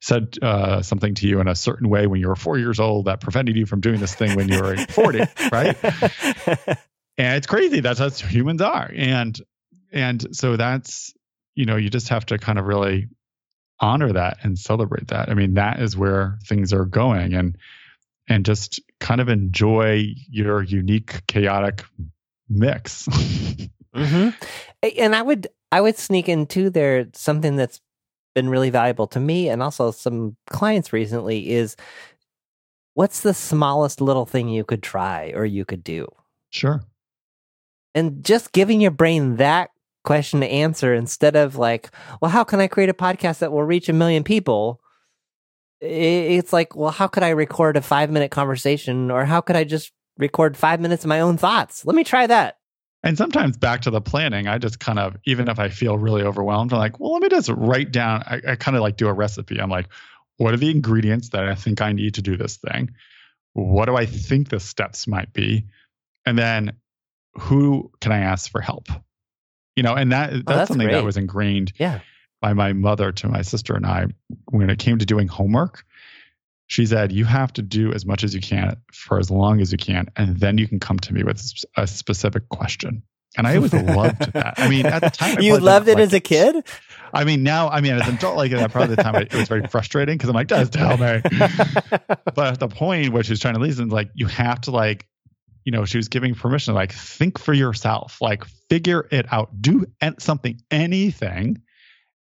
said 0.00 0.36
uh, 0.42 0.80
something 0.80 1.14
to 1.16 1.26
you 1.26 1.40
in 1.40 1.48
a 1.48 1.56
certain 1.56 1.88
way 1.88 2.06
when 2.06 2.20
you 2.20 2.28
were 2.28 2.36
four 2.36 2.56
years 2.56 2.78
old 2.78 3.06
that 3.06 3.20
prevented 3.20 3.56
you 3.56 3.66
from 3.66 3.80
doing 3.80 3.98
this 3.98 4.14
thing 4.14 4.36
when 4.36 4.48
you 4.48 4.56
were 4.60 4.76
40 4.90 5.24
right? 5.50 5.76
And 7.18 7.36
it's 7.36 7.48
crazy 7.48 7.80
that's 7.80 7.98
how 7.98 8.10
humans 8.10 8.62
are. 8.62 8.90
And 8.94 9.36
and 9.92 10.36
so 10.36 10.56
that's 10.56 11.12
you 11.56 11.66
know 11.66 11.74
you 11.74 11.90
just 11.90 12.10
have 12.10 12.24
to 12.26 12.38
kind 12.38 12.60
of 12.60 12.64
really 12.64 13.08
honor 13.80 14.12
that 14.12 14.38
and 14.42 14.58
celebrate 14.58 15.08
that. 15.08 15.28
I 15.28 15.34
mean 15.34 15.54
that 15.54 15.80
is 15.80 15.96
where 15.96 16.38
things 16.44 16.72
are 16.72 16.84
going. 16.84 17.34
And 17.34 17.56
and 18.28 18.44
just 18.44 18.80
kind 19.00 19.20
of 19.20 19.28
enjoy 19.28 20.14
your 20.28 20.62
unique 20.62 21.26
chaotic 21.26 21.84
mix. 22.48 23.08
Hmm 23.94 24.28
And 24.98 25.16
I 25.16 25.22
would 25.22 25.48
I 25.72 25.80
would 25.80 25.96
sneak 25.96 26.28
in 26.28 26.46
too 26.46 26.68
there 26.68 27.08
something 27.14 27.56
that's 27.56 27.80
been 28.34 28.50
really 28.50 28.68
valuable 28.70 29.06
to 29.08 29.18
me 29.18 29.48
and 29.48 29.62
also 29.62 29.90
some 29.90 30.36
clients 30.46 30.92
recently 30.92 31.50
is 31.50 31.74
what's 32.94 33.22
the 33.22 33.32
smallest 33.32 34.00
little 34.00 34.26
thing 34.26 34.48
you 34.48 34.62
could 34.62 34.82
try 34.82 35.32
or 35.34 35.46
you 35.46 35.64
could 35.64 35.82
do? 35.82 36.06
sure. 36.50 36.82
And 37.94 38.22
just 38.24 38.52
giving 38.52 38.80
your 38.80 38.90
brain 38.90 39.36
that 39.36 39.70
question 40.04 40.40
to 40.40 40.46
answer 40.46 40.94
instead 40.94 41.36
of 41.36 41.56
like, 41.56 41.90
well, 42.20 42.30
how 42.30 42.44
can 42.44 42.60
I 42.60 42.68
create 42.68 42.88
a 42.88 42.94
podcast 42.94 43.40
that 43.40 43.52
will 43.52 43.64
reach 43.64 43.88
a 43.88 43.92
million 43.92 44.24
people? 44.24 44.80
It's 45.80 46.52
like, 46.52 46.74
well, 46.74 46.90
how 46.90 47.06
could 47.06 47.22
I 47.22 47.30
record 47.30 47.76
a 47.76 47.82
five 47.82 48.10
minute 48.10 48.30
conversation 48.30 49.10
or 49.10 49.24
how 49.24 49.40
could 49.40 49.56
I 49.56 49.64
just 49.64 49.92
record 50.16 50.56
five 50.56 50.80
minutes 50.80 51.04
of 51.04 51.08
my 51.08 51.20
own 51.20 51.36
thoughts? 51.36 51.84
Let 51.84 51.94
me 51.94 52.04
try 52.04 52.26
that. 52.26 52.58
And 53.04 53.16
sometimes 53.16 53.56
back 53.56 53.82
to 53.82 53.90
the 53.90 54.00
planning, 54.00 54.48
I 54.48 54.58
just 54.58 54.80
kind 54.80 54.98
of, 54.98 55.16
even 55.24 55.48
if 55.48 55.60
I 55.60 55.68
feel 55.68 55.96
really 55.96 56.22
overwhelmed, 56.22 56.72
I'm 56.72 56.80
like, 56.80 56.98
well, 56.98 57.12
let 57.12 57.22
me 57.22 57.28
just 57.28 57.48
write 57.48 57.92
down. 57.92 58.24
I, 58.26 58.40
I 58.48 58.56
kind 58.56 58.76
of 58.76 58.82
like 58.82 58.96
do 58.96 59.06
a 59.06 59.12
recipe. 59.12 59.60
I'm 59.60 59.70
like, 59.70 59.88
what 60.38 60.52
are 60.52 60.56
the 60.56 60.70
ingredients 60.70 61.28
that 61.30 61.48
I 61.48 61.54
think 61.54 61.80
I 61.80 61.92
need 61.92 62.14
to 62.14 62.22
do 62.22 62.36
this 62.36 62.56
thing? 62.56 62.90
What 63.52 63.86
do 63.86 63.94
I 63.94 64.06
think 64.06 64.48
the 64.48 64.58
steps 64.58 65.06
might 65.06 65.32
be? 65.32 65.66
And 66.26 66.36
then 66.36 66.72
who 67.34 67.90
can 68.00 68.10
I 68.10 68.18
ask 68.18 68.50
for 68.50 68.60
help? 68.60 68.88
You 69.78 69.82
know, 69.84 69.94
and 69.94 70.10
that 70.12 70.30
that's, 70.30 70.42
Oh, 70.46 70.52
that's 70.54 70.68
something 70.68 70.86
great. 70.88 70.94
that 70.96 71.04
was 71.04 71.16
ingrained 71.16 71.72
Yeah. 71.78 72.00
by 72.42 72.52
my 72.52 72.72
mother 72.72 73.12
to 73.12 73.28
my 73.28 73.42
sister 73.42 73.74
and 73.74 73.86
I 73.86 74.06
when 74.50 74.70
it 74.70 74.78
came 74.78 74.98
to 74.98 75.06
doing 75.06 75.28
homework. 75.28 75.84
She 76.66 76.84
said, 76.84 77.12
You 77.12 77.24
have 77.24 77.52
to 77.54 77.62
do 77.62 77.92
as 77.92 78.04
much 78.04 78.24
as 78.24 78.34
you 78.34 78.40
can 78.40 78.76
for 78.92 79.18
as 79.18 79.30
long 79.30 79.60
as 79.60 79.70
you 79.72 79.78
can, 79.78 80.08
and 80.16 80.38
then 80.38 80.58
you 80.58 80.68
can 80.68 80.80
come 80.80 80.98
to 80.98 81.14
me 81.14 81.22
with 81.22 81.40
a 81.76 81.86
specific 81.86 82.48
question. 82.50 83.02
And 83.36 83.46
I 83.46 83.56
always 83.56 83.72
loved 83.72 84.32
that. 84.32 84.54
I 84.58 84.68
mean, 84.68 84.84
at 84.86 85.00
the 85.02 85.10
time, 85.10 85.38
I 85.38 85.40
you 85.46 85.58
loved 85.58 85.86
it 85.88 85.98
as 85.98 86.12
a 86.12 86.20
kid? 86.20 86.56
I 87.14 87.24
mean, 87.24 87.42
now, 87.42 87.68
I 87.68 87.80
mean, 87.80 87.92
as 87.94 88.06
an 88.08 88.16
adult, 88.16 88.36
like 88.36 88.50
that, 88.52 88.70
probably 88.72 88.96
the 88.96 89.02
time 89.02 89.14
it, 89.16 89.32
it 89.32 89.36
was 89.38 89.48
very 89.48 89.66
frustrating 89.68 90.16
because 90.16 90.28
I'm 90.28 90.34
like, 90.34 90.48
just 90.48 90.72
tell 90.72 90.96
me. 90.98 91.20
but 92.34 92.52
at 92.52 92.60
the 92.60 92.68
point 92.68 93.12
where 93.12 93.22
she 93.22 93.32
was 93.32 93.40
trying 93.40 93.54
to 93.54 93.60
lead, 93.60 93.68
listen, 93.68 93.88
like, 93.90 94.10
you 94.14 94.26
have 94.26 94.60
to, 94.62 94.70
like, 94.72 95.06
you 95.68 95.72
know, 95.72 95.84
she 95.84 95.98
was 95.98 96.08
giving 96.08 96.34
permission, 96.34 96.72
like, 96.72 96.92
think 96.92 97.38
for 97.38 97.52
yourself, 97.52 98.22
like, 98.22 98.42
figure 98.70 99.06
it 99.10 99.30
out, 99.30 99.50
do 99.60 99.84
something, 100.18 100.58
anything. 100.70 101.60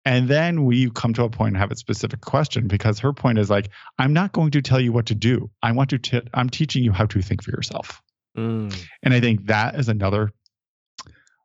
And 0.07 0.29
then 0.29 0.65
we 0.65 0.89
come 0.89 1.13
to 1.13 1.25
a 1.25 1.29
point 1.29 1.49
and 1.49 1.59
have 1.59 1.71
a 1.71 1.77
specific 1.77 2.23
question 2.23 2.69
because 2.69 2.99
her 3.01 3.13
point 3.13 3.39
is 3.39 3.51
like, 3.51 3.69
I'm 3.99 4.15
not 4.15 4.33
going 4.33 4.51
to 4.53 4.63
tell 4.63 4.81
you 4.81 4.95
what 4.95 5.05
to 5.07 5.15
do. 5.15 5.51
I 5.63 5.73
want 5.73 5.91
to, 5.91 5.99
t- 5.99 6.23
I'm 6.33 6.49
teaching 6.49 6.83
you 6.83 6.91
how 6.91 7.05
to 7.05 7.21
think 7.21 7.43
for 7.43 7.51
yourself. 7.51 8.01
Mm. 8.35 8.75
And 9.03 9.13
I 9.13 9.21
think 9.21 9.45
that 9.45 9.75
is 9.75 9.91
another 9.91 10.31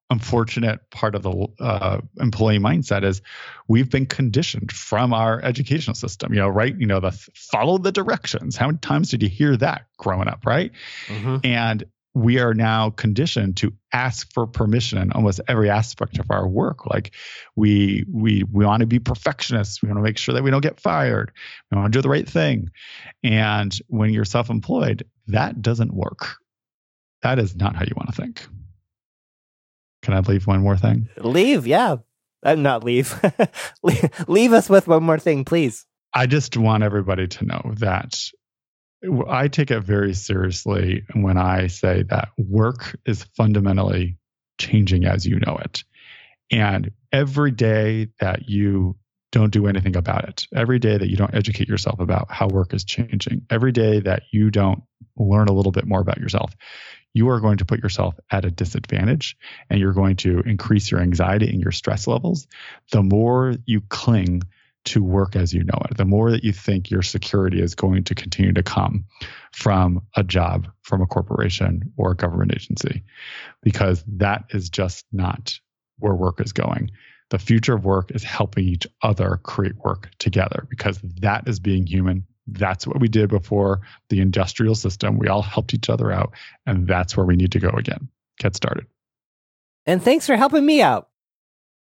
unfortunate 0.09 0.79
part 0.89 1.15
of 1.15 1.23
the 1.23 1.47
uh, 1.59 2.01
employee 2.19 2.59
mindset 2.59 3.03
is 3.03 3.21
we've 3.67 3.89
been 3.89 4.05
conditioned 4.05 4.71
from 4.71 5.13
our 5.13 5.39
educational 5.41 5.95
system, 5.95 6.33
you 6.33 6.39
know, 6.39 6.49
right? 6.49 6.75
You 6.77 6.87
know, 6.87 6.99
the 6.99 7.11
follow 7.35 7.77
the 7.77 7.91
directions. 7.91 8.55
How 8.55 8.67
many 8.67 8.79
times 8.79 9.09
did 9.09 9.21
you 9.21 9.29
hear 9.29 9.55
that 9.57 9.85
growing 9.97 10.27
up, 10.27 10.45
right? 10.45 10.71
Mhm. 11.07 11.45
And 11.45 11.83
we 12.15 12.39
are 12.39 12.55
now 12.55 12.89
conditioned 12.89 13.57
to 13.57 13.71
ask 13.93 14.33
for 14.33 14.47
permission 14.47 14.97
in 14.97 15.11
almost 15.11 15.41
every 15.47 15.69
aspect 15.69 16.17
of 16.17 16.31
our 16.31 16.47
work. 16.47 16.87
Like 16.87 17.13
we 17.55 18.03
we 18.11 18.43
we 18.51 18.65
want 18.65 18.81
to 18.81 18.87
be 18.87 18.97
perfectionists. 18.97 19.81
We 19.81 19.89
want 19.89 19.99
to 19.99 20.03
make 20.03 20.17
sure 20.17 20.33
that 20.33 20.43
we 20.43 20.49
don't 20.49 20.61
get 20.61 20.79
fired. 20.79 21.31
We 21.71 21.77
want 21.77 21.93
to 21.93 21.97
do 21.97 22.01
the 22.01 22.09
right 22.09 22.27
thing. 22.27 22.71
And 23.23 23.77
when 23.87 24.11
you're 24.11 24.25
self-employed, 24.25 25.05
that 25.27 25.61
doesn't 25.61 25.93
work. 25.93 26.37
That 27.21 27.37
is 27.37 27.55
not 27.55 27.75
how 27.75 27.83
you 27.83 27.93
want 27.95 28.09
to 28.09 28.15
think. 28.15 28.41
Can 30.09 30.17
I 30.17 30.21
leave 30.21 30.47
one 30.47 30.61
more 30.61 30.75
thing? 30.75 31.07
Leave, 31.17 31.67
yeah. 31.67 31.97
Uh, 32.41 32.55
not 32.55 32.83
leave. 32.83 33.13
leave. 33.83 34.09
Leave 34.27 34.53
us 34.53 34.67
with 34.67 34.87
one 34.87 35.03
more 35.03 35.19
thing, 35.19 35.45
please. 35.45 35.85
I 36.15 36.25
just 36.25 36.57
want 36.57 36.81
everybody 36.81 37.27
to 37.27 37.45
know 37.45 37.73
that 37.77 38.19
I 39.29 39.49
take 39.49 39.69
it 39.69 39.81
very 39.81 40.15
seriously 40.15 41.03
when 41.13 41.37
I 41.37 41.67
say 41.67 42.05
that 42.09 42.29
work 42.39 42.97
is 43.05 43.23
fundamentally 43.37 44.17
changing 44.57 45.05
as 45.05 45.27
you 45.27 45.39
know 45.45 45.59
it. 45.63 45.83
And 46.49 46.89
every 47.11 47.51
day 47.51 48.07
that 48.19 48.49
you 48.49 48.95
don't 49.31 49.51
do 49.51 49.67
anything 49.67 49.95
about 49.95 50.27
it, 50.27 50.47
every 50.55 50.79
day 50.79 50.97
that 50.97 51.07
you 51.07 51.17
don't 51.17 51.35
educate 51.35 51.67
yourself 51.67 51.99
about 51.99 52.31
how 52.31 52.47
work 52.47 52.73
is 52.73 52.83
changing, 52.83 53.45
every 53.51 53.71
day 53.71 53.99
that 53.99 54.23
you 54.31 54.49
don't 54.49 54.81
learn 55.17 55.49
a 55.49 55.53
little 55.53 55.71
bit 55.71 55.85
more 55.85 56.01
about 56.01 56.17
yourself, 56.17 56.55
you 57.13 57.29
are 57.29 57.39
going 57.39 57.57
to 57.57 57.65
put 57.65 57.81
yourself 57.81 58.15
at 58.31 58.45
a 58.45 58.51
disadvantage 58.51 59.37
and 59.69 59.79
you're 59.79 59.93
going 59.93 60.15
to 60.17 60.39
increase 60.41 60.91
your 60.91 61.01
anxiety 61.01 61.49
and 61.49 61.61
your 61.61 61.71
stress 61.71 62.07
levels. 62.07 62.47
The 62.91 63.03
more 63.03 63.55
you 63.65 63.81
cling 63.81 64.43
to 64.85 65.03
work 65.03 65.35
as 65.35 65.53
you 65.53 65.63
know 65.63 65.81
it, 65.89 65.97
the 65.97 66.05
more 66.05 66.31
that 66.31 66.43
you 66.43 66.53
think 66.53 66.89
your 66.89 67.01
security 67.01 67.61
is 67.61 67.75
going 67.75 68.05
to 68.05 68.15
continue 68.15 68.53
to 68.53 68.63
come 68.63 69.05
from 69.51 70.01
a 70.15 70.23
job, 70.23 70.67
from 70.83 71.01
a 71.01 71.07
corporation 71.07 71.91
or 71.97 72.11
a 72.11 72.15
government 72.15 72.53
agency, 72.53 73.03
because 73.61 74.03
that 74.07 74.45
is 74.51 74.69
just 74.69 75.05
not 75.11 75.59
where 75.97 76.15
work 76.15 76.39
is 76.39 76.53
going. 76.53 76.91
The 77.29 77.39
future 77.39 77.75
of 77.75 77.85
work 77.85 78.11
is 78.11 78.23
helping 78.23 78.65
each 78.65 78.87
other 79.03 79.39
create 79.43 79.75
work 79.77 80.09
together 80.17 80.65
because 80.69 80.99
that 81.21 81.47
is 81.47 81.59
being 81.59 81.85
human. 81.85 82.25
That's 82.53 82.87
what 82.87 82.99
we 82.99 83.07
did 83.07 83.29
before 83.29 83.81
the 84.09 84.21
industrial 84.21 84.75
system. 84.75 85.17
We 85.17 85.27
all 85.27 85.41
helped 85.41 85.73
each 85.73 85.89
other 85.89 86.11
out, 86.11 86.33
and 86.65 86.87
that's 86.87 87.15
where 87.15 87.25
we 87.25 87.35
need 87.35 87.53
to 87.53 87.59
go 87.59 87.69
again. 87.69 88.09
Get 88.39 88.55
started. 88.55 88.85
And 89.85 90.03
thanks 90.03 90.27
for 90.27 90.35
helping 90.35 90.65
me 90.65 90.81
out. 90.81 91.09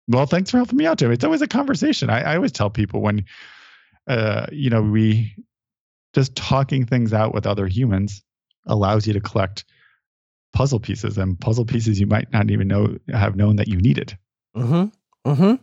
Well, 0.09 0.27
thanks 0.27 0.51
for 0.51 0.57
helping 0.57 0.79
me 0.79 0.87
out, 0.87 0.99
Tim. 0.99 1.13
It's 1.13 1.25
always 1.25 1.43
a 1.43 1.47
conversation. 1.47 2.11
I, 2.11 2.23
I 2.23 2.37
always 2.37 2.53
tell 2.53 2.71
people 2.71 3.01
when, 3.01 3.25
uh, 4.07 4.47
you 4.51 4.71
know, 4.71 4.83
we 4.83 5.35
just 6.13 6.35
talking 6.35 6.87
things 6.87 7.13
out 7.13 7.33
with 7.35 7.47
other 7.47 7.67
humans 7.67 8.23
allows 8.67 9.07
you 9.07 9.13
to 9.15 9.21
collect 9.21 9.65
puzzle 10.53 10.81
pieces 10.81 11.19
and 11.19 11.41
puzzle 11.41 11.65
pieces 11.65 11.99
you 11.99 12.07
might 12.07 12.33
not 12.33 12.51
even 12.51 12.69
know 12.69 12.99
have 13.13 13.37
known 13.37 13.57
that 13.57 13.69
you 13.69 13.79
needed. 13.79 14.17
Mm-hmm. 14.57 15.31
Mm-hmm. 15.31 15.55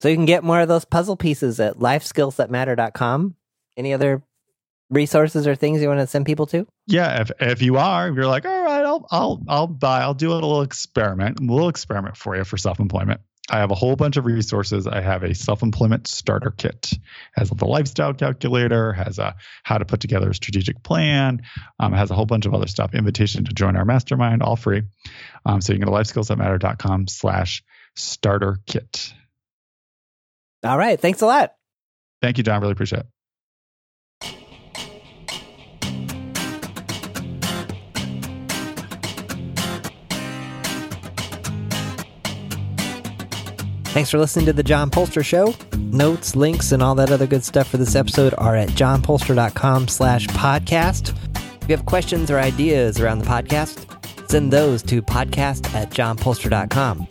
So 0.00 0.08
you 0.08 0.16
can 0.16 0.26
get 0.26 0.44
more 0.44 0.60
of 0.60 0.68
those 0.68 0.84
puzzle 0.84 1.16
pieces 1.16 1.60
at 1.60 1.78
lifeskillsthatmatter.com. 1.78 3.36
Any 3.76 3.94
other 3.94 4.22
resources 4.90 5.46
or 5.46 5.54
things 5.54 5.80
you 5.80 5.88
want 5.88 6.00
to 6.00 6.06
send 6.06 6.26
people 6.26 6.46
to? 6.46 6.66
Yeah, 6.86 7.22
if 7.22 7.30
if 7.40 7.62
you 7.62 7.78
are, 7.78 8.08
if 8.08 8.14
you're 8.14 8.26
like, 8.26 8.44
all 8.44 8.62
right, 8.64 8.84
I'll 8.84 9.06
I'll 9.10 9.42
I'll 9.48 9.66
buy, 9.66 10.02
I'll 10.02 10.14
do 10.14 10.32
a 10.32 10.34
little 10.34 10.62
experiment, 10.62 11.40
a 11.40 11.42
little 11.42 11.68
experiment 11.68 12.16
for 12.16 12.36
you 12.36 12.44
for 12.44 12.56
self-employment. 12.56 13.20
I 13.50 13.58
have 13.58 13.72
a 13.72 13.74
whole 13.74 13.96
bunch 13.96 14.16
of 14.16 14.24
resources. 14.24 14.86
I 14.86 15.00
have 15.00 15.24
a 15.24 15.34
self-employment 15.34 16.06
starter 16.06 16.52
kit, 16.56 16.92
has 17.34 17.50
the 17.50 17.66
lifestyle 17.66 18.14
calculator, 18.14 18.92
has 18.92 19.18
a 19.18 19.34
how 19.64 19.78
to 19.78 19.84
put 19.84 20.00
together 20.00 20.30
a 20.30 20.34
strategic 20.34 20.82
plan, 20.82 21.42
um, 21.80 21.92
has 21.92 22.10
a 22.10 22.14
whole 22.14 22.26
bunch 22.26 22.46
of 22.46 22.54
other 22.54 22.68
stuff. 22.68 22.94
Invitation 22.94 23.44
to 23.44 23.52
join 23.52 23.76
our 23.76 23.84
mastermind, 23.84 24.42
all 24.42 24.56
free. 24.56 24.82
Um, 25.44 25.60
so 25.60 25.72
you 25.72 25.78
can 25.78 25.88
go 25.88 25.96
to 25.96 26.02
lifeskillsthatmatter.com 26.02 27.08
slash 27.08 27.64
starter 27.96 28.58
kit. 28.66 29.12
All 30.62 30.78
right. 30.78 30.98
Thanks 30.98 31.20
a 31.20 31.26
lot. 31.26 31.54
Thank 32.20 32.38
you, 32.38 32.44
John. 32.44 32.60
Really 32.60 32.72
appreciate 32.72 33.00
it. 33.00 33.06
Thanks 43.92 44.10
for 44.10 44.16
listening 44.18 44.46
to 44.46 44.54
The 44.54 44.62
John 44.62 44.90
Poelstra 44.90 45.22
Show. 45.22 45.54
Notes, 45.76 46.34
links, 46.34 46.72
and 46.72 46.82
all 46.82 46.94
that 46.94 47.10
other 47.10 47.26
good 47.26 47.44
stuff 47.44 47.68
for 47.68 47.76
this 47.76 47.94
episode 47.94 48.32
are 48.38 48.56
at 48.56 48.70
johnpoelstra.com 48.70 49.86
slash 49.88 50.26
podcast. 50.28 51.14
If 51.62 51.68
you 51.68 51.76
have 51.76 51.84
questions 51.84 52.30
or 52.30 52.38
ideas 52.38 52.98
around 52.98 53.18
the 53.18 53.26
podcast, 53.26 53.86
send 54.30 54.50
those 54.50 54.82
to 54.84 55.02
podcast 55.02 55.74
at 55.74 55.90
johnpoelstra.com. 55.90 57.06